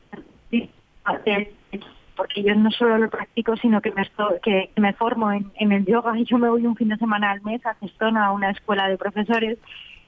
Porque 2.16 2.44
yo 2.44 2.56
no 2.56 2.70
solo 2.72 2.98
lo 3.00 3.10
practico, 3.10 3.58
sino 3.58 3.82
que 3.82 3.92
me, 3.92 4.04
que 4.44 4.70
me 4.78 4.94
formo 4.94 5.32
en, 5.32 5.52
en 5.56 5.72
el 5.72 5.86
yoga. 5.86 6.14
Yo 6.26 6.38
me 6.38 6.48
voy 6.48 6.66
un 6.66 6.76
fin 6.76 6.90
de 6.90 6.98
semana 6.98 7.32
al 7.32 7.42
mes 7.42 7.66
a 7.66 7.74
Cestona, 7.76 8.28
a 8.28 8.32
una 8.32 8.52
escuela 8.52 8.88
de 8.88 8.98
profesores, 8.98 9.58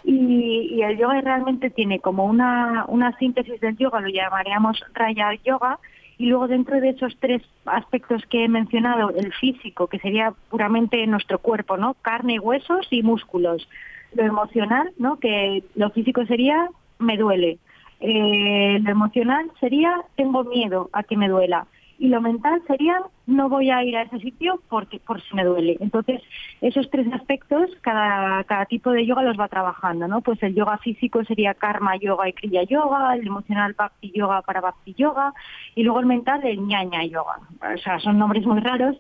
y, 0.04 0.70
y, 0.72 0.84
el 0.84 1.00
yoga 1.00 1.20
realmente 1.22 1.72
tiene 1.72 2.00
como 2.00 2.26
una, 2.26 2.86
una 2.88 3.18
síntesis 3.18 3.60
del 3.60 3.76
yoga, 3.76 4.02
lo 4.02 4.10
llamaríamos 4.10 4.80
Raya 4.94 5.34
Yoga, 5.44 5.80
y 6.18 6.28
luego 6.28 6.48
dentro 6.48 6.80
de 6.80 6.90
esos 6.90 7.16
tres 7.20 7.42
aspectos 7.66 8.24
que 8.30 8.46
he 8.46 8.48
mencionado, 8.48 9.10
el 9.10 9.34
físico, 9.34 9.88
que 9.88 10.00
sería 10.00 10.34
puramente 10.50 11.06
nuestro 11.08 11.40
cuerpo, 11.40 11.78
¿no? 11.78 11.96
Carne, 12.02 12.40
huesos 12.40 12.88
y 12.90 13.04
músculos. 13.04 13.68
Lo 14.14 14.24
emocional, 14.24 14.92
¿no? 14.98 15.20
Que 15.20 15.64
lo 15.76 15.90
físico 15.90 16.26
sería 16.26 16.70
me 17.00 17.18
duele. 17.18 17.58
Eh, 18.00 18.80
lo 18.82 18.92
emocional 18.92 19.52
sería 19.60 20.04
tengo 20.16 20.44
miedo 20.44 20.90
a 20.94 21.04
que 21.04 21.18
me 21.18 21.30
duela 21.30 21.66
y 21.98 22.10
lo 22.10 22.22
mental 22.22 22.62
sería 22.68 23.02
no 23.28 23.50
voy 23.50 23.70
a 23.72 23.84
ir 23.84 23.98
a 23.98 24.04
ese 24.04 24.20
sitio 24.20 24.62
porque 24.70 25.00
por 25.00 25.22
si 25.22 25.36
me 25.36 25.44
duele. 25.44 25.78
Entonces, 25.80 26.22
esos 26.62 26.90
tres 26.90 27.12
aspectos, 27.14 27.70
cada, 27.82 28.44
cada 28.44 28.66
tipo 28.66 28.92
de 28.92 29.06
yoga 29.06 29.24
los 29.24 29.40
va 29.40 29.48
trabajando, 29.48 30.08
¿no? 30.08 30.22
Pues 30.22 30.42
el 30.44 30.54
yoga 30.56 30.78
físico 30.78 31.24
sería 31.24 31.54
karma 31.54 31.96
yoga 31.98 32.30
y 32.30 32.34
kriya 32.34 32.64
yoga, 32.64 33.16
el 33.16 33.28
emocional 33.28 33.74
bhakti 33.74 34.12
yoga 34.14 34.42
para 34.42 34.62
bhakti 34.62 34.94
yoga, 34.94 35.34
y 35.74 35.84
luego 35.84 36.00
el 36.00 36.06
mental 36.06 36.46
el 36.46 36.66
ñaña 36.68 37.04
yoga. 37.06 37.40
O 37.74 37.78
sea, 37.78 38.00
son 38.00 38.20
nombres 38.20 38.46
muy 38.46 38.60
raros. 38.60 38.98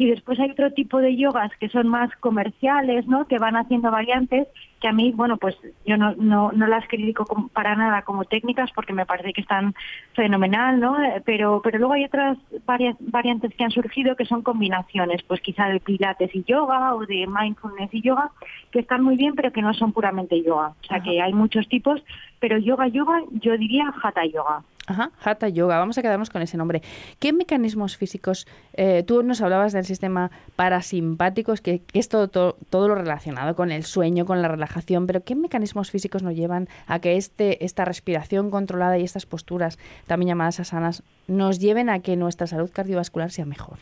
Y 0.00 0.08
después 0.08 0.38
hay 0.38 0.52
otro 0.52 0.72
tipo 0.72 0.98
de 0.98 1.16
yogas 1.16 1.50
que 1.58 1.68
son 1.68 1.88
más 1.88 2.14
comerciales, 2.20 3.08
¿no? 3.08 3.26
Que 3.26 3.38
van 3.38 3.56
haciendo 3.56 3.90
variantes 3.90 4.46
que 4.80 4.88
a 4.88 4.92
mí, 4.92 5.12
bueno, 5.12 5.38
pues 5.38 5.56
yo 5.84 5.96
no, 5.96 6.14
no, 6.14 6.52
no 6.52 6.66
las 6.66 6.86
critico 6.86 7.50
para 7.52 7.74
nada 7.74 8.02
como 8.02 8.24
técnicas 8.24 8.70
porque 8.72 8.92
me 8.92 9.06
parece 9.06 9.32
que 9.32 9.40
están 9.40 9.74
fenomenal, 10.14 10.78
¿no? 10.78 10.96
Pero, 11.24 11.60
pero 11.62 11.78
luego 11.78 11.94
hay 11.94 12.04
otras 12.04 12.38
varias 12.64 12.96
variantes 13.00 13.52
que 13.58 13.64
han 13.64 13.70
surgido 13.70 14.16
que 14.16 14.24
son 14.24 14.42
combinaciones, 14.42 15.22
pues 15.24 15.42
quizá 15.42 15.66
de 15.66 15.80
pilates 15.80 16.34
y 16.34 16.44
yoga 16.44 16.94
o 16.94 17.04
de 17.04 17.26
mindfulness 17.26 17.92
y 17.92 18.00
yoga, 18.00 18.30
que 18.70 18.78
están 18.78 19.02
muy 19.02 19.16
bien 19.16 19.34
pero 19.34 19.52
que 19.52 19.60
no 19.60 19.74
son 19.74 19.92
puramente 19.92 20.42
yoga. 20.42 20.68
O 20.68 20.86
sea 20.86 20.96
Ajá. 20.98 21.04
que 21.04 21.20
hay 21.20 21.34
muchos 21.34 21.68
tipos, 21.68 22.02
pero 22.40 22.56
yoga, 22.56 22.88
yoga, 22.88 23.20
yo 23.32 23.58
diría 23.58 23.92
hatha 24.02 24.24
yoga. 24.24 24.62
Ajá, 24.88 25.12
Hatha 25.22 25.48
Yoga. 25.48 25.78
Vamos 25.78 25.98
a 25.98 26.02
quedarnos 26.02 26.30
con 26.30 26.40
ese 26.40 26.56
nombre. 26.56 26.82
¿Qué 27.18 27.34
mecanismos 27.34 27.98
físicos? 27.98 28.46
Eh, 28.72 29.04
tú 29.06 29.22
nos 29.22 29.42
hablabas 29.42 29.74
del 29.74 29.84
sistema 29.84 30.30
parasimpático, 30.56 31.52
que, 31.62 31.80
que 31.80 31.98
es 31.98 32.08
todo, 32.08 32.28
todo, 32.28 32.56
todo, 32.70 32.88
lo 32.88 32.94
relacionado 32.94 33.54
con 33.54 33.70
el 33.70 33.84
sueño, 33.84 34.24
con 34.24 34.40
la 34.40 34.48
relajación, 34.48 35.06
pero 35.06 35.22
¿qué 35.22 35.34
mecanismos 35.34 35.90
físicos 35.90 36.22
nos 36.22 36.34
llevan 36.34 36.68
a 36.86 37.00
que 37.00 37.18
este, 37.18 37.66
esta 37.66 37.84
respiración 37.84 38.50
controlada 38.50 38.96
y 38.96 39.04
estas 39.04 39.26
posturas, 39.26 39.78
también 40.06 40.28
llamadas 40.28 40.58
asanas, 40.58 41.02
nos 41.26 41.58
lleven 41.58 41.90
a 41.90 41.98
que 42.00 42.16
nuestra 42.16 42.46
salud 42.46 42.70
cardiovascular 42.72 43.30
sea 43.30 43.44
mejor? 43.44 43.78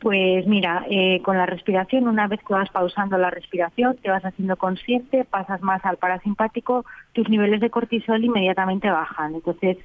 Pues 0.00 0.46
mira, 0.46 0.86
eh, 0.88 1.20
con 1.22 1.36
la 1.36 1.46
respiración, 1.46 2.06
una 2.06 2.28
vez 2.28 2.38
que 2.46 2.54
vas 2.54 2.70
pausando 2.70 3.18
la 3.18 3.30
respiración, 3.30 3.96
te 3.96 4.10
vas 4.10 4.24
haciendo 4.24 4.56
consciente, 4.56 5.24
pasas 5.24 5.60
más 5.60 5.84
al 5.84 5.96
parasimpático, 5.96 6.84
tus 7.12 7.28
niveles 7.28 7.60
de 7.60 7.70
cortisol 7.70 8.22
inmediatamente 8.22 8.88
bajan. 8.88 9.34
Entonces, 9.34 9.76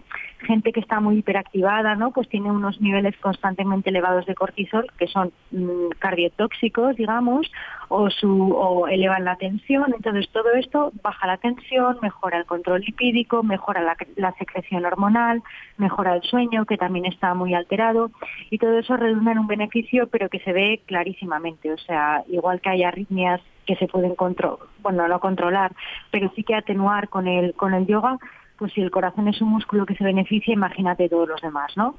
gente 0.44 0.72
que 0.72 0.80
está 0.80 1.00
muy 1.00 1.18
hiperactivada, 1.18 1.96
¿no? 1.96 2.12
Pues 2.12 2.30
tiene 2.30 2.52
unos 2.52 2.80
niveles 2.82 3.16
constantemente 3.18 3.90
elevados 3.90 4.26
de 4.26 4.36
cortisol 4.36 4.92
que 4.98 5.08
son 5.08 5.32
mmm, 5.52 5.90
cardiotóxicos, 6.00 6.96
digamos, 6.96 7.52
o, 7.88 8.10
su, 8.10 8.86
elevan 8.90 9.26
la 9.26 9.36
tensión. 9.36 9.94
Entonces, 9.96 10.30
todo 10.32 10.52
esto 10.54 10.92
baja 11.02 11.28
la 11.28 11.38
tensión, 11.38 11.98
mejora 12.02 12.38
el 12.38 12.46
control 12.46 12.82
lipídico, 12.82 13.44
mejora 13.44 13.96
la, 14.16 14.32
secreción 14.34 14.86
hormonal, 14.86 15.42
mejora 15.78 16.16
el 16.16 16.24
sueño, 16.24 16.66
que 16.66 16.78
también 16.78 17.06
está 17.06 17.34
muy 17.34 17.54
alterado, 17.54 18.12
y 18.50 18.58
todo 18.58 18.80
eso 18.80 18.98
redunda 18.98 19.32
en 19.32 19.40
un 19.40 19.48
beneficio 19.48 20.08
pero 20.08 20.30
que 20.30 20.40
se 20.40 20.54
ve 20.54 20.82
clarísimamente. 20.86 21.72
O 21.72 21.78
sea, 21.78 22.24
igual 22.28 22.62
que 22.62 22.70
hay 22.70 22.84
arritmias 22.84 23.42
que 23.66 23.76
se 23.76 23.88
pueden 23.88 24.16
controlar, 24.16 24.68
bueno, 24.82 25.08
no 25.08 25.20
controlar, 25.20 25.74
pero 26.12 26.32
sí 26.36 26.44
que 26.44 26.56
atenuar 26.56 27.10
con 27.10 27.28
el, 27.28 27.54
con 27.54 27.74
el 27.74 27.88
yoga, 27.88 28.18
pues 28.58 28.74
si 28.74 28.82
el 28.82 28.92
corazón 28.92 29.28
es 29.28 29.42
un 29.42 29.50
músculo 29.50 29.86
que 29.86 29.96
se 29.96 30.04
beneficia, 30.04 30.54
imagínate 30.54 31.10
todos 31.10 31.28
los 31.28 31.42
demás, 31.42 31.76
¿no? 31.76 31.96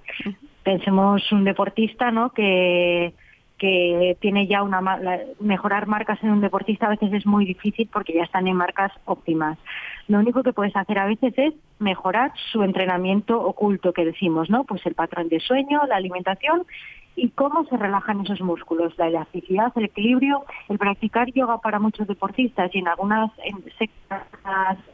Pensemos 0.62 1.30
un 1.32 1.44
deportista, 1.44 2.10
¿no? 2.10 2.30
Que, 2.30 3.12
que 3.58 4.16
tiene 4.20 4.46
ya 4.46 4.62
una 4.62 4.80
mejorar 5.40 5.86
marcas 5.86 6.22
en 6.22 6.30
un 6.30 6.40
deportista 6.40 6.86
a 6.86 6.90
veces 6.90 7.12
es 7.12 7.26
muy 7.26 7.44
difícil 7.44 7.88
porque 7.92 8.12
ya 8.12 8.24
están 8.24 8.48
en 8.48 8.56
marcas 8.56 8.92
óptimas. 9.04 9.58
Lo 10.08 10.18
único 10.18 10.42
que 10.42 10.52
puedes 10.52 10.74
hacer 10.76 10.98
a 10.98 11.06
veces 11.06 11.32
es 11.36 11.54
mejorar 11.78 12.32
su 12.52 12.62
entrenamiento 12.62 13.40
oculto 13.40 13.92
que 13.92 14.04
decimos, 14.04 14.50
¿no? 14.50 14.64
Pues 14.64 14.84
el 14.86 14.94
patrón 14.94 15.28
de 15.28 15.40
sueño, 15.40 15.82
la 15.88 15.96
alimentación 15.96 16.66
y 17.16 17.30
cómo 17.30 17.64
se 17.66 17.76
relajan 17.76 18.20
esos 18.22 18.40
músculos, 18.40 18.96
la 18.98 19.08
elasticidad, 19.08 19.72
el 19.76 19.84
equilibrio, 19.84 20.44
el 20.68 20.78
practicar 20.78 21.32
yoga 21.32 21.58
para 21.58 21.78
muchos 21.78 22.06
deportistas 22.06 22.74
y 22.74 22.78
en 22.78 22.88
algunas 22.88 23.30
en, 23.44 23.62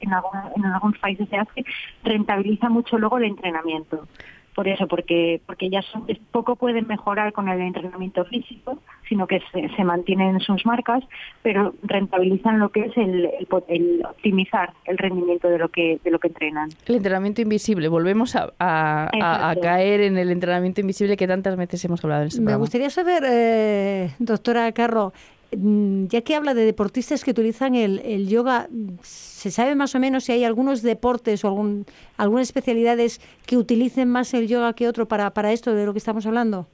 en, 0.00 0.12
alguna, 0.12 0.50
en 0.56 0.64
algunos 0.64 0.98
países 0.98 1.28
se 1.28 1.36
hace, 1.36 1.64
rentabiliza 2.04 2.68
mucho 2.68 2.98
luego 2.98 3.18
el 3.18 3.24
entrenamiento 3.24 4.06
por 4.54 4.66
eso, 4.68 4.86
porque 4.88 5.40
porque 5.46 5.70
ya 5.70 5.82
son, 5.82 6.06
poco 6.32 6.56
pueden 6.56 6.86
mejorar 6.86 7.32
con 7.32 7.48
el 7.48 7.60
entrenamiento 7.60 8.24
físico, 8.24 8.78
sino 9.08 9.26
que 9.26 9.40
se, 9.52 9.68
se 9.76 9.84
mantienen 9.84 10.40
sus 10.40 10.66
marcas, 10.66 11.02
pero 11.42 11.74
rentabilizan 11.82 12.58
lo 12.58 12.70
que 12.70 12.80
es 12.86 12.96
el, 12.96 13.26
el, 13.26 13.48
el, 13.68 14.04
optimizar 14.04 14.72
el 14.84 14.98
rendimiento 14.98 15.48
de 15.48 15.58
lo 15.58 15.68
que 15.68 16.00
de 16.02 16.10
lo 16.10 16.18
que 16.18 16.28
entrenan. 16.28 16.68
El 16.86 16.96
entrenamiento 16.96 17.40
invisible, 17.42 17.88
volvemos 17.88 18.36
a, 18.36 18.52
a, 18.58 19.08
a, 19.20 19.50
a 19.50 19.56
caer 19.56 20.00
en 20.00 20.18
el 20.18 20.30
entrenamiento 20.30 20.80
invisible 20.80 21.16
que 21.16 21.26
tantas 21.26 21.56
veces 21.56 21.84
hemos 21.84 22.02
hablado 22.04 22.22
en 22.22 22.28
este 22.28 22.40
Me 22.40 22.44
programa. 22.46 22.60
gustaría 22.60 22.90
saber, 22.90 23.22
eh, 23.26 24.10
doctora 24.18 24.70
Carro, 24.72 25.12
ya 25.52 26.20
que 26.22 26.34
habla 26.36 26.54
de 26.54 26.64
deportistas 26.64 27.24
que 27.24 27.32
utilizan 27.32 27.74
el, 27.74 28.00
el, 28.00 28.28
yoga, 28.28 28.68
¿se 29.02 29.50
sabe 29.50 29.74
más 29.74 29.94
o 29.94 29.98
menos 29.98 30.24
si 30.24 30.32
hay 30.32 30.44
algunos 30.44 30.82
deportes 30.82 31.44
o 31.44 31.48
algún, 31.48 31.86
algunas 32.16 32.48
especialidades 32.48 33.20
que 33.46 33.56
utilicen 33.56 34.08
más 34.08 34.32
el 34.34 34.46
yoga 34.46 34.72
que 34.74 34.86
otro 34.86 35.08
para, 35.08 35.30
para 35.34 35.52
esto 35.52 35.74
de 35.74 35.86
lo 35.86 35.92
que 35.92 35.98
estamos 35.98 36.26
hablando? 36.26 36.68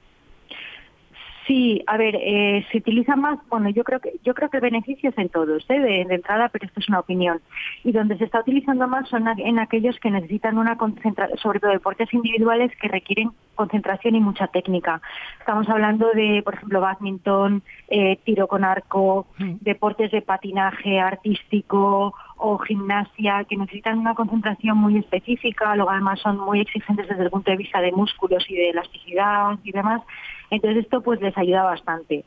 Sí, 1.47 1.81
a 1.87 1.95
ver, 1.95 2.15
eh, 2.19 2.65
se 2.71 2.79
utiliza 2.79 3.15
más, 3.15 3.39
bueno, 3.47 3.69
yo 3.69 3.85
creo 3.85 4.01
que 4.01 4.19
yo 4.21 4.33
creo 4.33 4.49
que 4.49 4.57
el 4.57 4.61
beneficio 4.61 5.09
es 5.09 5.17
en 5.17 5.29
todos, 5.29 5.65
¿eh? 5.69 5.79
de, 5.79 6.05
de 6.05 6.15
entrada, 6.15 6.49
pero 6.49 6.65
esto 6.65 6.81
es 6.81 6.89
una 6.89 6.99
opinión. 6.99 7.39
Y 7.85 7.93
donde 7.93 8.17
se 8.17 8.25
está 8.25 8.41
utilizando 8.41 8.85
más 8.85 9.07
son 9.07 9.25
en 9.39 9.57
aquellos 9.57 9.97
que 9.99 10.11
necesitan 10.11 10.57
una 10.57 10.77
concentración, 10.77 11.37
sobre 11.37 11.61
todo 11.61 11.71
deportes 11.71 12.13
individuales 12.13 12.71
que 12.81 12.89
requieren 12.89 13.31
concentración 13.55 14.15
y 14.15 14.19
mucha 14.19 14.47
técnica. 14.47 15.01
Estamos 15.39 15.69
hablando 15.69 16.11
de, 16.11 16.41
por 16.43 16.55
ejemplo, 16.55 16.81
badminton, 16.81 17.63
eh, 17.87 18.19
tiro 18.25 18.47
con 18.47 18.65
arco, 18.65 19.27
deportes 19.39 20.11
de 20.11 20.21
patinaje 20.21 20.99
artístico 20.99 22.13
o 22.37 22.57
gimnasia 22.59 23.45
que 23.45 23.57
necesitan 23.57 23.99
una 23.99 24.15
concentración 24.15 24.77
muy 24.77 24.97
específica, 24.97 25.75
luego 25.75 25.91
además 25.91 26.19
son 26.19 26.37
muy 26.37 26.59
exigentes 26.59 27.07
desde 27.07 27.23
el 27.23 27.31
punto 27.31 27.51
de 27.51 27.57
vista 27.57 27.81
de 27.81 27.91
músculos 27.91 28.45
y 28.49 28.55
de 28.55 28.69
elasticidad 28.69 29.57
y 29.63 29.71
demás. 29.71 30.01
Entonces 30.49 30.83
esto 30.83 31.01
pues 31.01 31.21
les 31.21 31.37
ayuda 31.37 31.63
bastante. 31.63 32.25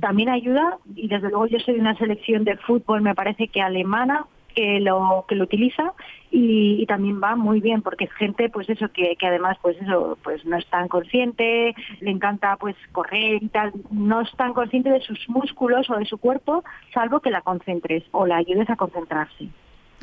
También 0.00 0.28
ayuda, 0.28 0.78
y 0.94 1.08
desde 1.08 1.28
luego 1.28 1.46
yo 1.46 1.58
soy 1.60 1.74
de 1.74 1.80
una 1.80 1.96
selección 1.96 2.44
de 2.44 2.56
fútbol, 2.56 3.02
me 3.02 3.14
parece 3.14 3.48
que 3.48 3.62
alemana, 3.62 4.26
que 4.56 4.80
lo 4.80 5.26
que 5.28 5.36
lo 5.36 5.44
utiliza 5.44 5.92
y, 6.30 6.82
y 6.82 6.86
también 6.86 7.22
va 7.22 7.36
muy 7.36 7.60
bien 7.60 7.82
porque 7.82 8.04
es 8.04 8.12
gente 8.14 8.48
pues 8.48 8.68
eso 8.70 8.88
que, 8.88 9.14
que 9.16 9.26
además 9.26 9.58
pues 9.60 9.76
eso 9.80 10.18
pues 10.24 10.44
no 10.46 10.56
es 10.56 10.66
tan 10.70 10.88
consciente 10.88 11.74
le 12.00 12.10
encanta 12.10 12.56
pues 12.56 12.74
correr 12.92 13.42
y 13.42 13.48
tal 13.48 13.72
no 13.90 14.22
es 14.22 14.32
tan 14.32 14.54
consciente 14.54 14.88
de 14.88 15.02
sus 15.02 15.28
músculos 15.28 15.90
o 15.90 15.98
de 15.98 16.06
su 16.06 16.16
cuerpo 16.16 16.64
salvo 16.94 17.20
que 17.20 17.30
la 17.30 17.42
concentres 17.42 18.02
o 18.12 18.26
la 18.26 18.36
ayudes 18.36 18.70
a 18.70 18.76
concentrarse 18.76 19.48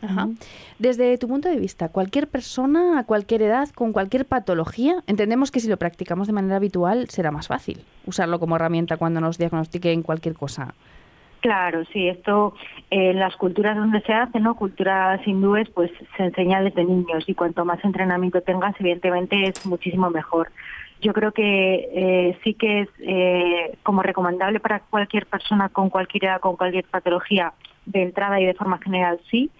Ajá. 0.03 0.27
Desde 0.79 1.17
tu 1.17 1.27
punto 1.27 1.49
de 1.49 1.57
vista, 1.57 1.89
cualquier 1.89 2.27
persona 2.27 2.99
a 2.99 3.05
cualquier 3.05 3.41
edad, 3.43 3.69
con 3.69 3.93
cualquier 3.93 4.25
patología, 4.25 4.95
entendemos 5.07 5.49
que 5.49 5.61
si 5.61 5.69
lo 5.69 5.77
practicamos 5.77 6.27
de 6.27 6.33
manera 6.33 6.57
habitual 6.57 7.09
será 7.09 7.31
más 7.31 7.47
fácil 7.47 7.85
usarlo 8.05 8.39
como 8.39 8.57
herramienta 8.57 8.97
cuando 8.97 9.21
nos 9.21 9.37
diagnostiquen 9.37 10.03
cualquier 10.03 10.35
cosa. 10.35 10.73
Claro, 11.39 11.83
sí, 11.91 12.07
esto 12.07 12.53
eh, 12.89 13.11
en 13.11 13.19
las 13.19 13.35
culturas 13.35 13.75
donde 13.75 14.01
se 14.01 14.13
hace, 14.13 14.39
¿no? 14.39 14.55
Culturas 14.55 15.25
hindúes, 15.25 15.69
pues 15.69 15.91
se 16.15 16.23
enseña 16.23 16.61
desde 16.61 16.85
niños 16.85 17.23
y 17.27 17.33
cuanto 17.33 17.65
más 17.65 17.83
entrenamiento 17.83 18.41
tengas, 18.41 18.75
evidentemente 18.79 19.49
es 19.49 19.65
muchísimo 19.65 20.09
mejor. 20.09 20.51
Yo 21.01 21.11
creo 21.11 21.33
que 21.33 21.89
eh, 21.93 22.39
sí 22.43 22.53
que 22.53 22.81
es 22.81 22.89
eh, 22.99 23.77
como 23.83 24.03
recomendable 24.03 24.61
para 24.61 24.79
cualquier 24.79 25.25
persona 25.25 25.67
con 25.67 25.89
cualquier 25.89 26.25
edad, 26.25 26.39
con 26.39 26.55
cualquier 26.55 26.85
patología, 26.85 27.53
de 27.85 28.03
entrada 28.03 28.39
y 28.39 28.45
de 28.45 28.53
forma 28.53 28.79
general 28.79 29.19
sí, 29.29 29.51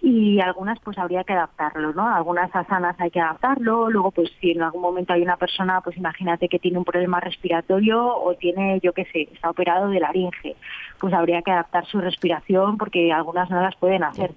y 0.00 0.40
algunas 0.40 0.78
pues 0.80 0.96
habría 0.98 1.24
que 1.24 1.32
adaptarlo, 1.32 1.92
¿no? 1.92 2.08
Algunas 2.08 2.54
asanas 2.54 2.96
hay 2.98 3.10
que 3.10 3.20
adaptarlo, 3.20 3.90
luego 3.90 4.10
pues 4.12 4.30
si 4.40 4.52
en 4.52 4.62
algún 4.62 4.82
momento 4.82 5.12
hay 5.12 5.22
una 5.22 5.36
persona, 5.36 5.80
pues 5.80 5.96
imagínate 5.96 6.48
que 6.48 6.58
tiene 6.58 6.78
un 6.78 6.84
problema 6.84 7.20
respiratorio 7.20 8.06
o 8.16 8.34
tiene, 8.34 8.80
yo 8.80 8.92
qué 8.92 9.04
sé, 9.06 9.28
está 9.32 9.50
operado 9.50 9.88
de 9.88 10.00
laringe, 10.00 10.56
pues 11.00 11.12
habría 11.12 11.42
que 11.42 11.50
adaptar 11.50 11.86
su 11.86 12.00
respiración 12.00 12.78
porque 12.78 13.12
algunas 13.12 13.50
no 13.50 13.60
las 13.60 13.74
pueden 13.76 14.04
hacer. 14.04 14.32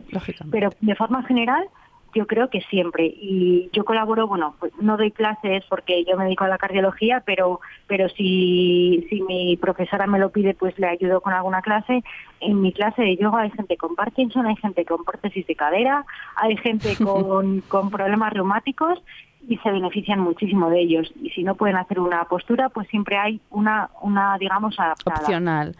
Pero 0.50 0.72
de 0.80 0.96
forma 0.96 1.24
general 1.24 1.68
yo 2.14 2.28
creo 2.28 2.50
que 2.50 2.62
siempre. 2.70 3.06
Y 3.06 3.70
yo 3.74 3.86
colaboro 3.86 4.28
bueno 4.28 4.56
pues 4.60 4.72
no 4.80 4.98
doy 4.98 5.12
clases 5.12 5.64
porque 5.70 6.04
yo 6.06 6.18
me 6.18 6.26
dedico 6.26 6.44
a 6.44 6.48
la 6.50 6.58
cardiología 6.58 7.24
pero 7.26 7.60
pero 7.88 8.10
si 8.10 9.06
si 9.10 9.22
mi 9.22 9.58
profesora 9.58 10.08
me 10.08 10.20
lo 10.20 10.32
pide 10.32 10.54
pues 10.54 10.78
le 10.80 10.88
ayudo 10.88 11.22
con 11.22 11.34
alguna 11.34 11.62
clase. 11.62 12.04
En 12.40 12.62
mi 12.62 12.74
clase 12.74 13.02
de 13.02 13.18
yoga 13.18 13.42
hay 13.42 13.52
gente 13.52 13.78
con 13.78 13.96
Parkinson 13.96 14.46
hay 14.46 14.56
gente 14.56 14.86
con 14.86 15.04
prótesis 15.04 15.46
de 15.48 15.56
cadera 15.56 16.06
hay 16.36 16.58
gente 16.58 16.96
con, 17.04 17.62
con 17.62 17.90
problemas 17.90 18.34
reumáticos 18.34 19.02
y 19.48 19.58
se 19.58 19.72
benefician 19.72 20.20
muchísimo 20.20 20.70
de 20.70 20.82
ellos. 20.82 21.12
Y 21.22 21.32
si 21.32 21.44
no 21.44 21.56
pueden 21.56 21.78
hacer 21.78 22.00
una 22.00 22.24
postura 22.26 22.70
pues 22.70 22.88
siempre 22.90 23.18
hay 23.18 23.42
una 23.50 23.90
una 24.02 24.38
digamos 24.38 24.80
adaptada. 24.80 25.20
Opcional. 25.20 25.76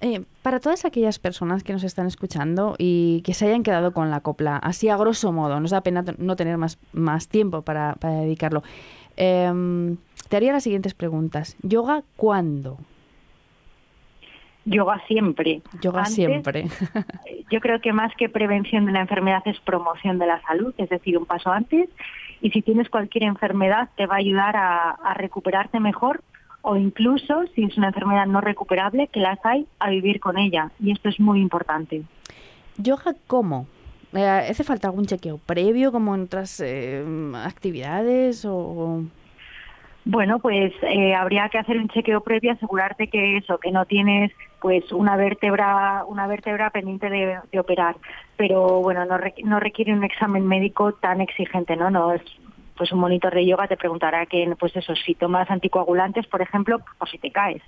Eh, 0.00 0.24
para 0.42 0.60
todas 0.60 0.84
aquellas 0.84 1.18
personas 1.18 1.62
que 1.62 1.72
nos 1.72 1.84
están 1.84 2.06
escuchando 2.06 2.74
y 2.78 3.22
que 3.22 3.32
se 3.32 3.46
hayan 3.46 3.62
quedado 3.62 3.92
con 3.92 4.10
la 4.10 4.20
copla, 4.20 4.56
así 4.56 4.88
a 4.88 4.96
grosso 4.96 5.32
modo, 5.32 5.60
nos 5.60 5.70
da 5.70 5.80
pena 5.82 6.04
no 6.18 6.36
tener 6.36 6.58
más, 6.58 6.78
más 6.92 7.28
tiempo 7.28 7.62
para, 7.62 7.94
para 7.94 8.14
dedicarlo. 8.14 8.62
Em, 9.16 9.96
te 10.28 10.36
haría 10.36 10.52
las 10.52 10.64
siguientes 10.64 10.94
preguntas. 10.94 11.56
¿Yoga 11.62 12.02
cuándo? 12.16 12.78
yoga 14.66 14.98
siempre 15.06 15.60
Yoga 15.82 16.00
Antes, 16.00 16.14
siempre. 16.14 16.66
yo 17.50 17.60
creo 17.60 17.80
que 17.80 17.92
más 17.92 18.14
que 18.16 18.28
prevención 18.28 18.86
de 18.86 18.92
la 18.92 19.00
enfermedad 19.02 19.42
es 19.44 19.60
promoción 19.60 20.18
de 20.18 20.26
la 20.26 20.40
salud, 20.42 20.74
es 20.78 20.88
decir, 20.88 21.18
un 21.18 21.26
paso 21.26 21.52
antes. 21.52 21.88
Y 22.40 22.50
si 22.50 22.62
tienes 22.62 22.88
cualquier 22.88 23.24
enfermedad, 23.24 23.90
te 23.96 24.06
va 24.06 24.16
a 24.16 24.18
ayudar 24.18 24.56
a, 24.56 24.90
a 24.90 25.14
recuperarte 25.14 25.80
mejor 25.80 26.22
o 26.64 26.76
incluso, 26.76 27.44
si 27.54 27.64
es 27.64 27.76
una 27.76 27.88
enfermedad 27.88 28.26
no 28.26 28.40
recuperable, 28.40 29.06
que 29.08 29.20
las 29.20 29.38
hay, 29.44 29.66
a 29.78 29.90
vivir 29.90 30.18
con 30.18 30.38
ella. 30.38 30.70
Y 30.80 30.92
esto 30.92 31.08
es 31.10 31.20
muy 31.20 31.40
importante. 31.40 32.02
¿Yoga 32.78 33.14
cómo? 33.26 33.66
Eh, 34.14 34.26
¿Hace 34.26 34.64
falta 34.64 34.88
algún 34.88 35.06
chequeo 35.06 35.38
previo 35.38 35.92
como 35.92 36.14
en 36.14 36.22
otras 36.22 36.60
eh, 36.64 37.04
actividades 37.44 38.44
o...? 38.48 39.02
Bueno, 40.06 40.38
pues 40.38 40.72
eh, 40.82 41.14
habría 41.14 41.48
que 41.48 41.58
hacer 41.58 41.78
un 41.78 41.88
chequeo 41.88 42.20
previo, 42.20 42.52
asegurarte 42.52 43.08
que 43.08 43.38
eso, 43.38 43.56
que 43.58 43.70
no 43.70 43.86
tienes 43.86 44.32
pues 44.60 44.92
una 44.92 45.16
vértebra, 45.16 46.04
una 46.06 46.26
vértebra 46.26 46.68
pendiente 46.70 47.08
de, 47.08 47.38
de 47.50 47.58
operar. 47.58 47.96
Pero 48.36 48.80
bueno, 48.82 49.04
no, 49.06 49.16
requ- 49.16 49.44
no 49.44 49.60
requiere 49.60 49.94
un 49.94 50.04
examen 50.04 50.46
médico 50.46 50.92
tan 50.92 51.20
exigente, 51.22 51.74
¿no? 51.76 51.90
No 51.90 52.12
es 52.12 52.22
pues 52.76 52.92
un 52.92 53.00
monitor 53.00 53.34
de 53.34 53.46
yoga 53.46 53.68
te 53.68 53.76
preguntará 53.76 54.26
que 54.26 54.54
pues 54.58 54.74
eso 54.76 54.94
si 54.94 55.14
tomas 55.14 55.50
anticoagulantes 55.50 56.26
por 56.26 56.42
ejemplo 56.42 56.80
o 56.98 57.06
si 57.06 57.18
te 57.18 57.30
caes 57.30 57.62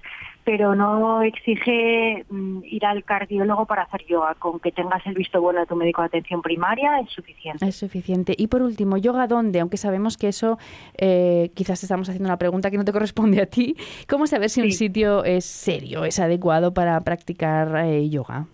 pero 0.44 0.74
no 0.74 1.22
exige 1.22 2.24
mm, 2.30 2.60
ir 2.64 2.86
al 2.86 3.02
cardiólogo 3.04 3.66
para 3.66 3.82
hacer 3.82 4.04
yoga 4.06 4.34
con 4.34 4.60
que 4.60 4.70
tengas 4.72 5.04
el 5.06 5.14
visto 5.14 5.40
bueno 5.40 5.60
de 5.60 5.66
tu 5.66 5.76
médico 5.76 6.02
de 6.02 6.06
atención 6.06 6.42
primaria 6.42 7.00
es 7.00 7.10
suficiente 7.10 7.66
Es 7.66 7.76
suficiente. 7.76 8.34
Y 8.36 8.46
por 8.48 8.62
último, 8.62 8.96
¿yoga 8.96 9.26
dónde? 9.26 9.60
Aunque 9.60 9.76
sabemos 9.76 10.16
que 10.16 10.28
eso, 10.28 10.58
eh, 10.96 11.50
quizás 11.54 11.82
estamos 11.82 12.08
haciendo 12.08 12.28
una 12.28 12.38
pregunta 12.38 12.70
que 12.70 12.76
no 12.76 12.84
te 12.84 12.92
corresponde 12.92 13.40
a 13.42 13.46
ti. 13.46 13.76
¿Cómo 14.08 14.26
saber 14.26 14.50
si 14.50 14.60
un 14.60 14.72
sitio 14.72 15.24
es 15.24 15.44
serio, 15.44 16.04
es 16.04 16.18
adecuado 16.18 16.74
para 16.74 17.00
practicar 17.00 17.84
eh, 17.84 18.08
yoga? 18.08 18.46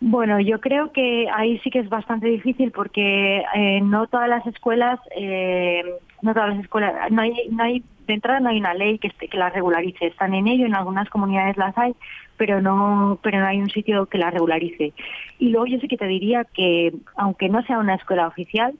Bueno, 0.00 0.40
yo 0.40 0.60
creo 0.60 0.92
que 0.92 1.28
ahí 1.30 1.58
sí 1.58 1.70
que 1.70 1.80
es 1.80 1.90
bastante 1.90 2.26
difícil 2.26 2.70
porque 2.70 3.44
eh, 3.54 3.80
no 3.82 4.06
todas 4.06 4.30
las 4.30 4.46
escuelas, 4.46 4.98
eh, 5.14 5.84
no 6.22 6.32
todas 6.32 6.50
las 6.50 6.60
escuelas, 6.60 7.10
no 7.10 7.20
hay, 7.20 7.34
no 7.50 7.62
hay, 7.62 7.84
de 8.06 8.14
entrada 8.14 8.40
no 8.40 8.48
hay 8.48 8.58
una 8.58 8.72
ley 8.72 8.98
que, 8.98 9.10
que 9.10 9.36
las 9.36 9.52
regularice. 9.52 10.06
Están 10.06 10.32
en 10.32 10.48
ello, 10.48 10.64
en 10.64 10.74
algunas 10.74 11.10
comunidades 11.10 11.58
las 11.58 11.76
hay, 11.76 11.94
pero 12.38 12.62
no, 12.62 13.18
pero 13.22 13.40
no 13.40 13.46
hay 13.46 13.60
un 13.60 13.68
sitio 13.68 14.06
que 14.06 14.16
las 14.16 14.32
regularice. 14.32 14.94
Y 15.38 15.50
luego 15.50 15.66
yo 15.66 15.78
sí 15.80 15.86
que 15.86 15.98
te 15.98 16.06
diría 16.06 16.44
que, 16.44 16.94
aunque 17.16 17.50
no 17.50 17.62
sea 17.64 17.78
una 17.78 17.96
escuela 17.96 18.26
oficial, 18.26 18.72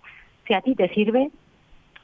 si 0.46 0.54
a 0.54 0.62
ti 0.62 0.74
te 0.74 0.88
sirve, 0.94 1.30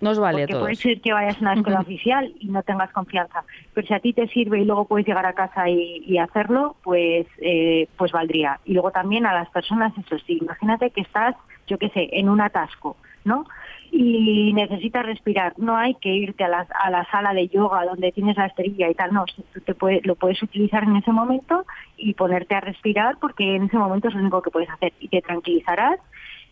Nos 0.00 0.18
vale 0.18 0.42
a 0.42 0.46
porque 0.46 0.52
todos. 0.52 0.64
puede 0.64 0.76
ser 0.76 1.00
que 1.00 1.12
vayas 1.12 1.36
a 1.38 1.40
una 1.40 1.54
escuela 1.54 1.80
oficial 1.80 2.32
y 2.38 2.48
no 2.48 2.62
tengas 2.62 2.90
confianza, 2.92 3.44
pero 3.72 3.86
si 3.86 3.94
a 3.94 4.00
ti 4.00 4.12
te 4.12 4.28
sirve 4.28 4.60
y 4.60 4.64
luego 4.64 4.84
puedes 4.86 5.06
llegar 5.06 5.24
a 5.26 5.32
casa 5.32 5.68
y, 5.70 6.02
y 6.06 6.18
hacerlo, 6.18 6.76
pues 6.82 7.26
eh, 7.40 7.88
pues 7.96 8.12
valdría. 8.12 8.60
Y 8.64 8.74
luego 8.74 8.90
también 8.90 9.24
a 9.26 9.32
las 9.32 9.48
personas, 9.50 9.92
eso 9.96 10.18
sí, 10.26 10.38
imagínate 10.40 10.90
que 10.90 11.00
estás, 11.00 11.34
yo 11.66 11.78
qué 11.78 11.88
sé, 11.90 12.08
en 12.12 12.28
un 12.28 12.40
atasco, 12.42 12.96
¿no? 13.24 13.46
Y 13.90 14.52
necesitas 14.52 15.06
respirar. 15.06 15.54
No 15.56 15.76
hay 15.76 15.94
que 15.94 16.10
irte 16.14 16.44
a 16.44 16.48
la, 16.48 16.66
a 16.82 16.90
la 16.90 17.04
sala 17.10 17.32
de 17.32 17.48
yoga 17.48 17.84
donde 17.86 18.12
tienes 18.12 18.36
la 18.36 18.46
esterilla 18.46 18.90
y 18.90 18.94
tal, 18.94 19.14
no, 19.14 19.24
tú 19.54 19.60
te 19.60 19.74
puede- 19.74 20.00
lo 20.04 20.16
puedes 20.16 20.42
utilizar 20.42 20.82
en 20.82 20.96
ese 20.96 21.12
momento 21.12 21.64
y 21.96 22.12
ponerte 22.14 22.54
a 22.54 22.60
respirar 22.60 23.16
porque 23.20 23.56
en 23.56 23.64
ese 23.64 23.78
momento 23.78 24.08
es 24.08 24.14
lo 24.14 24.20
único 24.20 24.42
que 24.42 24.50
puedes 24.50 24.68
hacer 24.68 24.92
y 25.00 25.08
te 25.08 25.22
tranquilizarás 25.22 25.98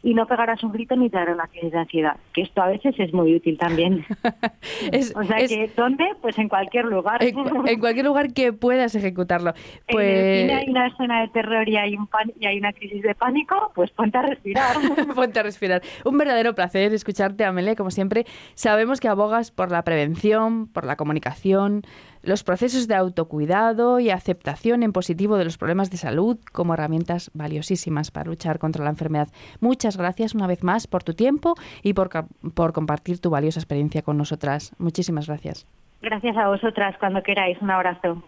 y 0.05 0.14
no 0.14 0.26
pegarás 0.26 0.62
un 0.62 0.70
grito 0.70 0.94
ni 0.94 1.09
te 1.11 1.16
dará 1.16 1.32
una 1.32 1.46
crisis 1.48 1.72
de 1.72 1.78
ansiedad, 1.78 2.16
que 2.32 2.42
esto 2.42 2.62
a 2.62 2.68
veces 2.68 2.94
es 2.98 3.12
muy 3.12 3.34
útil 3.34 3.57
también. 3.59 4.05
o 5.16 5.24
sea 5.24 5.38
es- 5.38 5.48
que, 5.50 5.70
¿dónde? 5.76 6.05
Pues 6.20 6.38
en 6.38 6.48
cualquier 6.48 6.84
lugar. 6.84 7.22
En, 7.24 7.34
cu- 7.34 7.66
en 7.66 7.80
cualquier 7.80 8.05
lugar 8.07 8.32
que 8.32 8.52
puedas 8.52 8.94
ejecutarlo. 8.94 9.52
En 9.88 9.98
el 10.00 10.40
cine 10.42 10.55
hay 10.55 10.64
Pues 10.66 10.68
una 10.68 10.86
escena 10.88 11.20
de 11.22 11.28
terror 11.28 11.68
y 11.68 11.76
hay, 11.76 11.96
un 11.96 12.07
pan- 12.07 12.32
y 12.38 12.46
hay 12.46 12.59
una 12.59 12.72
crisis 12.72 13.02
de 13.02 13.14
pánico, 13.14 13.72
pues 13.74 13.90
ponte 13.92 14.18
a 14.18 14.22
respirar. 14.22 14.76
ponte 15.14 15.40
a 15.40 15.42
respirar. 15.42 15.82
Un 16.05 16.18
verdadero 16.18 16.55
placer 16.55 16.92
escucharte, 16.92 17.44
Amelia, 17.44 17.74
como 17.74 17.90
siempre. 17.90 18.26
Sabemos 18.55 19.00
que 19.00 19.09
abogas 19.09 19.50
por 19.50 19.70
la 19.70 19.82
prevención, 19.82 20.66
por 20.68 20.84
la 20.84 20.96
comunicación, 20.96 21.82
los 22.25 22.45
procesos 22.45 22.89
de 22.89 22.95
autocuidado 22.95 24.01
y 24.01 24.11
aceptación 24.11 24.83
en 24.83 24.93
positivo 24.93 25.37
de 25.37 25.45
los 25.45 25.59
problemas 25.59 25.91
de 25.91 25.97
salud 25.97 26.39
como 26.53 26.75
herramientas 26.75 27.31
valiosísimas 27.35 28.11
para 28.11 28.27
luchar 28.27 28.59
contra 28.59 28.85
la 28.85 28.91
enfermedad. 28.91 29.29
Muchas 29.61 29.97
gracias 29.97 30.35
una 30.35 30.47
vez 30.47 30.62
más 30.62 30.87
por 30.87 31.03
tu 31.03 31.14
tiempo 31.14 31.55
y 31.83 31.95
por, 31.95 32.11
por 32.55 32.72
compartir 32.72 33.20
tu 33.20 33.31
valiosa 33.31 33.61
experiencia 33.61 34.03
con 34.03 34.16
nosotras. 34.16 34.75
Muchísimas 34.79 35.27
gracias. 35.27 35.66
Gracias 36.03 36.37
a 36.37 36.49
vosotras, 36.49 36.97
cuando 36.99 37.22
queráis. 37.22 37.61
Un 37.62 37.70
abrazo. 37.70 38.22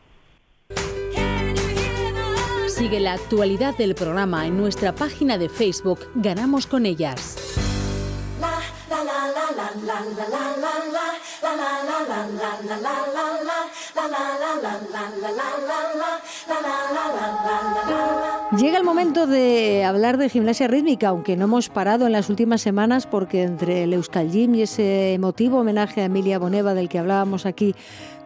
Sigue 2.69 3.01
la 3.01 3.15
actualidad 3.15 3.77
del 3.77 3.95
programa 3.95 4.47
en 4.47 4.57
nuestra 4.57 4.93
página 4.93 5.39
de 5.39 5.49
Facebook 5.49 6.01
Ganamos 6.15 6.67
con 6.67 6.85
ellas. 6.85 7.66
Llega 18.59 18.79
el 18.79 18.85
momento 18.85 19.27
de 19.27 19.85
hablar 19.85 20.17
de 20.17 20.29
gimnasia 20.29 20.67
rítmica, 20.69 21.09
aunque 21.09 21.37
no 21.37 21.45
hemos 21.45 21.69
parado 21.69 22.07
en 22.07 22.13
las 22.13 22.31
últimas 22.31 22.63
semanas 22.63 23.07
porque 23.07 23.43
entre 23.43 23.83
el 23.83 23.93
Euskal 23.93 24.31
Gym 24.31 24.55
y 24.55 24.63
ese 24.63 25.15
emotivo 25.15 25.59
homenaje 25.59 26.01
a 26.01 26.05
Emilia 26.05 26.39
Boneva 26.39 26.73
del 26.73 26.89
que 26.89 26.99
hablábamos 26.99 27.45
aquí 27.45 27.75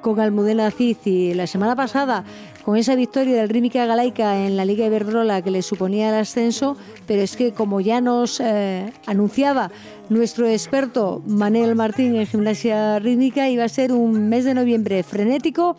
con 0.01 0.21
Almudena 0.21 0.71
Cid 0.71 0.99
y 1.05 1.35
la 1.35 1.47
semana 1.47 1.75
pasada 1.77 2.25
con 2.65 2.77
esa 2.77 2.95
victoria 2.95 3.37
del 3.37 3.49
Rítmica 3.49 3.87
Galaica 3.87 4.47
en 4.47 4.57
la 4.57 4.65
Liga 4.65 4.87
Iberdrola 4.87 5.43
que 5.43 5.51
le 5.51 5.63
suponía 5.63 6.11
el 6.11 6.15
ascenso, 6.15 6.77
pero 7.07 7.23
es 7.23 7.37
que 7.37 7.53
como 7.53 7.81
ya 7.81 8.01
nos 8.01 8.41
eh, 8.41 8.93
anunciaba 9.07 9.71
nuestro 10.09 10.47
experto 10.47 11.23
Manel 11.27 11.75
Martín 11.75 12.17
en 12.17 12.27
gimnasia 12.27 12.99
rítmica, 12.99 13.49
iba 13.49 13.65
a 13.65 13.69
ser 13.69 13.93
un 13.93 14.29
mes 14.29 14.45
de 14.45 14.55
noviembre 14.55 15.03
frenético. 15.03 15.77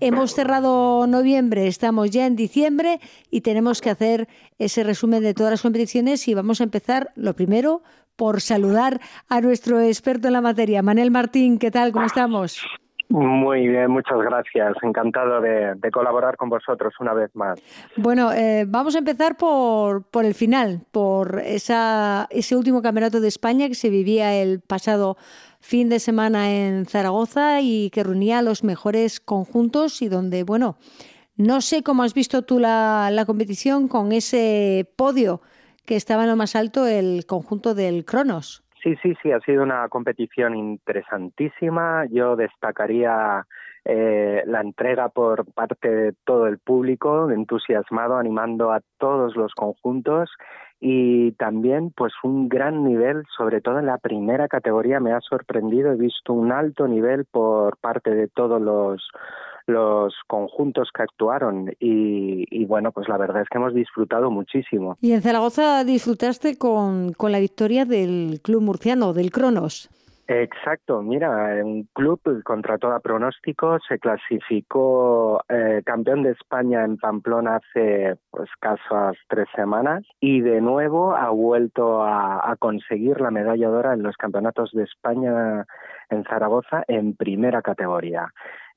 Hemos 0.00 0.34
cerrado 0.34 1.06
noviembre, 1.06 1.66
estamos 1.66 2.10
ya 2.10 2.26
en 2.26 2.36
diciembre 2.36 3.00
y 3.30 3.42
tenemos 3.42 3.80
que 3.80 3.90
hacer 3.90 4.28
ese 4.58 4.82
resumen 4.82 5.22
de 5.22 5.34
todas 5.34 5.52
las 5.52 5.62
competiciones 5.62 6.26
y 6.28 6.34
vamos 6.34 6.60
a 6.60 6.64
empezar, 6.64 7.12
lo 7.14 7.34
primero, 7.34 7.82
por 8.16 8.40
saludar 8.40 9.00
a 9.28 9.40
nuestro 9.40 9.80
experto 9.80 10.28
en 10.28 10.34
la 10.34 10.40
materia. 10.40 10.82
Manel 10.82 11.10
Martín, 11.10 11.58
¿qué 11.58 11.70
tal? 11.70 11.92
¿Cómo 11.92 12.06
estamos? 12.06 12.60
Muy 13.08 13.68
bien, 13.68 13.90
muchas 13.90 14.18
gracias. 14.18 14.74
Encantado 14.82 15.40
de, 15.40 15.90
colaborar 15.92 16.36
con 16.36 16.48
vosotros 16.48 16.94
una 17.00 17.12
vez 17.12 17.30
más. 17.34 17.60
Bueno, 17.96 18.32
eh, 18.32 18.64
vamos 18.66 18.94
a 18.94 18.98
empezar 18.98 19.36
por, 19.36 20.04
por 20.04 20.24
el 20.24 20.34
final, 20.34 20.80
por 20.90 21.40
esa, 21.44 22.26
ese 22.30 22.56
último 22.56 22.82
campeonato 22.82 23.20
de 23.20 23.28
España 23.28 23.68
que 23.68 23.74
se 23.74 23.90
vivía 23.90 24.34
el 24.34 24.60
pasado 24.60 25.16
fin 25.60 25.88
de 25.88 26.00
semana 26.00 26.50
en 26.52 26.86
Zaragoza 26.86 27.60
y 27.60 27.90
que 27.90 28.02
reunía 28.02 28.42
los 28.42 28.64
mejores 28.64 29.20
conjuntos 29.20 30.02
y 30.02 30.08
donde, 30.08 30.42
bueno, 30.42 30.76
no 31.36 31.60
sé 31.60 31.82
cómo 31.82 32.02
has 32.02 32.14
visto 32.14 32.42
tú 32.42 32.58
la, 32.58 33.10
la 33.12 33.24
competición 33.24 33.88
con 33.88 34.12
ese 34.12 34.90
podio 34.96 35.40
que 35.84 35.96
estaba 35.96 36.24
en 36.24 36.30
lo 36.30 36.36
más 36.36 36.56
alto 36.56 36.86
el 36.86 37.26
conjunto 37.26 37.74
del 37.74 38.04
Cronos. 38.04 38.63
Sí, 38.84 38.96
sí, 39.02 39.14
sí, 39.22 39.32
ha 39.32 39.40
sido 39.40 39.62
una 39.62 39.88
competición 39.88 40.54
interesantísima. 40.54 42.04
Yo 42.10 42.36
destacaría 42.36 43.46
eh, 43.86 44.42
la 44.44 44.60
entrega 44.60 45.08
por 45.08 45.50
parte 45.54 45.88
de 45.88 46.12
todo 46.26 46.46
el 46.46 46.58
público, 46.58 47.30
entusiasmado, 47.30 48.18
animando 48.18 48.72
a 48.72 48.82
todos 48.98 49.36
los 49.36 49.54
conjuntos 49.54 50.30
y 50.80 51.32
también 51.32 51.92
pues 51.96 52.12
un 52.22 52.50
gran 52.50 52.84
nivel, 52.84 53.24
sobre 53.34 53.62
todo 53.62 53.78
en 53.78 53.86
la 53.86 53.96
primera 53.96 54.48
categoría 54.48 55.00
me 55.00 55.12
ha 55.12 55.20
sorprendido, 55.22 55.92
he 55.92 55.96
visto 55.96 56.34
un 56.34 56.52
alto 56.52 56.86
nivel 56.86 57.24
por 57.24 57.78
parte 57.78 58.10
de 58.10 58.28
todos 58.28 58.60
los 58.60 59.08
los 59.66 60.14
conjuntos 60.26 60.90
que 60.94 61.02
actuaron 61.02 61.72
y, 61.80 62.64
bueno, 62.66 62.92
pues 62.92 63.08
la 63.08 63.16
verdad 63.16 63.42
es 63.42 63.48
que 63.48 63.58
hemos 63.58 63.74
disfrutado 63.74 64.30
muchísimo. 64.30 64.96
Y 65.00 65.12
en 65.12 65.22
Zaragoza 65.22 65.84
disfrutaste 65.84 66.58
con, 66.58 67.12
con 67.12 67.32
la 67.32 67.40
victoria 67.40 67.84
del 67.84 68.40
club 68.42 68.62
murciano, 68.62 69.12
del 69.12 69.30
Cronos. 69.30 69.88
Exacto, 70.26 71.02
mira, 71.02 71.62
un 71.62 71.86
club 71.92 72.18
contra 72.44 72.78
toda 72.78 73.00
pronóstico 73.00 73.78
se 73.86 73.98
clasificó 73.98 75.42
eh, 75.50 75.82
campeón 75.84 76.22
de 76.22 76.30
España 76.30 76.82
en 76.82 76.96
Pamplona 76.96 77.56
hace 77.56 78.16
pues 78.30 78.48
tres 79.28 79.46
semanas 79.54 80.02
y 80.20 80.40
de 80.40 80.62
nuevo 80.62 81.14
ha 81.14 81.28
vuelto 81.28 82.02
a, 82.02 82.50
a 82.50 82.56
conseguir 82.56 83.20
la 83.20 83.30
medalla 83.30 83.68
de 83.68 83.76
oro 83.76 83.92
en 83.92 84.02
los 84.02 84.16
campeonatos 84.16 84.70
de 84.72 84.84
España 84.84 85.66
en 86.08 86.24
Zaragoza 86.24 86.84
en 86.88 87.14
primera 87.14 87.60
categoría. 87.60 88.28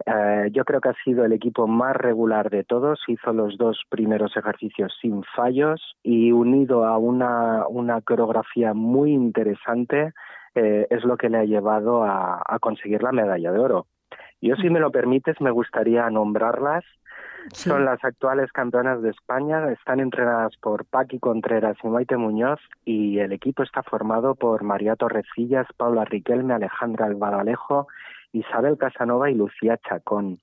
Eh, 0.05 0.49
yo 0.51 0.65
creo 0.65 0.81
que 0.81 0.89
ha 0.89 1.03
sido 1.03 1.25
el 1.25 1.31
equipo 1.31 1.65
más 1.65 1.95
regular 1.95 2.49
de 2.49 2.63
todos, 2.65 2.99
hizo 3.07 3.31
los 3.31 3.57
dos 3.57 3.81
primeros 3.89 4.35
ejercicios 4.35 4.93
sin 5.01 5.23
fallos 5.35 5.95
y 6.03 6.31
unido 6.31 6.85
a 6.85 6.97
una, 6.97 7.65
una 7.67 8.01
coreografía 8.01 8.73
muy 8.73 9.11
interesante 9.13 10.13
eh, 10.57 10.87
es 10.89 11.03
lo 11.03 11.17
que 11.17 11.29
le 11.29 11.37
ha 11.37 11.45
llevado 11.45 12.03
a, 12.03 12.41
a 12.45 12.59
conseguir 12.59 13.03
la 13.03 13.11
medalla 13.11 13.51
de 13.51 13.59
oro. 13.59 13.87
Yo, 14.41 14.55
si 14.55 14.69
me 14.69 14.79
lo 14.79 14.91
permites, 14.91 15.39
me 15.41 15.51
gustaría 15.51 16.09
nombrarlas. 16.09 16.83
Son 17.53 17.85
las 17.85 18.03
actuales 18.03 18.51
campeonas 18.51 19.01
de 19.01 19.09
España, 19.09 19.71
están 19.71 20.01
entrenadas 20.01 20.57
por 20.57 20.85
Paqui 20.85 21.17
Contreras 21.17 21.77
y 21.81 21.87
Maite 21.87 22.17
Muñoz 22.17 22.59
y 22.83 23.19
el 23.19 23.31
equipo 23.31 23.63
está 23.63 23.83
formado 23.83 24.35
por 24.35 24.63
María 24.63 24.97
Torrecillas, 24.97 25.65
Paula 25.77 26.03
Riquelme, 26.03 26.53
Alejandra 26.53 27.05
Alvaro 27.05 27.39
Isabel 28.39 28.77
Casanova 28.77 29.29
y 29.29 29.35
Lucía 29.35 29.77
Chacón. 29.87 30.39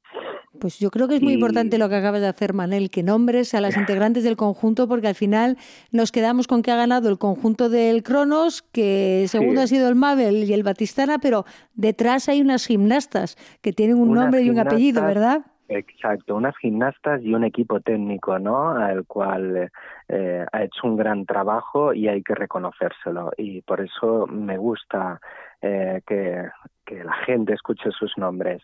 Pues 0.61 0.79
yo 0.79 0.91
creo 0.91 1.09
que 1.09 1.17
es 1.17 1.23
muy 1.23 1.33
importante 1.33 1.79
lo 1.79 1.89
que 1.89 1.97
acabas 1.97 2.21
de 2.21 2.29
hacer, 2.29 2.55
Manel, 2.55 2.91
que 2.91 3.03
nombres 3.03 3.55
a 3.55 3.61
las 3.61 3.77
integrantes 3.77 4.25
del 4.25 4.37
conjunto, 4.37 4.87
porque 4.89 5.09
al 5.09 5.15
final 5.15 5.57
nos 5.91 6.13
quedamos 6.13 6.47
con 6.47 6.63
que 6.63 6.71
ha 6.71 6.77
ganado 6.77 7.09
el 7.09 7.19
conjunto 7.19 7.69
del 7.69 8.03
Cronos, 8.03 8.63
que 8.63 9.25
segundo 9.29 9.63
ha 9.63 9.67
sido 9.67 9.89
el 9.89 9.95
Mabel 9.95 10.45
y 10.45 10.53
el 10.53 10.63
Batistana, 10.63 11.19
pero 11.19 11.45
detrás 11.75 12.29
hay 12.29 12.41
unas 12.41 12.67
gimnastas 12.67 13.37
que 13.63 13.73
tienen 13.73 13.99
un 13.99 14.13
nombre 14.13 14.43
y 14.43 14.51
un 14.51 14.59
apellido, 14.59 15.03
¿verdad? 15.03 15.45
Exacto, 15.69 16.37
unas 16.37 16.57
gimnastas 16.59 17.23
y 17.23 17.35
un 17.35 17.43
equipo 17.43 17.81
técnico, 17.81 18.39
¿no? 18.39 18.71
Al 18.71 19.07
cual 19.07 19.71
eh, 20.09 20.47
ha 20.53 20.63
hecho 20.63 20.87
un 20.87 20.97
gran 20.97 21.25
trabajo 21.25 21.95
y 21.95 22.07
hay 22.07 22.23
que 22.23 22.35
reconocérselo. 22.35 23.33
Y 23.39 23.63
por 23.63 23.81
eso 23.81 24.27
me 24.27 24.59
gusta 24.59 25.21
eh, 25.63 26.03
que, 26.07 26.51
que 26.85 27.03
la 27.03 27.13
gente 27.13 27.55
escuche 27.55 27.91
sus 27.91 28.17
nombres. 28.17 28.63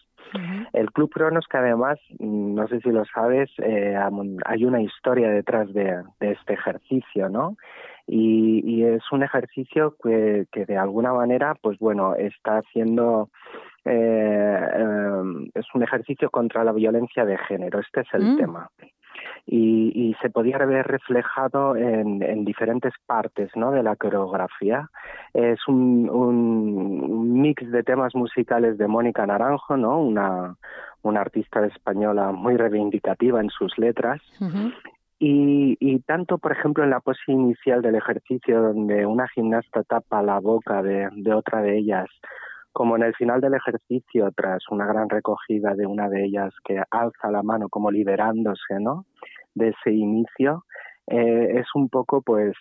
El 0.72 0.92
Club 0.92 1.10
Cronos, 1.10 1.46
que 1.50 1.56
además, 1.56 1.98
no 2.20 2.68
sé 2.68 2.80
si 2.80 2.90
lo 2.90 3.04
sabes, 3.06 3.50
eh, 3.58 3.96
hay 4.44 4.64
una 4.64 4.80
historia 4.80 5.28
detrás 5.28 5.72
de, 5.72 6.02
de 6.20 6.32
este 6.32 6.54
ejercicio, 6.54 7.28
¿no? 7.28 7.56
Y, 8.06 8.62
y, 8.64 8.84
es 8.84 9.02
un 9.12 9.22
ejercicio 9.22 9.96
que, 10.02 10.46
que 10.52 10.66
de 10.66 10.76
alguna 10.76 11.12
manera, 11.12 11.54
pues 11.60 11.78
bueno, 11.78 12.14
está 12.16 12.58
haciendo 12.58 13.30
eh, 13.84 14.68
eh, 14.74 15.50
es 15.54 15.66
un 15.74 15.82
ejercicio 15.82 16.30
contra 16.30 16.64
la 16.64 16.72
violencia 16.72 17.24
de 17.24 17.38
género. 17.38 17.80
Este 17.80 18.00
es 18.00 18.08
el 18.12 18.34
mm. 18.34 18.36
tema. 18.36 18.70
Y, 19.46 19.92
y, 19.94 20.14
se 20.22 20.30
podía 20.30 20.58
ver 20.58 20.86
reflejado 20.86 21.74
en, 21.74 22.22
en, 22.22 22.44
diferentes 22.44 22.92
partes 23.06 23.50
¿no? 23.56 23.72
de 23.72 23.82
la 23.82 23.96
coreografía. 23.96 24.88
Es 25.34 25.58
un, 25.66 26.08
un, 26.08 27.40
mix 27.40 27.68
de 27.70 27.82
temas 27.82 28.14
musicales 28.14 28.78
de 28.78 28.86
Mónica 28.86 29.26
Naranjo, 29.26 29.76
¿no? 29.76 30.00
una, 30.00 30.56
una 31.02 31.20
artista 31.20 31.64
española 31.66 32.32
muy 32.32 32.56
reivindicativa 32.56 33.40
en 33.40 33.50
sus 33.50 33.76
letras. 33.78 34.20
Y, 35.18 35.76
y, 35.80 35.98
tanto, 36.00 36.38
por 36.38 36.52
ejemplo, 36.52 36.84
en 36.84 36.90
la 36.90 37.00
pose 37.00 37.20
inicial 37.26 37.82
del 37.82 37.96
ejercicio, 37.96 38.62
donde 38.62 39.04
una 39.04 39.28
gimnasta 39.28 39.82
tapa 39.82 40.22
la 40.22 40.38
boca 40.38 40.82
de, 40.82 41.08
de 41.12 41.34
otra 41.34 41.60
de 41.60 41.76
ellas 41.78 42.06
como 42.72 42.96
en 42.96 43.02
el 43.02 43.14
final 43.14 43.40
del 43.40 43.54
ejercicio, 43.54 44.30
tras 44.34 44.62
una 44.70 44.86
gran 44.86 45.08
recogida 45.08 45.74
de 45.74 45.86
una 45.86 46.08
de 46.08 46.24
ellas 46.24 46.52
que 46.64 46.80
alza 46.90 47.30
la 47.30 47.42
mano 47.42 47.68
como 47.68 47.90
liberándose, 47.90 48.80
¿no? 48.80 49.06
De 49.54 49.68
ese 49.68 49.92
inicio, 49.92 50.64
eh, 51.06 51.58
es 51.60 51.66
un 51.74 51.88
poco, 51.88 52.22
pues, 52.22 52.54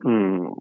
mm, 0.00 0.52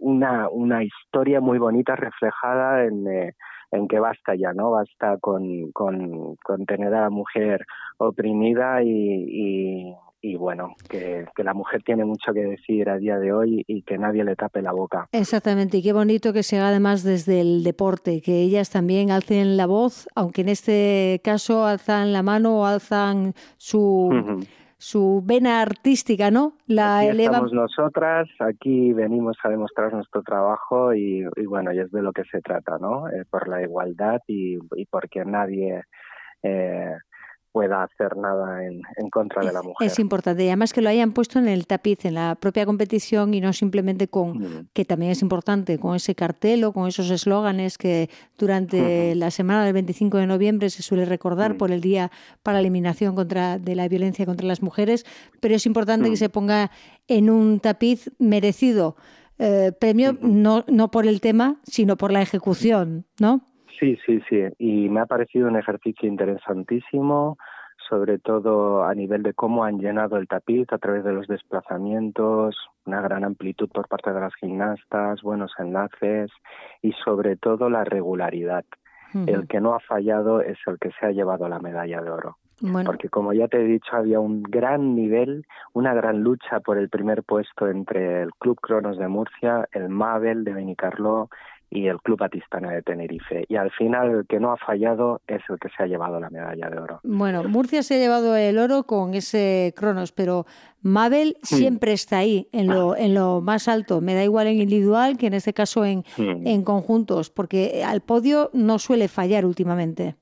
una, 0.00 0.48
una 0.48 0.84
historia 0.84 1.40
muy 1.40 1.58
bonita 1.58 1.96
reflejada 1.96 2.84
en, 2.84 3.06
eh, 3.08 3.34
en 3.72 3.88
que 3.88 3.98
basta 3.98 4.34
ya, 4.34 4.52
¿no? 4.52 4.70
Basta 4.70 5.18
con, 5.20 5.72
con, 5.72 6.36
tener 6.66 6.94
a 6.94 7.02
la 7.02 7.10
mujer 7.10 7.64
oprimida 7.98 8.82
y 8.82 9.94
y 10.20 10.36
bueno, 10.36 10.74
que, 10.88 11.24
la 11.36 11.54
mujer 11.54 11.82
tiene 11.82 12.04
mucho 12.04 12.32
que 12.32 12.40
decir 12.40 12.88
a 12.90 12.98
día 12.98 13.18
de 13.18 13.32
hoy 13.32 13.64
y 13.66 13.82
que 13.82 13.98
nadie 13.98 14.24
le 14.24 14.36
tape 14.36 14.62
la 14.62 14.72
boca. 14.72 15.08
Exactamente, 15.12 15.78
y 15.78 15.82
qué 15.82 15.92
bonito 15.92 16.32
que 16.32 16.42
se 16.42 16.58
haga 16.58 16.68
además 16.68 17.02
desde 17.02 17.40
el 17.40 17.62
deporte, 17.62 18.20
que 18.20 18.42
ellas 18.42 18.70
también 18.70 19.10
alcen 19.10 19.56
la 19.56 19.66
voz, 19.66 20.08
aunque 20.14 20.42
en 20.42 20.48
este 20.48 21.20
caso 21.22 21.64
alzan 21.64 22.12
la 22.12 22.22
mano 22.22 22.60
o 22.60 22.64
alzan 22.66 23.34
su... 23.56 24.10
su 24.80 25.24
vena 25.24 25.60
artística, 25.60 26.30
¿no? 26.30 26.52
La 26.68 27.00
aquí 27.00 27.22
Estamos 27.22 27.52
nosotras, 27.52 28.28
aquí 28.38 28.92
venimos 28.92 29.36
a 29.42 29.48
demostrar 29.48 29.92
nuestro 29.92 30.22
trabajo 30.22 30.94
y, 30.94 31.24
bueno, 31.48 31.72
y 31.72 31.80
es 31.80 31.90
de 31.90 32.00
lo 32.00 32.12
que 32.12 32.22
se 32.30 32.40
trata, 32.40 32.78
¿no? 32.78 33.08
Eh, 33.08 33.24
por 33.28 33.48
la 33.48 33.60
igualdad 33.60 34.20
y, 34.28 34.56
y 34.76 34.86
porque 34.86 35.24
nadie 35.24 35.82
eh, 36.44 36.96
pueda 37.52 37.82
hacer 37.82 38.16
nada 38.16 38.64
en, 38.64 38.82
contra 39.10 39.44
de 39.44 39.52
la 39.52 39.62
mujer. 39.62 39.86
Es 39.86 39.98
importante, 39.98 40.44
y 40.44 40.48
además 40.48 40.72
que 40.72 40.82
lo 40.82 40.88
hayan 40.88 41.12
puesto 41.12 41.38
en 41.38 41.48
el 41.48 41.66
tapiz, 41.66 42.04
en 42.04 42.14
la 42.14 42.34
propia 42.34 42.66
competición 42.66 43.34
y 43.34 43.40
no 43.40 43.52
simplemente 43.52 44.08
con, 44.08 44.38
mm. 44.38 44.68
que 44.72 44.84
también 44.84 45.12
es 45.12 45.22
importante, 45.22 45.78
con 45.78 45.96
ese 45.96 46.14
cartel 46.14 46.64
o 46.64 46.72
con 46.72 46.88
esos 46.88 47.10
eslóganes 47.10 47.78
que 47.78 48.10
durante 48.36 49.14
la 49.14 49.30
semana 49.30 49.64
del 49.64 49.72
25 49.72 50.18
de 50.18 50.26
noviembre 50.26 50.70
se 50.70 50.82
suele 50.82 51.04
recordar 51.04 51.54
mm. 51.54 51.58
por 51.58 51.72
el 51.72 51.80
Día 51.80 52.10
para 52.42 52.56
la 52.56 52.60
Eliminación 52.60 53.14
contra, 53.14 53.58
de 53.58 53.74
la 53.74 53.88
Violencia 53.88 54.26
contra 54.26 54.46
las 54.46 54.62
Mujeres, 54.62 55.06
pero 55.40 55.54
es 55.54 55.66
importante 55.66 56.08
que 56.08 56.14
mm. 56.14 56.18
se 56.18 56.28
ponga 56.28 56.70
en 57.06 57.30
un 57.30 57.60
tapiz 57.60 58.10
merecido 58.18 58.96
eh, 59.40 59.72
premio 59.78 60.18
no, 60.20 60.64
no 60.66 60.90
por 60.90 61.06
el 61.06 61.20
tema, 61.20 61.60
sino 61.62 61.96
por 61.96 62.10
la 62.10 62.22
ejecución, 62.22 63.06
¿no? 63.20 63.47
Sí, 63.78 63.98
sí, 64.04 64.20
sí. 64.28 64.42
Y 64.58 64.88
me 64.88 65.00
ha 65.00 65.06
parecido 65.06 65.48
un 65.48 65.56
ejercicio 65.56 66.08
interesantísimo, 66.08 67.36
sobre 67.88 68.18
todo 68.18 68.84
a 68.84 68.94
nivel 68.94 69.22
de 69.22 69.34
cómo 69.34 69.64
han 69.64 69.78
llenado 69.78 70.16
el 70.16 70.26
tapiz 70.26 70.66
a 70.72 70.78
través 70.78 71.04
de 71.04 71.12
los 71.12 71.26
desplazamientos, 71.26 72.56
una 72.86 73.00
gran 73.00 73.24
amplitud 73.24 73.68
por 73.68 73.88
parte 73.88 74.12
de 74.12 74.20
las 74.20 74.34
gimnastas, 74.34 75.22
buenos 75.22 75.52
enlaces 75.58 76.30
y 76.82 76.92
sobre 77.04 77.36
todo 77.36 77.70
la 77.70 77.84
regularidad. 77.84 78.64
El 79.26 79.48
que 79.48 79.58
no 79.58 79.74
ha 79.74 79.80
fallado 79.80 80.42
es 80.42 80.58
el 80.66 80.78
que 80.78 80.90
se 81.00 81.06
ha 81.06 81.12
llevado 81.12 81.48
la 81.48 81.58
medalla 81.58 82.02
de 82.02 82.10
oro. 82.10 82.36
Porque 82.84 83.08
como 83.08 83.32
ya 83.32 83.48
te 83.48 83.58
he 83.58 83.64
dicho, 83.64 83.96
había 83.96 84.20
un 84.20 84.42
gran 84.42 84.94
nivel, 84.94 85.46
una 85.72 85.94
gran 85.94 86.22
lucha 86.22 86.60
por 86.60 86.76
el 86.76 86.90
primer 86.90 87.22
puesto 87.22 87.68
entre 87.68 88.22
el 88.22 88.32
Club 88.34 88.60
Cronos 88.60 88.98
de 88.98 89.08
Murcia, 89.08 89.66
el 89.72 89.88
Mabel 89.88 90.44
de 90.44 90.52
Benicarló 90.52 91.30
y 91.70 91.86
el 91.86 91.98
Club 92.00 92.18
Batistana 92.18 92.72
de 92.72 92.82
Tenerife. 92.82 93.44
Y 93.48 93.56
al 93.56 93.70
final 93.70 94.10
el 94.10 94.26
que 94.26 94.40
no 94.40 94.52
ha 94.52 94.56
fallado 94.56 95.20
es 95.26 95.42
el 95.48 95.58
que 95.58 95.68
se 95.76 95.82
ha 95.82 95.86
llevado 95.86 96.20
la 96.20 96.30
medalla 96.30 96.70
de 96.70 96.78
oro. 96.78 97.00
Bueno, 97.02 97.44
Murcia 97.44 97.82
se 97.82 97.94
ha 97.94 97.98
llevado 97.98 98.36
el 98.36 98.58
oro 98.58 98.84
con 98.84 99.14
ese 99.14 99.74
Cronos, 99.76 100.12
pero 100.12 100.46
Mabel 100.82 101.36
siempre 101.42 101.92
está 101.92 102.18
ahí, 102.18 102.48
en 102.52 102.68
lo, 102.68 102.96
en 102.96 103.14
lo 103.14 103.40
más 103.40 103.68
alto. 103.68 104.00
Me 104.00 104.14
da 104.14 104.24
igual 104.24 104.46
en 104.46 104.60
individual 104.60 105.18
que 105.18 105.26
en 105.26 105.34
este 105.34 105.52
caso 105.52 105.84
en, 105.84 106.04
en 106.16 106.62
conjuntos, 106.62 107.30
porque 107.30 107.82
al 107.84 108.00
podio 108.00 108.50
no 108.52 108.78
suele 108.78 109.08
fallar 109.08 109.44
últimamente. 109.44 110.16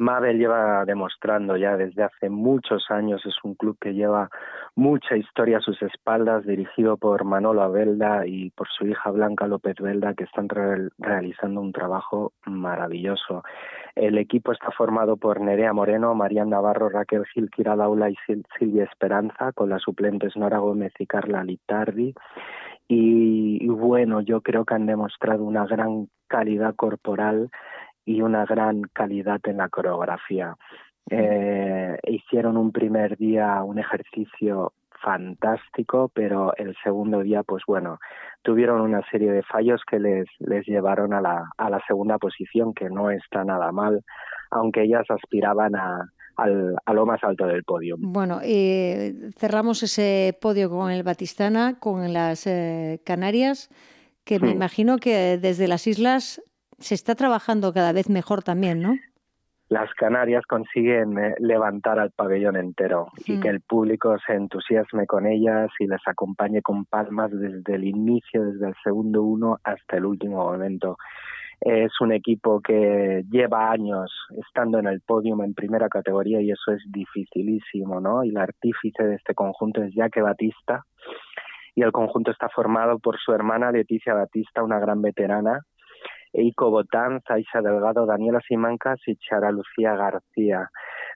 Mabel 0.00 0.38
lleva 0.38 0.86
demostrando 0.86 1.58
ya 1.58 1.76
desde 1.76 2.04
hace 2.04 2.30
muchos 2.30 2.90
años, 2.90 3.20
es 3.26 3.36
un 3.44 3.54
club 3.54 3.76
que 3.78 3.92
lleva 3.92 4.30
mucha 4.74 5.14
historia 5.14 5.58
a 5.58 5.60
sus 5.60 5.80
espaldas, 5.82 6.46
dirigido 6.46 6.96
por 6.96 7.24
Manolo 7.24 7.60
Abelda 7.60 8.26
y 8.26 8.48
por 8.52 8.66
su 8.68 8.86
hija 8.86 9.10
Blanca 9.10 9.46
López 9.46 9.76
Belda, 9.78 10.14
que 10.14 10.24
están 10.24 10.48
re- 10.48 10.88
realizando 10.96 11.60
un 11.60 11.72
trabajo 11.72 12.32
maravilloso. 12.46 13.42
El 13.94 14.16
equipo 14.16 14.52
está 14.52 14.70
formado 14.70 15.18
por 15.18 15.38
Nerea 15.38 15.74
Moreno, 15.74 16.14
Marian 16.14 16.48
Navarro, 16.48 16.88
Raquel 16.88 17.26
Gil 17.26 17.50
Quiradaula 17.50 18.08
y 18.08 18.14
Sil- 18.24 18.46
Silvia 18.58 18.84
Esperanza, 18.84 19.52
con 19.52 19.68
las 19.68 19.82
suplentes 19.82 20.34
Nora 20.34 20.60
Gómez 20.60 20.94
y 20.98 21.06
Carla 21.06 21.44
Litardi. 21.44 22.14
Y, 22.88 23.58
y 23.62 23.68
bueno, 23.68 24.22
yo 24.22 24.40
creo 24.40 24.64
que 24.64 24.74
han 24.74 24.86
demostrado 24.86 25.44
una 25.44 25.66
gran 25.66 26.08
calidad 26.26 26.74
corporal 26.74 27.50
y 28.04 28.22
una 28.22 28.44
gran 28.44 28.82
calidad 28.92 29.40
en 29.44 29.58
la 29.58 29.68
coreografía. 29.68 30.56
Eh, 31.10 31.98
hicieron 32.06 32.56
un 32.56 32.72
primer 32.72 33.16
día 33.16 33.62
un 33.62 33.78
ejercicio 33.78 34.72
fantástico, 35.02 36.10
pero 36.14 36.54
el 36.56 36.76
segundo 36.84 37.20
día, 37.22 37.42
pues 37.42 37.62
bueno, 37.66 37.98
tuvieron 38.42 38.80
una 38.80 39.02
serie 39.10 39.32
de 39.32 39.42
fallos 39.42 39.80
que 39.90 39.98
les, 39.98 40.26
les 40.38 40.66
llevaron 40.66 41.14
a 41.14 41.20
la, 41.20 41.50
a 41.56 41.70
la 41.70 41.80
segunda 41.86 42.18
posición, 42.18 42.74
que 42.74 42.90
no 42.90 43.10
está 43.10 43.44
nada 43.44 43.72
mal, 43.72 44.02
aunque 44.50 44.82
ellas 44.82 45.06
aspiraban 45.08 45.74
a, 45.74 46.06
al- 46.36 46.76
a 46.84 46.92
lo 46.92 47.06
más 47.06 47.24
alto 47.24 47.46
del 47.46 47.64
podio. 47.64 47.96
Bueno, 47.98 48.40
eh, 48.42 49.14
cerramos 49.38 49.82
ese 49.82 50.36
podio 50.40 50.68
con 50.68 50.90
el 50.90 51.02
Batistana, 51.02 51.78
con 51.80 52.12
las 52.12 52.46
eh, 52.46 53.00
Canarias, 53.04 53.70
que 54.24 54.38
me 54.38 54.50
imagino 54.50 54.98
que 54.98 55.38
desde 55.38 55.66
las 55.66 55.86
islas 55.86 56.42
se 56.80 56.94
está 56.94 57.14
trabajando 57.14 57.72
cada 57.72 57.92
vez 57.92 58.10
mejor 58.10 58.42
también, 58.42 58.82
¿no? 58.82 58.96
las 59.70 59.94
Canarias 59.94 60.44
consiguen 60.46 61.16
eh, 61.16 61.34
levantar 61.38 62.00
al 62.00 62.10
pabellón 62.10 62.56
entero 62.56 63.06
y 63.24 63.34
Mm. 63.34 63.40
que 63.40 63.48
el 63.48 63.60
público 63.60 64.16
se 64.26 64.34
entusiasme 64.34 65.06
con 65.06 65.28
ellas 65.28 65.70
y 65.78 65.86
les 65.86 66.00
acompañe 66.06 66.60
con 66.60 66.84
palmas 66.86 67.30
desde 67.30 67.76
el 67.76 67.84
inicio, 67.84 68.44
desde 68.46 68.66
el 68.66 68.74
segundo 68.82 69.22
uno 69.22 69.58
hasta 69.62 69.96
el 69.96 70.06
último 70.06 70.38
momento. 70.38 70.96
Es 71.60 71.92
un 72.00 72.10
equipo 72.10 72.60
que 72.60 73.22
lleva 73.30 73.70
años 73.70 74.10
estando 74.44 74.80
en 74.80 74.88
el 74.88 75.02
podium 75.02 75.40
en 75.44 75.54
primera 75.54 75.88
categoría 75.88 76.40
y 76.40 76.50
eso 76.50 76.72
es 76.72 76.82
dificilísimo, 76.90 78.00
¿no? 78.00 78.24
Y 78.24 78.30
el 78.30 78.38
artífice 78.38 79.04
de 79.04 79.14
este 79.14 79.34
conjunto 79.34 79.84
es 79.84 79.94
Jaque 79.94 80.20
Batista 80.20 80.82
y 81.76 81.82
el 81.82 81.92
conjunto 81.92 82.32
está 82.32 82.48
formado 82.48 82.98
por 82.98 83.20
su 83.20 83.32
hermana 83.32 83.70
Leticia 83.70 84.14
Batista, 84.14 84.64
una 84.64 84.80
gran 84.80 85.00
veterana, 85.00 85.60
Eiko 86.32 86.70
Botán, 86.70 87.20
Zaisha 87.26 87.60
Delgado, 87.60 88.06
Daniela 88.06 88.40
Simancas 88.46 89.00
y 89.06 89.16
Chara 89.16 89.50
Lucía 89.50 89.94
García, 89.96 90.70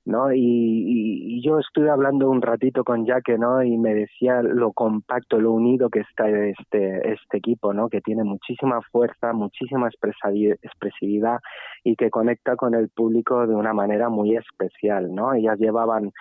¿no? 0.04 0.32
Y, 0.32 1.40
yo 1.44 1.58
estuve 1.58 1.90
hablando 1.90 2.30
un 2.30 2.42
ratito 2.42 2.84
con 2.84 3.06
Jaque, 3.06 3.38
¿no? 3.38 3.62
Y 3.62 3.76
me 3.76 3.94
decía 3.94 4.42
lo 4.42 4.72
compacto, 4.72 5.38
lo 5.40 5.52
unido 5.52 5.90
que 5.90 6.00
está 6.00 6.28
este, 6.28 7.12
este 7.12 7.36
equipo, 7.38 7.72
¿no? 7.72 7.88
Que 7.88 8.00
tiene 8.00 8.24
muchísima 8.24 8.80
fuerza, 8.90 9.32
muchísima 9.32 9.88
expresividad 9.88 11.38
y 11.84 11.96
que 11.96 12.10
conecta 12.10 12.56
con 12.56 12.74
el 12.74 12.88
público 12.88 13.46
de 13.46 13.54
una 13.54 13.72
manera 13.72 14.08
muy 14.08 14.36
especial, 14.36 15.14
¿no? 15.14 15.34
Ellas 15.34 15.58
llevaban 15.58 16.12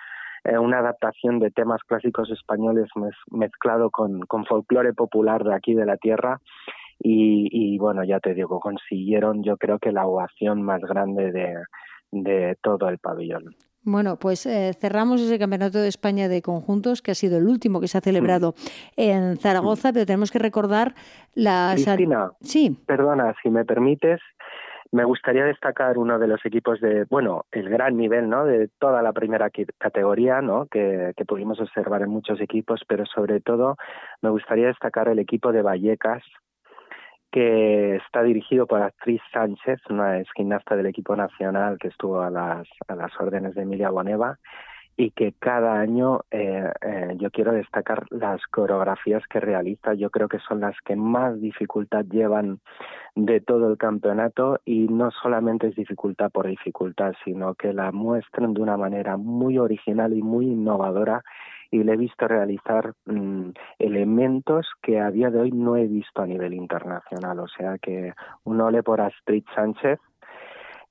eh, 0.44 0.58
una 0.58 0.78
adaptación 0.78 1.38
de 1.38 1.50
temas 1.50 1.80
clásicos 1.86 2.30
españoles 2.30 2.88
mez- 2.96 3.14
mezclado 3.30 3.90
con, 3.90 4.20
con 4.20 4.44
folclore 4.44 4.92
popular 4.92 5.42
de 5.42 5.54
aquí 5.54 5.74
de 5.74 5.86
la 5.86 5.96
tierra 5.96 6.38
y, 6.98 7.48
y 7.50 7.78
bueno, 7.78 8.04
ya 8.04 8.20
te 8.20 8.34
digo, 8.34 8.60
consiguieron 8.60 9.42
yo 9.42 9.56
creo 9.56 9.78
que 9.78 9.92
la 9.92 10.06
ovación 10.06 10.62
más 10.62 10.80
grande 10.80 11.32
de, 11.32 11.54
de 12.10 12.56
todo 12.62 12.88
el 12.88 12.98
pabellón. 12.98 13.54
Bueno, 13.86 14.16
pues 14.16 14.46
eh, 14.46 14.72
cerramos 14.72 15.20
ese 15.20 15.38
Campeonato 15.38 15.78
de 15.78 15.88
España 15.88 16.26
de 16.26 16.40
Conjuntos, 16.40 17.02
que 17.02 17.10
ha 17.10 17.14
sido 17.14 17.36
el 17.36 17.46
último 17.46 17.80
que 17.80 17.88
se 17.88 17.98
ha 17.98 18.00
celebrado 18.00 18.54
en 18.96 19.36
Zaragoza, 19.36 19.92
pero 19.92 20.06
tenemos 20.06 20.30
que 20.30 20.38
recordar 20.38 20.94
las... 21.34 21.84
Cristina, 21.84 22.30
Sí, 22.40 22.78
perdona, 22.86 23.34
si 23.42 23.50
me 23.50 23.66
permites, 23.66 24.22
me 24.90 25.04
gustaría 25.04 25.44
destacar 25.44 25.98
uno 25.98 26.18
de 26.18 26.28
los 26.28 26.46
equipos 26.46 26.80
de, 26.80 27.04
bueno, 27.10 27.44
el 27.52 27.68
gran 27.68 27.98
nivel, 27.98 28.30
¿no? 28.30 28.46
De 28.46 28.70
toda 28.78 29.02
la 29.02 29.12
primera 29.12 29.50
categoría, 29.76 30.40
¿no? 30.40 30.64
Que, 30.64 31.12
que 31.14 31.26
pudimos 31.26 31.60
observar 31.60 32.00
en 32.00 32.08
muchos 32.08 32.40
equipos, 32.40 32.80
pero 32.88 33.04
sobre 33.04 33.40
todo 33.40 33.76
me 34.22 34.30
gustaría 34.30 34.68
destacar 34.68 35.08
el 35.08 35.18
equipo 35.18 35.52
de 35.52 35.60
Vallecas, 35.60 36.22
que 37.34 37.96
está 37.96 38.22
dirigido 38.22 38.64
por 38.68 38.80
Actriz 38.80 39.20
Sánchez, 39.32 39.80
una 39.90 40.20
ex 40.20 40.30
gimnasta 40.36 40.76
del 40.76 40.86
equipo 40.86 41.16
nacional 41.16 41.78
que 41.80 41.88
estuvo 41.88 42.20
a 42.20 42.30
las, 42.30 42.68
a 42.86 42.94
las 42.94 43.10
órdenes 43.20 43.56
de 43.56 43.62
Emilia 43.62 43.90
Boneva 43.90 44.38
y 44.96 45.10
que 45.10 45.34
cada 45.40 45.80
año 45.80 46.20
eh, 46.30 46.70
eh, 46.80 47.14
yo 47.16 47.32
quiero 47.32 47.50
destacar 47.50 48.06
las 48.10 48.40
coreografías 48.46 49.24
que 49.28 49.40
realiza. 49.40 49.94
Yo 49.94 50.10
creo 50.10 50.28
que 50.28 50.38
son 50.38 50.60
las 50.60 50.76
que 50.84 50.94
más 50.94 51.40
dificultad 51.40 52.04
llevan 52.04 52.60
de 53.16 53.40
todo 53.40 53.68
el 53.68 53.78
campeonato 53.78 54.60
y 54.64 54.86
no 54.86 55.10
solamente 55.10 55.66
es 55.66 55.74
dificultad 55.74 56.30
por 56.30 56.46
dificultad, 56.46 57.14
sino 57.24 57.56
que 57.56 57.72
la 57.72 57.90
muestran 57.90 58.54
de 58.54 58.62
una 58.62 58.76
manera 58.76 59.16
muy 59.16 59.58
original 59.58 60.12
y 60.12 60.22
muy 60.22 60.46
innovadora 60.46 61.24
y 61.74 61.82
le 61.82 61.94
he 61.94 61.96
visto 61.96 62.28
realizar 62.28 62.94
mm, 63.06 63.50
elementos 63.80 64.68
que 64.80 65.00
a 65.00 65.10
día 65.10 65.30
de 65.30 65.40
hoy 65.40 65.50
no 65.50 65.76
he 65.76 65.88
visto 65.88 66.22
a 66.22 66.26
nivel 66.26 66.54
internacional. 66.54 67.40
O 67.40 67.48
sea 67.48 67.78
que 67.78 68.12
un 68.44 68.60
ole 68.60 68.84
por 68.84 69.00
Astrid 69.00 69.44
Sánchez. 69.56 69.98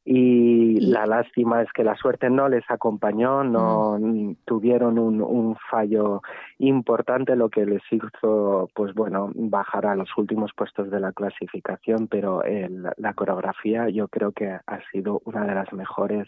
Y 0.06 0.82
la 0.82 1.06
lástima 1.06 1.62
es 1.62 1.72
que 1.72 1.84
la 1.84 1.96
suerte 1.96 2.30
no 2.30 2.50
les 2.50 2.64
acompañó, 2.70 3.44
no 3.46 3.98
mm, 4.00 4.36
tuvieron 4.44 5.00
un, 5.00 5.22
un 5.22 5.56
fallo 5.72 6.22
importante, 6.60 7.36
lo 7.38 7.50
que 7.50 7.66
les 7.66 7.82
hizo, 7.90 8.70
pues 8.76 8.94
bueno, 8.94 9.32
bajar 9.34 9.86
a 9.86 9.96
los 9.96 10.10
últimos 10.18 10.52
puestos 10.54 10.92
de 10.92 11.00
la 11.00 11.14
clasificación, 11.14 12.08
pero 12.08 12.44
el- 12.44 12.84
la 12.98 13.14
coreografía 13.14 13.88
yo 13.90 14.10
creo 14.10 14.34
que 14.34 14.48
ha 14.50 14.80
sido 14.92 15.22
una 15.24 15.46
de 15.46 15.56
las 15.56 15.72
mejores 15.72 16.28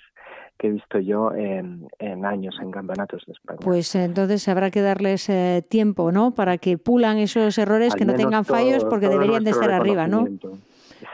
que 0.58 0.68
he 0.68 0.72
visto 0.72 1.00
yo 1.00 1.34
en, 1.34 1.88
en 2.00 2.26
años 2.26 2.58
en 2.62 2.72
campeonatos 2.72 3.26
de 3.26 3.34
España. 3.34 3.60
pues 3.62 3.94
entonces 3.96 4.48
habrá 4.48 4.72
que 4.72 4.82
darles 4.82 5.28
eh, 5.30 5.66
tiempo, 5.68 6.14
¿no? 6.14 6.32
Para 6.34 6.58
que 6.58 6.78
pulan 6.78 7.18
esos 7.18 7.58
errores, 7.58 7.92
Al 7.92 8.00
que 8.00 8.06
no 8.06 8.14
tengan 8.14 8.46
todo- 8.46 8.56
fallos, 8.56 8.86
porque 8.86 9.10
deberían 9.10 9.44
de 9.44 9.50
estar 9.52 9.72
arriba, 9.72 10.08
¿no? 10.08 10.26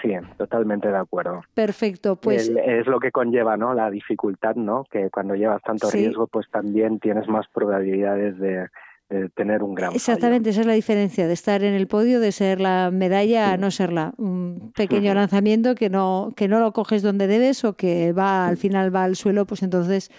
Sí, 0.01 0.11
totalmente 0.37 0.87
de 0.89 0.97
acuerdo. 0.97 1.41
Perfecto, 1.53 2.15
pues 2.15 2.47
El- 2.49 2.57
es 2.59 2.87
lo 2.87 2.99
que 2.99 3.11
conlleva, 3.11 3.57
¿no? 3.57 3.73
La 3.73 3.89
dificultad, 3.89 4.55
¿no? 4.55 4.83
Que 4.91 5.09
cuando 5.09 5.35
llevas 5.35 5.61
tanto 5.63 5.87
Sí. 5.87 5.97
riesgo, 5.97 6.27
pues 6.27 6.49
también 6.51 6.99
tienes 6.99 7.27
más 7.27 7.47
probabilidades 7.53 8.37
de, 8.39 8.67
de 9.09 9.29
tener 9.29 9.61
un 9.63 9.73
gran 9.75 9.89
fallo. 9.89 9.97
exactamente 9.97 10.51
esa 10.51 10.61
es 10.61 10.67
la 10.67 10.73
diferencia 10.73 11.27
de 11.27 11.33
estar 11.33 11.63
en 11.63 11.73
el 11.73 11.87
podio, 11.87 12.19
de 12.19 12.31
ser 12.31 12.61
la 12.61 12.91
medalla 12.91 13.51
a 13.51 13.57
no 13.57 13.69
serla. 13.71 14.13
Un 14.17 14.71
pequeño 14.75 15.13
lanzamiento 15.13 15.75
que 15.75 15.89
no, 15.89 16.31
que 16.35 16.47
no 16.47 16.59
lo 16.59 16.71
coges 16.73 17.01
donde 17.01 17.27
debes 17.27 17.65
o 17.65 17.73
que 17.73 18.13
va 18.13 18.47
al 18.47 18.57
final 18.57 18.95
va 18.95 19.03
al 19.03 19.15
suelo, 19.15 19.45
pues 19.45 19.63
entonces 19.63 20.11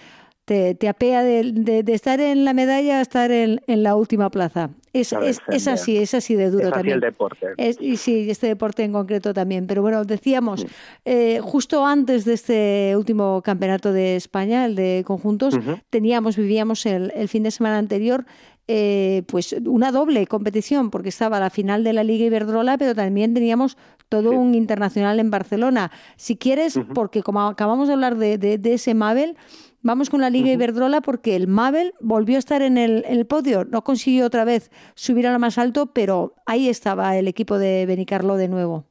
te, 0.44 0.74
te 0.74 0.88
apea 0.88 1.22
de, 1.22 1.52
de- 1.54 1.82
de 1.82 1.94
estar 1.94 2.20
en 2.20 2.44
la 2.44 2.52
medalla 2.52 2.98
a 2.98 3.00
estar 3.00 3.30
en, 3.30 3.60
en 3.66 3.82
la 3.82 3.94
última 3.96 4.28
plaza. 4.30 4.70
Es, 4.92 5.12
es, 5.12 5.38
es 5.48 5.68
así, 5.68 5.96
es 5.96 6.12
así 6.14 6.34
de 6.34 6.50
duro 6.50 6.64
Es 6.64 6.66
así 6.66 6.74
también. 6.74 6.94
el 6.96 7.00
deporte. 7.00 7.46
Es- 7.56 7.80
y 7.80 7.96
sí, 7.96 8.28
este 8.28 8.48
deporte 8.48 8.82
en 8.82 8.92
concreto 8.92 9.32
también. 9.32 9.66
Pero 9.66 9.82
bueno, 9.82 10.02
Mm. 10.02 10.06
decíamos, 10.06 10.66
eh, 11.04 11.38
justo 11.42 11.86
antes 11.86 12.24
de 12.24 12.34
este 12.34 12.94
último 12.96 13.40
campeonato 13.42 13.92
de 13.92 14.16
España, 14.16 14.66
el 14.66 14.74
de 14.74 15.04
conjuntos, 15.06 15.56
teníamos, 15.90 16.36
vivíamos 16.36 16.84
el, 16.86 17.12
el 17.14 17.28
fin 17.28 17.42
de 17.44 17.50
semana 17.50 17.78
anterior 17.78 18.24
eh, 18.68 19.22
pues 19.26 19.54
una 19.66 19.90
doble 19.90 20.26
competición, 20.28 20.90
porque 20.90 21.08
estaba 21.08 21.40
la 21.40 21.50
final 21.50 21.82
de 21.82 21.92
la 21.92 22.04
Liga 22.04 22.26
Iberdrola, 22.26 22.78
pero 22.78 22.94
también 22.94 23.34
teníamos 23.34 23.76
todo 24.08 24.30
un 24.30 24.54
internacional 24.54 25.18
en 25.18 25.30
Barcelona. 25.30 25.90
Si 26.16 26.36
quieres, 26.36 26.78
porque 26.94 27.22
como 27.22 27.40
acabamos 27.42 27.88
de 27.88 27.94
hablar 27.94 28.16
de, 28.16 28.38
de, 28.38 28.72
ese 28.74 28.94
Mabel, 28.94 29.36
vamos 29.82 30.10
con 30.10 30.20
la 30.20 30.30
Liga 30.30 30.50
Iberdrola 30.50 31.00
porque 31.00 31.36
el 31.36 31.48
Mabel 31.48 31.94
volvió 32.00 32.36
a 32.36 32.38
estar 32.38 32.62
en 32.62 32.78
el, 32.78 33.04
en 33.06 33.18
el, 33.18 33.26
podio, 33.26 33.64
no 33.64 33.82
consiguió 33.82 34.26
otra 34.26 34.44
vez 34.44 34.70
subir 34.94 35.26
a 35.26 35.32
lo 35.32 35.38
más 35.38 35.58
alto, 35.58 35.92
pero 35.92 36.34
ahí 36.46 36.68
estaba 36.68 37.16
el 37.16 37.28
equipo 37.28 37.58
de 37.58 37.86
Benicarlo 37.86 38.36
de 38.36 38.48
nuevo. 38.48 38.84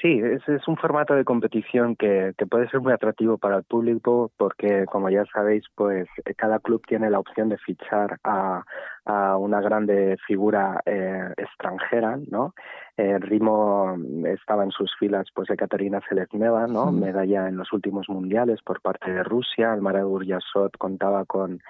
Sí, 0.00 0.18
es, 0.18 0.40
es 0.48 0.66
un 0.66 0.78
formato 0.78 1.14
de 1.14 1.24
competición 1.24 1.94
que, 1.94 2.32
que 2.38 2.46
puede 2.46 2.70
ser 2.70 2.80
muy 2.80 2.92
atractivo 2.92 3.36
para 3.36 3.58
el 3.58 3.64
público 3.64 4.30
porque, 4.38 4.86
como 4.86 5.10
ya 5.10 5.26
sabéis, 5.26 5.64
pues 5.74 6.08
eh, 6.24 6.34
cada 6.34 6.58
club 6.58 6.82
tiene 6.88 7.10
la 7.10 7.18
opción 7.18 7.50
de 7.50 7.58
fichar 7.58 8.18
a, 8.24 8.64
a 9.04 9.36
una 9.36 9.60
grande 9.60 10.16
figura 10.26 10.80
eh, 10.86 11.34
extranjera, 11.36 12.18
¿no? 12.30 12.54
Eh, 13.00 13.18
Rimo 13.18 13.96
estaba 14.26 14.62
en 14.62 14.72
sus 14.72 14.94
filas 14.98 15.26
pues 15.34 15.48
de 15.48 15.56
Katerina 15.56 16.02
Selezneva, 16.06 16.66
¿no? 16.66 16.92
Medalla 16.92 17.48
en 17.48 17.56
los 17.56 17.72
últimos 17.72 18.10
mundiales 18.10 18.60
por 18.60 18.82
parte 18.82 19.10
de 19.10 19.22
Rusia. 19.22 19.72
El 19.72 19.80
Mara 19.80 20.06
Urjasot 20.06 20.76
contaba 20.76 21.24
con 21.24 21.62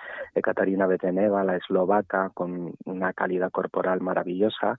Katarina 0.42 0.88
Beteneva, 0.88 1.44
la 1.44 1.54
eslovaca, 1.54 2.30
con 2.34 2.72
una 2.84 3.12
calidad 3.12 3.52
corporal 3.52 4.00
maravillosa. 4.00 4.76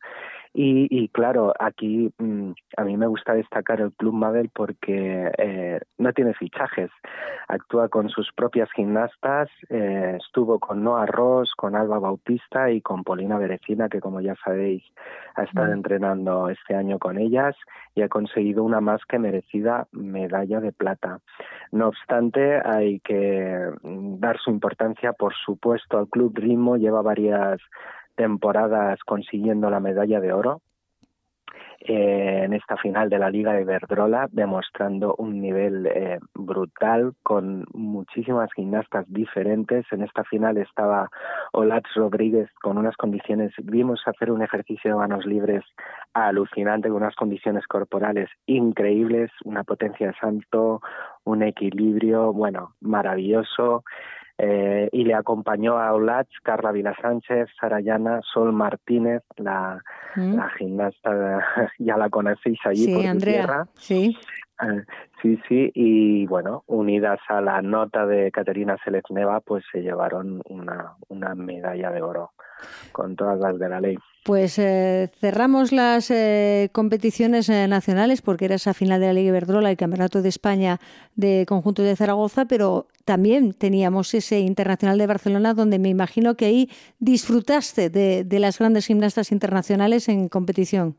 Y, 0.54 0.88
y 0.90 1.08
claro, 1.10 1.54
aquí 1.60 2.14
mm, 2.18 2.52
a 2.76 2.84
mí 2.84 2.98
me 2.98 3.08
gusta 3.08 3.34
destacar 3.34 3.80
el 3.80 3.94
Club 3.94 4.14
Mabel 4.14 4.50
porque 4.54 5.32
eh, 5.38 5.80
no 5.98 6.12
tiene 6.12 6.34
fichajes. 6.34 6.92
Actúa 7.48 7.88
con 7.88 8.10
sus 8.10 8.32
propias 8.34 8.70
gimnastas. 8.74 9.50
Eh, 9.70 10.18
estuvo 10.20 10.60
con 10.60 10.84
Noah 10.84 11.06
Ross, 11.06 11.54
con 11.56 11.76
Alba 11.76 12.00
Bautista 12.00 12.70
y 12.70 12.82
con 12.82 13.04
Polina 13.04 13.38
Berecina, 13.38 13.88
que 13.88 14.02
como 14.02 14.20
ya 14.20 14.36
sabéis 14.44 14.84
ha 15.36 15.44
estado 15.44 15.72
entrenando 15.72 16.50
este 16.50 16.76
año 16.76 17.00
con 17.00 17.18
ellas 17.18 17.56
y 17.96 18.02
ha 18.02 18.10
conseguido 18.10 18.64
una 18.64 18.82
más 18.82 19.02
que 19.06 19.20
merecida 19.20 19.88
medalla 19.92 20.60
de 20.60 20.74
plata. 20.74 21.20
No 21.72 21.88
obstante, 21.88 22.62
hay 22.66 23.00
que 23.00 23.72
mm, 23.84 24.20
dar 24.20 24.38
su 24.40 24.52
importancia, 24.52 25.14
por 25.14 25.34
supuesto, 25.34 25.98
al 25.98 26.10
Club 26.10 26.34
Ritmo. 26.36 26.76
Lleva 26.76 27.02
varias 27.02 27.62
temporadas 28.22 29.00
consiguiendo 29.04 29.72
la 29.72 29.80
medalla 29.80 30.20
de 30.20 30.32
oro 30.32 30.62
eh, 31.80 32.44
en 32.44 32.54
esta 32.54 32.78
final 32.78 33.10
de 33.10 33.18
la 33.18 33.32
Liga 33.32 33.54
de 33.54 33.66
Verdrola, 33.66 34.30
demostrando 34.32 35.16
un 35.18 35.42
nivel 35.42 35.88
eh, 35.88 36.20
brutal 36.36 37.14
con 37.24 37.66
muchísimas 37.74 38.54
gimnastas 38.54 39.06
diferentes. 39.08 39.88
En 39.92 40.04
esta 40.04 40.24
final 40.24 40.58
estaba 40.58 41.10
Olaz 41.52 41.82
Rodríguez 41.96 42.52
con 42.62 42.78
unas 42.78 42.96
condiciones, 42.96 43.52
vimos 43.64 44.00
hacer 44.06 44.32
un 44.32 44.44
ejercicio 44.44 44.92
de 44.92 44.98
manos 44.98 45.26
libres 45.26 45.64
alucinante, 46.14 46.90
con 46.90 46.98
unas 46.98 47.16
condiciones 47.16 47.66
corporales 47.66 48.30
increíbles, 48.46 49.32
una 49.44 49.64
potencia 49.64 50.06
de 50.06 50.14
salto, 50.20 50.82
un 51.24 51.42
equilibrio, 51.42 52.32
bueno, 52.34 52.76
maravilloso. 52.82 53.84
Eh, 54.44 54.90
y 54.92 55.04
le 55.04 55.14
acompañó 55.14 55.78
a 55.78 55.94
Olach, 55.94 56.28
Carla 56.42 56.72
Vila 56.72 56.96
Sánchez, 57.00 57.48
Sarayana, 57.60 58.22
Sol 58.24 58.52
Martínez, 58.52 59.22
la, 59.38 59.84
mm. 60.16 60.36
la 60.36 60.50
gimnasta, 60.58 61.46
ya 61.78 61.96
la 61.96 62.10
conocéis 62.10 62.58
allí 62.66 62.86
sí, 62.86 62.96
por 62.96 63.06
Andrea, 63.06 63.34
tierra. 63.36 63.68
Sí. 63.76 64.18
Sí, 65.22 65.40
sí, 65.48 65.72
y 65.76 66.26
bueno, 66.26 66.64
unidas 66.66 67.20
a 67.30 67.42
la 67.42 67.62
nota 67.62 68.08
de 68.08 68.32
Caterina 68.32 68.76
Selezneva, 68.84 69.40
pues 69.40 69.64
se 69.72 69.84
llevaron 69.84 70.42
una, 70.50 70.96
una 71.10 71.36
medalla 71.36 71.92
de 71.92 72.02
oro 72.02 72.32
con 72.92 73.16
todas 73.16 73.40
las 73.40 73.60
de 73.60 73.70
la 73.70 73.80
ley. 73.80 73.98
Pues 74.24 74.58
eh, 74.60 75.12
cerramos 75.20 75.72
las 75.72 76.12
eh, 76.12 76.70
competiciones 76.72 77.50
eh, 77.50 77.68
nacionales 77.68 78.22
porque 78.22 78.46
era 78.46 78.56
esa 78.56 78.74
final 78.74 79.00
de 79.00 79.08
la 79.08 79.14
Liga 79.14 79.30
Iberdrola 79.30 79.72
y 79.72 79.76
Campeonato 79.76 80.22
de 80.22 80.30
España 80.30 80.80
de 81.16 81.46
Conjunto 81.48 81.82
de 81.82 81.96
Zaragoza, 81.96 82.46
pero 82.46 82.88
también 83.06 83.54
teníamos 83.54 84.14
ese 84.14 84.40
Internacional 84.40 84.98
de 84.98 85.08
Barcelona 85.08 85.54
donde 85.54 85.80
me 85.80 85.90
imagino 85.90 86.36
que 86.36 86.46
ahí 86.46 86.70
disfrutaste 87.00 87.90
de, 87.90 88.24
de 88.24 88.40
las 88.40 88.60
grandes 88.60 88.88
gimnastas 88.88 89.32
internacionales 89.32 90.08
en 90.08 90.30
competición. 90.30 90.98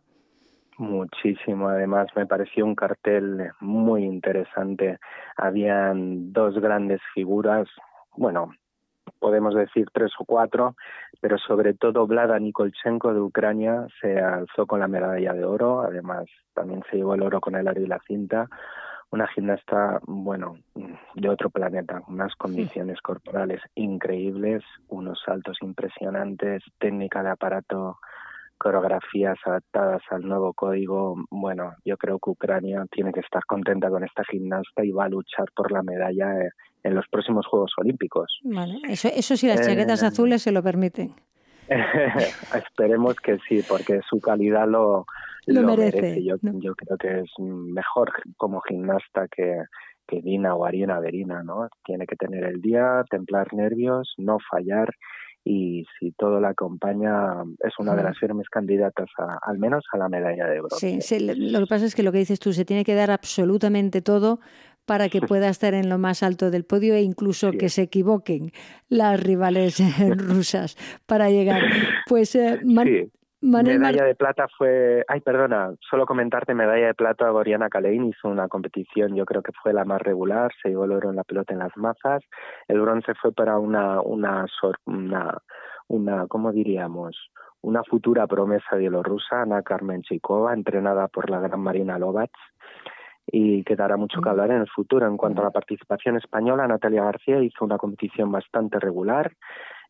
Muchísimo, 0.79 1.69
además 1.69 2.09
me 2.17 2.27
pareció 2.27 2.65
un 2.65 2.75
cartel 2.75 3.51
muy 3.61 4.05
interesante. 4.05 4.99
Habían 5.37 6.33
dos 6.33 6.59
grandes 6.59 7.01
figuras, 7.15 7.69
bueno, 8.17 8.51
podemos 9.19 9.55
decir 9.55 9.89
tres 9.93 10.13
o 10.19 10.25
cuatro, 10.25 10.77
pero 11.21 11.39
sobre 11.39 11.75
todo 11.75 12.07
Vlada 12.07 12.39
Nikolchenko 12.39 13.13
de 13.13 13.21
Ucrania 13.21 13.87
se 14.01 14.19
alzó 14.19 14.67
con 14.67 14.81
la 14.81 14.89
medalla 14.89 15.33
de 15.33 15.45
oro, 15.45 15.83
además 15.83 16.25
también 16.55 16.83
se 16.91 16.97
llevó 16.97 17.15
el 17.15 17.23
oro 17.23 17.41
con 17.41 17.55
el 17.55 17.69
aro 17.69 17.81
y 17.81 17.87
la 17.87 18.01
cinta, 18.07 18.49
una 19.11 19.29
gimnasta, 19.29 20.01
bueno, 20.07 20.57
de 21.15 21.29
otro 21.29 21.51
planeta, 21.51 22.03
unas 22.09 22.35
condiciones 22.37 23.01
corporales 23.03 23.61
increíbles, 23.75 24.65
unos 24.89 25.21
saltos 25.25 25.59
impresionantes, 25.61 26.63
técnica 26.79 27.23
de 27.23 27.31
aparato, 27.31 27.99
coreografías 28.63 29.37
adaptadas 29.45 30.03
al 30.11 30.23
nuevo 30.23 30.53
código. 30.53 31.17
Bueno, 31.31 31.75
yo 31.85 31.97
creo 31.97 32.21
que 32.21 32.31
Ucrania 32.31 32.87
tiene 32.93 33.13
que 33.13 33.19
estar 33.19 33.45
contenta 33.45 33.91
con 33.91 34.05
esta 34.05 34.23
gimnasta 34.31 34.85
y 34.85 34.93
va 34.93 35.07
a 35.07 35.09
luchar 35.09 35.47
por 35.57 35.73
la 35.73 35.83
medalla 35.83 36.29
en 36.85 36.95
los 36.95 37.05
próximos 37.09 37.45
Juegos 37.47 37.73
Olímpicos. 37.77 38.39
Vale, 38.45 38.79
eso, 38.89 39.09
eso 39.09 39.37
sí, 39.37 39.49
las 39.49 39.67
chaquetas 39.67 40.05
eh, 40.05 40.07
azules 40.13 40.43
se 40.43 40.53
lo 40.53 40.63
permiten. 40.63 41.13
Esperemos 42.55 43.17
que 43.17 43.39
sí, 43.49 43.65
porque 43.69 44.01
su 44.09 44.21
calidad 44.21 44.69
lo, 44.69 45.07
lo, 45.47 45.63
merece. 45.63 46.23
Yo, 46.23 46.37
yo 46.41 46.75
creo 46.77 46.97
que 46.99 47.21
es 47.21 47.31
mejor 47.39 48.13
como 48.37 48.61
gimnasta 48.61 49.27
que, 49.27 49.65
que 50.07 50.23
Dina 50.23 50.55
o 50.55 50.65
Ariana 50.65 51.01
Verina, 51.01 51.43
¿no? 51.43 51.69
Tiene 51.85 52.07
que 52.07 52.15
tener 52.15 52.45
el 52.45 52.61
día, 52.61 53.03
templar 53.11 53.53
nervios, 53.55 54.15
no 54.19 54.39
fallar 54.49 54.95
y 55.45 55.85
si 55.99 56.13
todo 56.13 56.41
la 56.41 56.51
acompaña 56.51 57.43
es 57.61 57.73
una 57.79 57.97
de 57.97 58.03
las 58.03 58.19
firmes 58.19 58.49
candidatas 58.49 59.09
a, 59.19 59.39
al 59.43 59.59
menos 59.59 59.85
a 59.93 59.99
la 59.99 60.09
medalla 60.09 60.47
de 60.47 60.61
bronce. 60.61 61.01
Sí, 61.01 61.19
lo 61.19 61.61
que 61.61 61.67
pasa 61.67 61.85
es 61.85 61.95
que 61.95 62.03
lo 62.03 62.13
que 62.13 62.19
dices 62.19 62.39
tú, 62.39 62.53
se 62.53 62.65
tiene 62.65 62.85
que 62.85 62.95
dar 62.95 63.11
absolutamente 63.11 64.03
todo 64.03 64.41
para 64.87 65.09
que 65.09 65.21
pueda 65.21 65.49
estar 65.49 65.75
en 65.75 65.89
lo 65.89 65.99
más 65.99 66.23
alto 66.23 66.51
del 66.51 66.65
podio 66.65 66.95
e 66.95 67.03
incluso 67.03 67.53
que 67.53 67.69
se 67.69 67.83
equivoquen 67.83 68.53
las 68.89 69.21
rivales 69.21 69.79
rusas 70.17 70.77
para 71.07 71.31
llegar. 71.31 71.63
Pues 72.07 72.35
eh, 72.35 72.61
medalla 73.43 74.05
de 74.05 74.15
plata 74.15 74.47
fue, 74.57 75.05
ay 75.09 75.21
perdona, 75.21 75.75
solo 75.91 76.07
comentarte 76.07 76.55
medalla 76.55 76.87
de 76.87 76.95
plata 76.95 77.29
Goriana 77.31 77.69
Kalein 77.69 78.05
hizo 78.05 78.29
una 78.29 78.49
competición, 78.49 79.15
yo 79.15 79.27
creo 79.27 79.43
que 79.43 79.53
fue 79.63 79.73
la 79.73 79.85
más 79.85 80.01
regular, 80.01 80.53
se 80.63 80.71
llevó 80.71 80.85
el 80.85 80.93
oro 80.93 81.11
en 81.11 81.17
la 81.17 81.25
pelota 81.25 81.53
en 81.53 81.59
las 81.59 81.77
mazas, 81.77 82.23
el 82.69 82.81
bronce 82.81 83.15
fue 83.15 83.33
para 83.33 83.59
una 83.59 84.01
una 84.01 84.47
una, 84.87 85.39
una 85.89 86.27
¿cómo 86.29 86.53
diríamos? 86.53 87.17
una 87.63 87.85
futura 87.85 88.27
promesa 88.27 88.77
bielorrusa, 88.77 89.43
Ana 89.43 89.63
Carmen 89.63 90.03
Chikova, 90.03 90.53
entrenada 90.53 91.09
por 91.09 91.31
la 91.31 91.41
gran 91.41 91.61
Marina 91.61 91.99
Lovats, 91.99 92.39
y 93.27 93.63
que 93.63 93.77
dará 93.77 93.97
mucho 93.97 94.21
que 94.21 94.29
hablar 94.29 94.51
en 94.51 94.63
el 94.63 94.69
futuro. 94.69 95.07
En 95.07 95.17
cuanto 95.17 95.41
a 95.41 95.45
la 95.45 95.51
participación 95.51 96.17
española, 96.17 96.67
Natalia 96.67 97.05
García 97.05 97.41
hizo 97.41 97.65
una 97.65 97.79
competición 97.79 98.33
bastante 98.33 98.81
regular, 98.81 99.33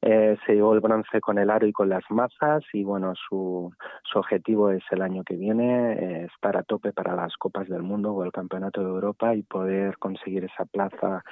eh, 0.04 0.36
se 0.44 0.54
llevó 0.54 0.74
el 0.74 0.80
bronce 0.80 1.20
con 1.20 1.38
el 1.38 1.48
aro 1.48 1.64
y 1.64 1.72
con 1.72 1.88
las 1.88 2.02
mazas 2.10 2.64
y 2.72 2.82
bueno, 2.82 3.14
su, 3.14 3.72
su 4.02 4.18
objetivo 4.18 4.70
es 4.70 4.82
el 4.90 5.00
año 5.00 5.22
que 5.22 5.36
viene 5.36 5.92
eh, 5.92 6.28
estar 6.34 6.56
a 6.56 6.64
tope 6.64 6.92
para 6.92 7.14
las 7.14 7.36
Copas 7.36 7.68
del 7.68 7.84
Mundo 7.84 8.12
o 8.12 8.24
el 8.24 8.32
Campeonato 8.32 8.82
de 8.82 8.88
Europa 8.88 9.34
y 9.36 9.42
poder 9.42 9.98
conseguir 9.98 10.44
esa 10.44 10.64
plaza 10.64 11.22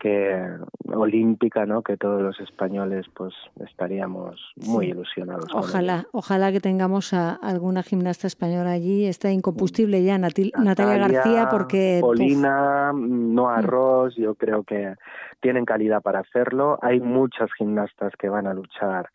que 0.00 0.44
olímpica, 0.92 1.66
¿no? 1.66 1.82
Que 1.82 1.96
todos 1.96 2.20
los 2.20 2.40
españoles 2.40 3.06
pues 3.14 3.32
estaríamos 3.64 4.40
muy 4.56 4.86
ilusionados. 4.86 5.46
Ojalá, 5.54 6.06
ojalá 6.10 6.50
que 6.50 6.60
tengamos 6.60 7.12
a 7.12 7.34
alguna 7.34 7.84
gimnasta 7.84 8.26
española 8.26 8.72
allí. 8.72 9.06
Está 9.06 9.30
incombustible 9.30 10.02
ya 10.02 10.18
Natalia, 10.18 10.52
García 10.96 11.48
porque... 11.48 11.98
Polina, 12.00 12.92
Noah 12.92 13.62
mm. 13.62 13.66
Ross, 13.66 14.16
yo 14.16 14.34
creo 14.34 14.64
que 14.64 14.94
tienen 15.40 15.64
calidad 15.64 16.02
para 16.02 16.20
hacerlo. 16.20 16.78
Hay 16.82 17.00
muchas 17.00 17.50
gimnastas 17.56 17.99
que 18.18 18.28
van 18.28 18.46
a 18.46 18.54
luchar 18.54 19.10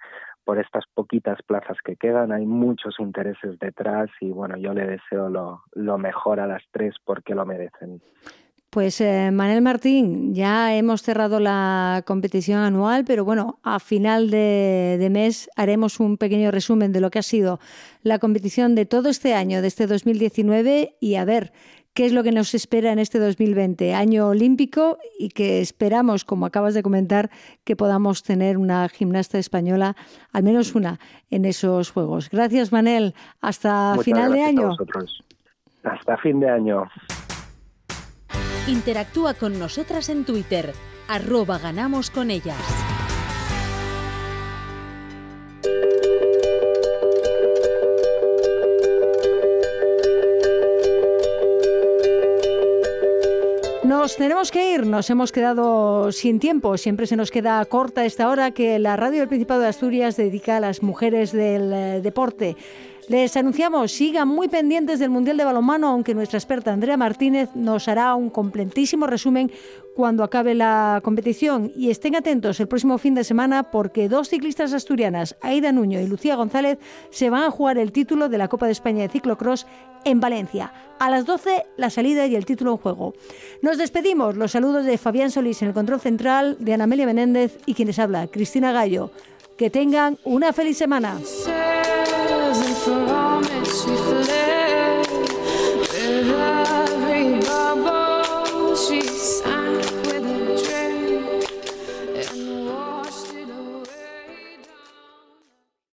por 0.46 0.60
estas 0.60 0.86
poquitas 0.94 1.40
plazas 1.46 1.78
que 1.84 1.96
quedan. 1.96 2.32
Hay 2.32 2.46
muchos 2.46 2.96
intereses 3.00 3.60
detrás 3.60 4.10
y 4.22 4.30
bueno, 4.30 4.56
yo 4.58 4.74
le 4.74 4.86
deseo 4.86 5.30
lo, 5.30 5.64
lo 5.74 5.98
mejor 5.98 6.40
a 6.40 6.48
las 6.48 6.64
tres 6.72 6.96
porque 7.04 7.36
lo 7.36 7.46
merecen. 7.46 8.02
Pues 8.70 9.00
eh, 9.00 9.32
Manel 9.32 9.62
Martín, 9.62 10.34
ya 10.36 10.76
hemos 10.76 11.02
cerrado 11.02 11.40
la 11.40 12.04
competición 12.06 12.60
anual, 12.60 13.06
pero 13.06 13.24
bueno, 13.24 13.60
a 13.64 13.80
final 13.80 14.30
de, 14.30 14.98
de, 15.00 15.10
mes 15.10 15.50
haremos 15.56 16.02
un 16.02 16.18
pequeño 16.18 16.52
resumen 16.52 16.92
de 16.92 17.00
lo 17.00 17.10
que 17.10 17.20
ha 17.20 17.24
sido 17.24 17.60
la 18.04 18.20
competición 18.20 18.76
de 18.76 18.86
todo 18.86 19.08
este 19.08 19.34
año, 19.34 19.62
de 19.62 19.70
este 19.70 19.88
2019, 19.88 20.98
y 21.00 21.16
a 21.16 21.24
ver 21.24 21.54
qué 21.96 22.06
es 22.06 22.12
lo 22.12 22.24
que 22.24 22.32
nos 22.32 22.54
espera 22.54 22.91
en 22.91 23.00
este 23.00 23.18
2020, 23.20 23.96
año 23.96 24.28
olímpico, 24.28 25.00
y 25.18 25.30
que 25.30 25.62
esperamos, 25.62 26.26
como 26.26 26.46
acabas 26.46 26.74
de 26.74 26.84
comentar, 26.84 27.32
que 27.64 27.76
podamos 27.76 28.22
tener 28.22 28.58
una 28.58 28.88
gimnasta 28.89 29.39
española, 29.39 29.96
al 30.34 30.43
menos 30.43 30.76
una, 30.76 31.00
en 31.32 31.46
esos 31.46 31.89
Juegos. 31.89 32.30
Gracias, 32.30 32.72
Manel. 32.72 33.16
Hasta 33.41 33.98
final 34.04 34.34
de 34.34 34.43
año. 34.43 34.76
Hasta 35.84 36.18
fin 36.18 36.41
de 36.41 36.50
año. 36.50 36.84
Interactúa 38.68 39.34
con 39.34 39.58
nosotras 39.58 40.10
en 40.10 40.26
Twitter, 40.26 40.74
arroba 41.08 41.60
ganamos 41.60 42.12
con 42.12 42.30
ellas. 42.30 42.85
Nos 54.06 54.18
tenemos 54.18 54.51
que 54.51 54.72
ir, 54.76 54.86
nos 54.86 55.10
hemos 55.10 55.32
quedado 55.32 56.12
sin 56.12 56.39
tiempo, 56.39 56.78
siempre 56.78 57.08
se 57.08 57.16
nos 57.16 57.32
queda 57.32 57.66
corta 57.66 58.06
esta 58.06 58.30
hora 58.30 58.51
que 58.51 58.78
la 58.78 58.95
radio 58.95 59.22
del 59.22 59.28
Principado 59.28 59.62
de 59.62 59.68
Asturias 59.68 60.16
dedica 60.16 60.58
a 60.58 60.60
las 60.60 60.84
mujeres 60.84 61.32
del 61.32 61.74
eh, 61.74 62.01
deporte. 62.03 62.56
Les 63.08 63.36
anunciamos, 63.36 63.91
sigan 63.91 64.28
muy 64.28 64.47
pendientes 64.47 64.99
del 64.99 65.10
Mundial 65.10 65.38
de 65.38 65.45
Balonmano, 65.45 65.88
aunque 65.88 66.14
nuestra 66.14 66.38
experta 66.38 66.72
Andrea 66.72 66.97
Martínez 66.97 67.49
nos 67.56 67.88
hará 67.88 68.14
un 68.14 68.30
completísimo 68.30 69.08
resumen 69.08 69.51
cuando 69.95 70.24
acabe 70.24 70.53
la 70.53 71.01
competición. 71.03 71.72
Y 71.76 71.89
estén 71.89 72.16
atentos 72.16 72.60
el 72.60 72.68
próximo 72.68 72.97
fin 72.99 73.16
de 73.16 73.24
semana 73.24 73.72
porque 73.72 74.10
dos 74.10 74.30
ciclistas 74.30 74.74
asturianas, 74.74 75.36
Aida 75.41 75.72
Nuño 75.72 75.99
y 75.99 76.08
Lucía 76.08 76.36
González, 76.36 76.78
se 77.10 77.30
van 77.30 77.43
a 77.43 77.51
jugar 77.51 77.80
el 77.80 77.91
título 77.91 78.28
de 78.28 78.38
la 78.38 78.49
Copa 78.49 78.68
de 78.68 78.72
España 78.72 79.03
de 79.03 79.10
Ciclocross 79.10 79.66
en 80.06 80.22
Valencia. 80.22 80.72
A 80.99 81.10
las 81.10 81.26
12 81.26 81.66
la 81.76 81.89
salida 81.89 82.26
y 82.26 82.36
el 82.36 82.45
título 82.45 82.72
en 82.72 82.78
juego. 82.78 83.14
Nos 83.62 83.78
despedimos. 83.78 84.38
Los 84.38 84.51
saludos 84.51 84.86
de 84.86 84.97
Fabián 84.97 85.32
Solís 85.32 85.62
en 85.62 85.68
el 85.68 85.74
control 85.74 85.99
central, 85.99 86.56
de 86.60 86.74
Ana 86.74 86.86
Amelia 86.86 87.06
Menéndez 87.06 87.58
y 87.66 87.74
quienes 87.74 87.99
habla, 87.99 88.28
Cristina 88.28 88.72
Gallo. 88.72 89.12
Que 89.58 89.70
tengan 89.70 90.18
una 90.24 90.53
feliz 90.53 90.78
semana. 90.78 91.18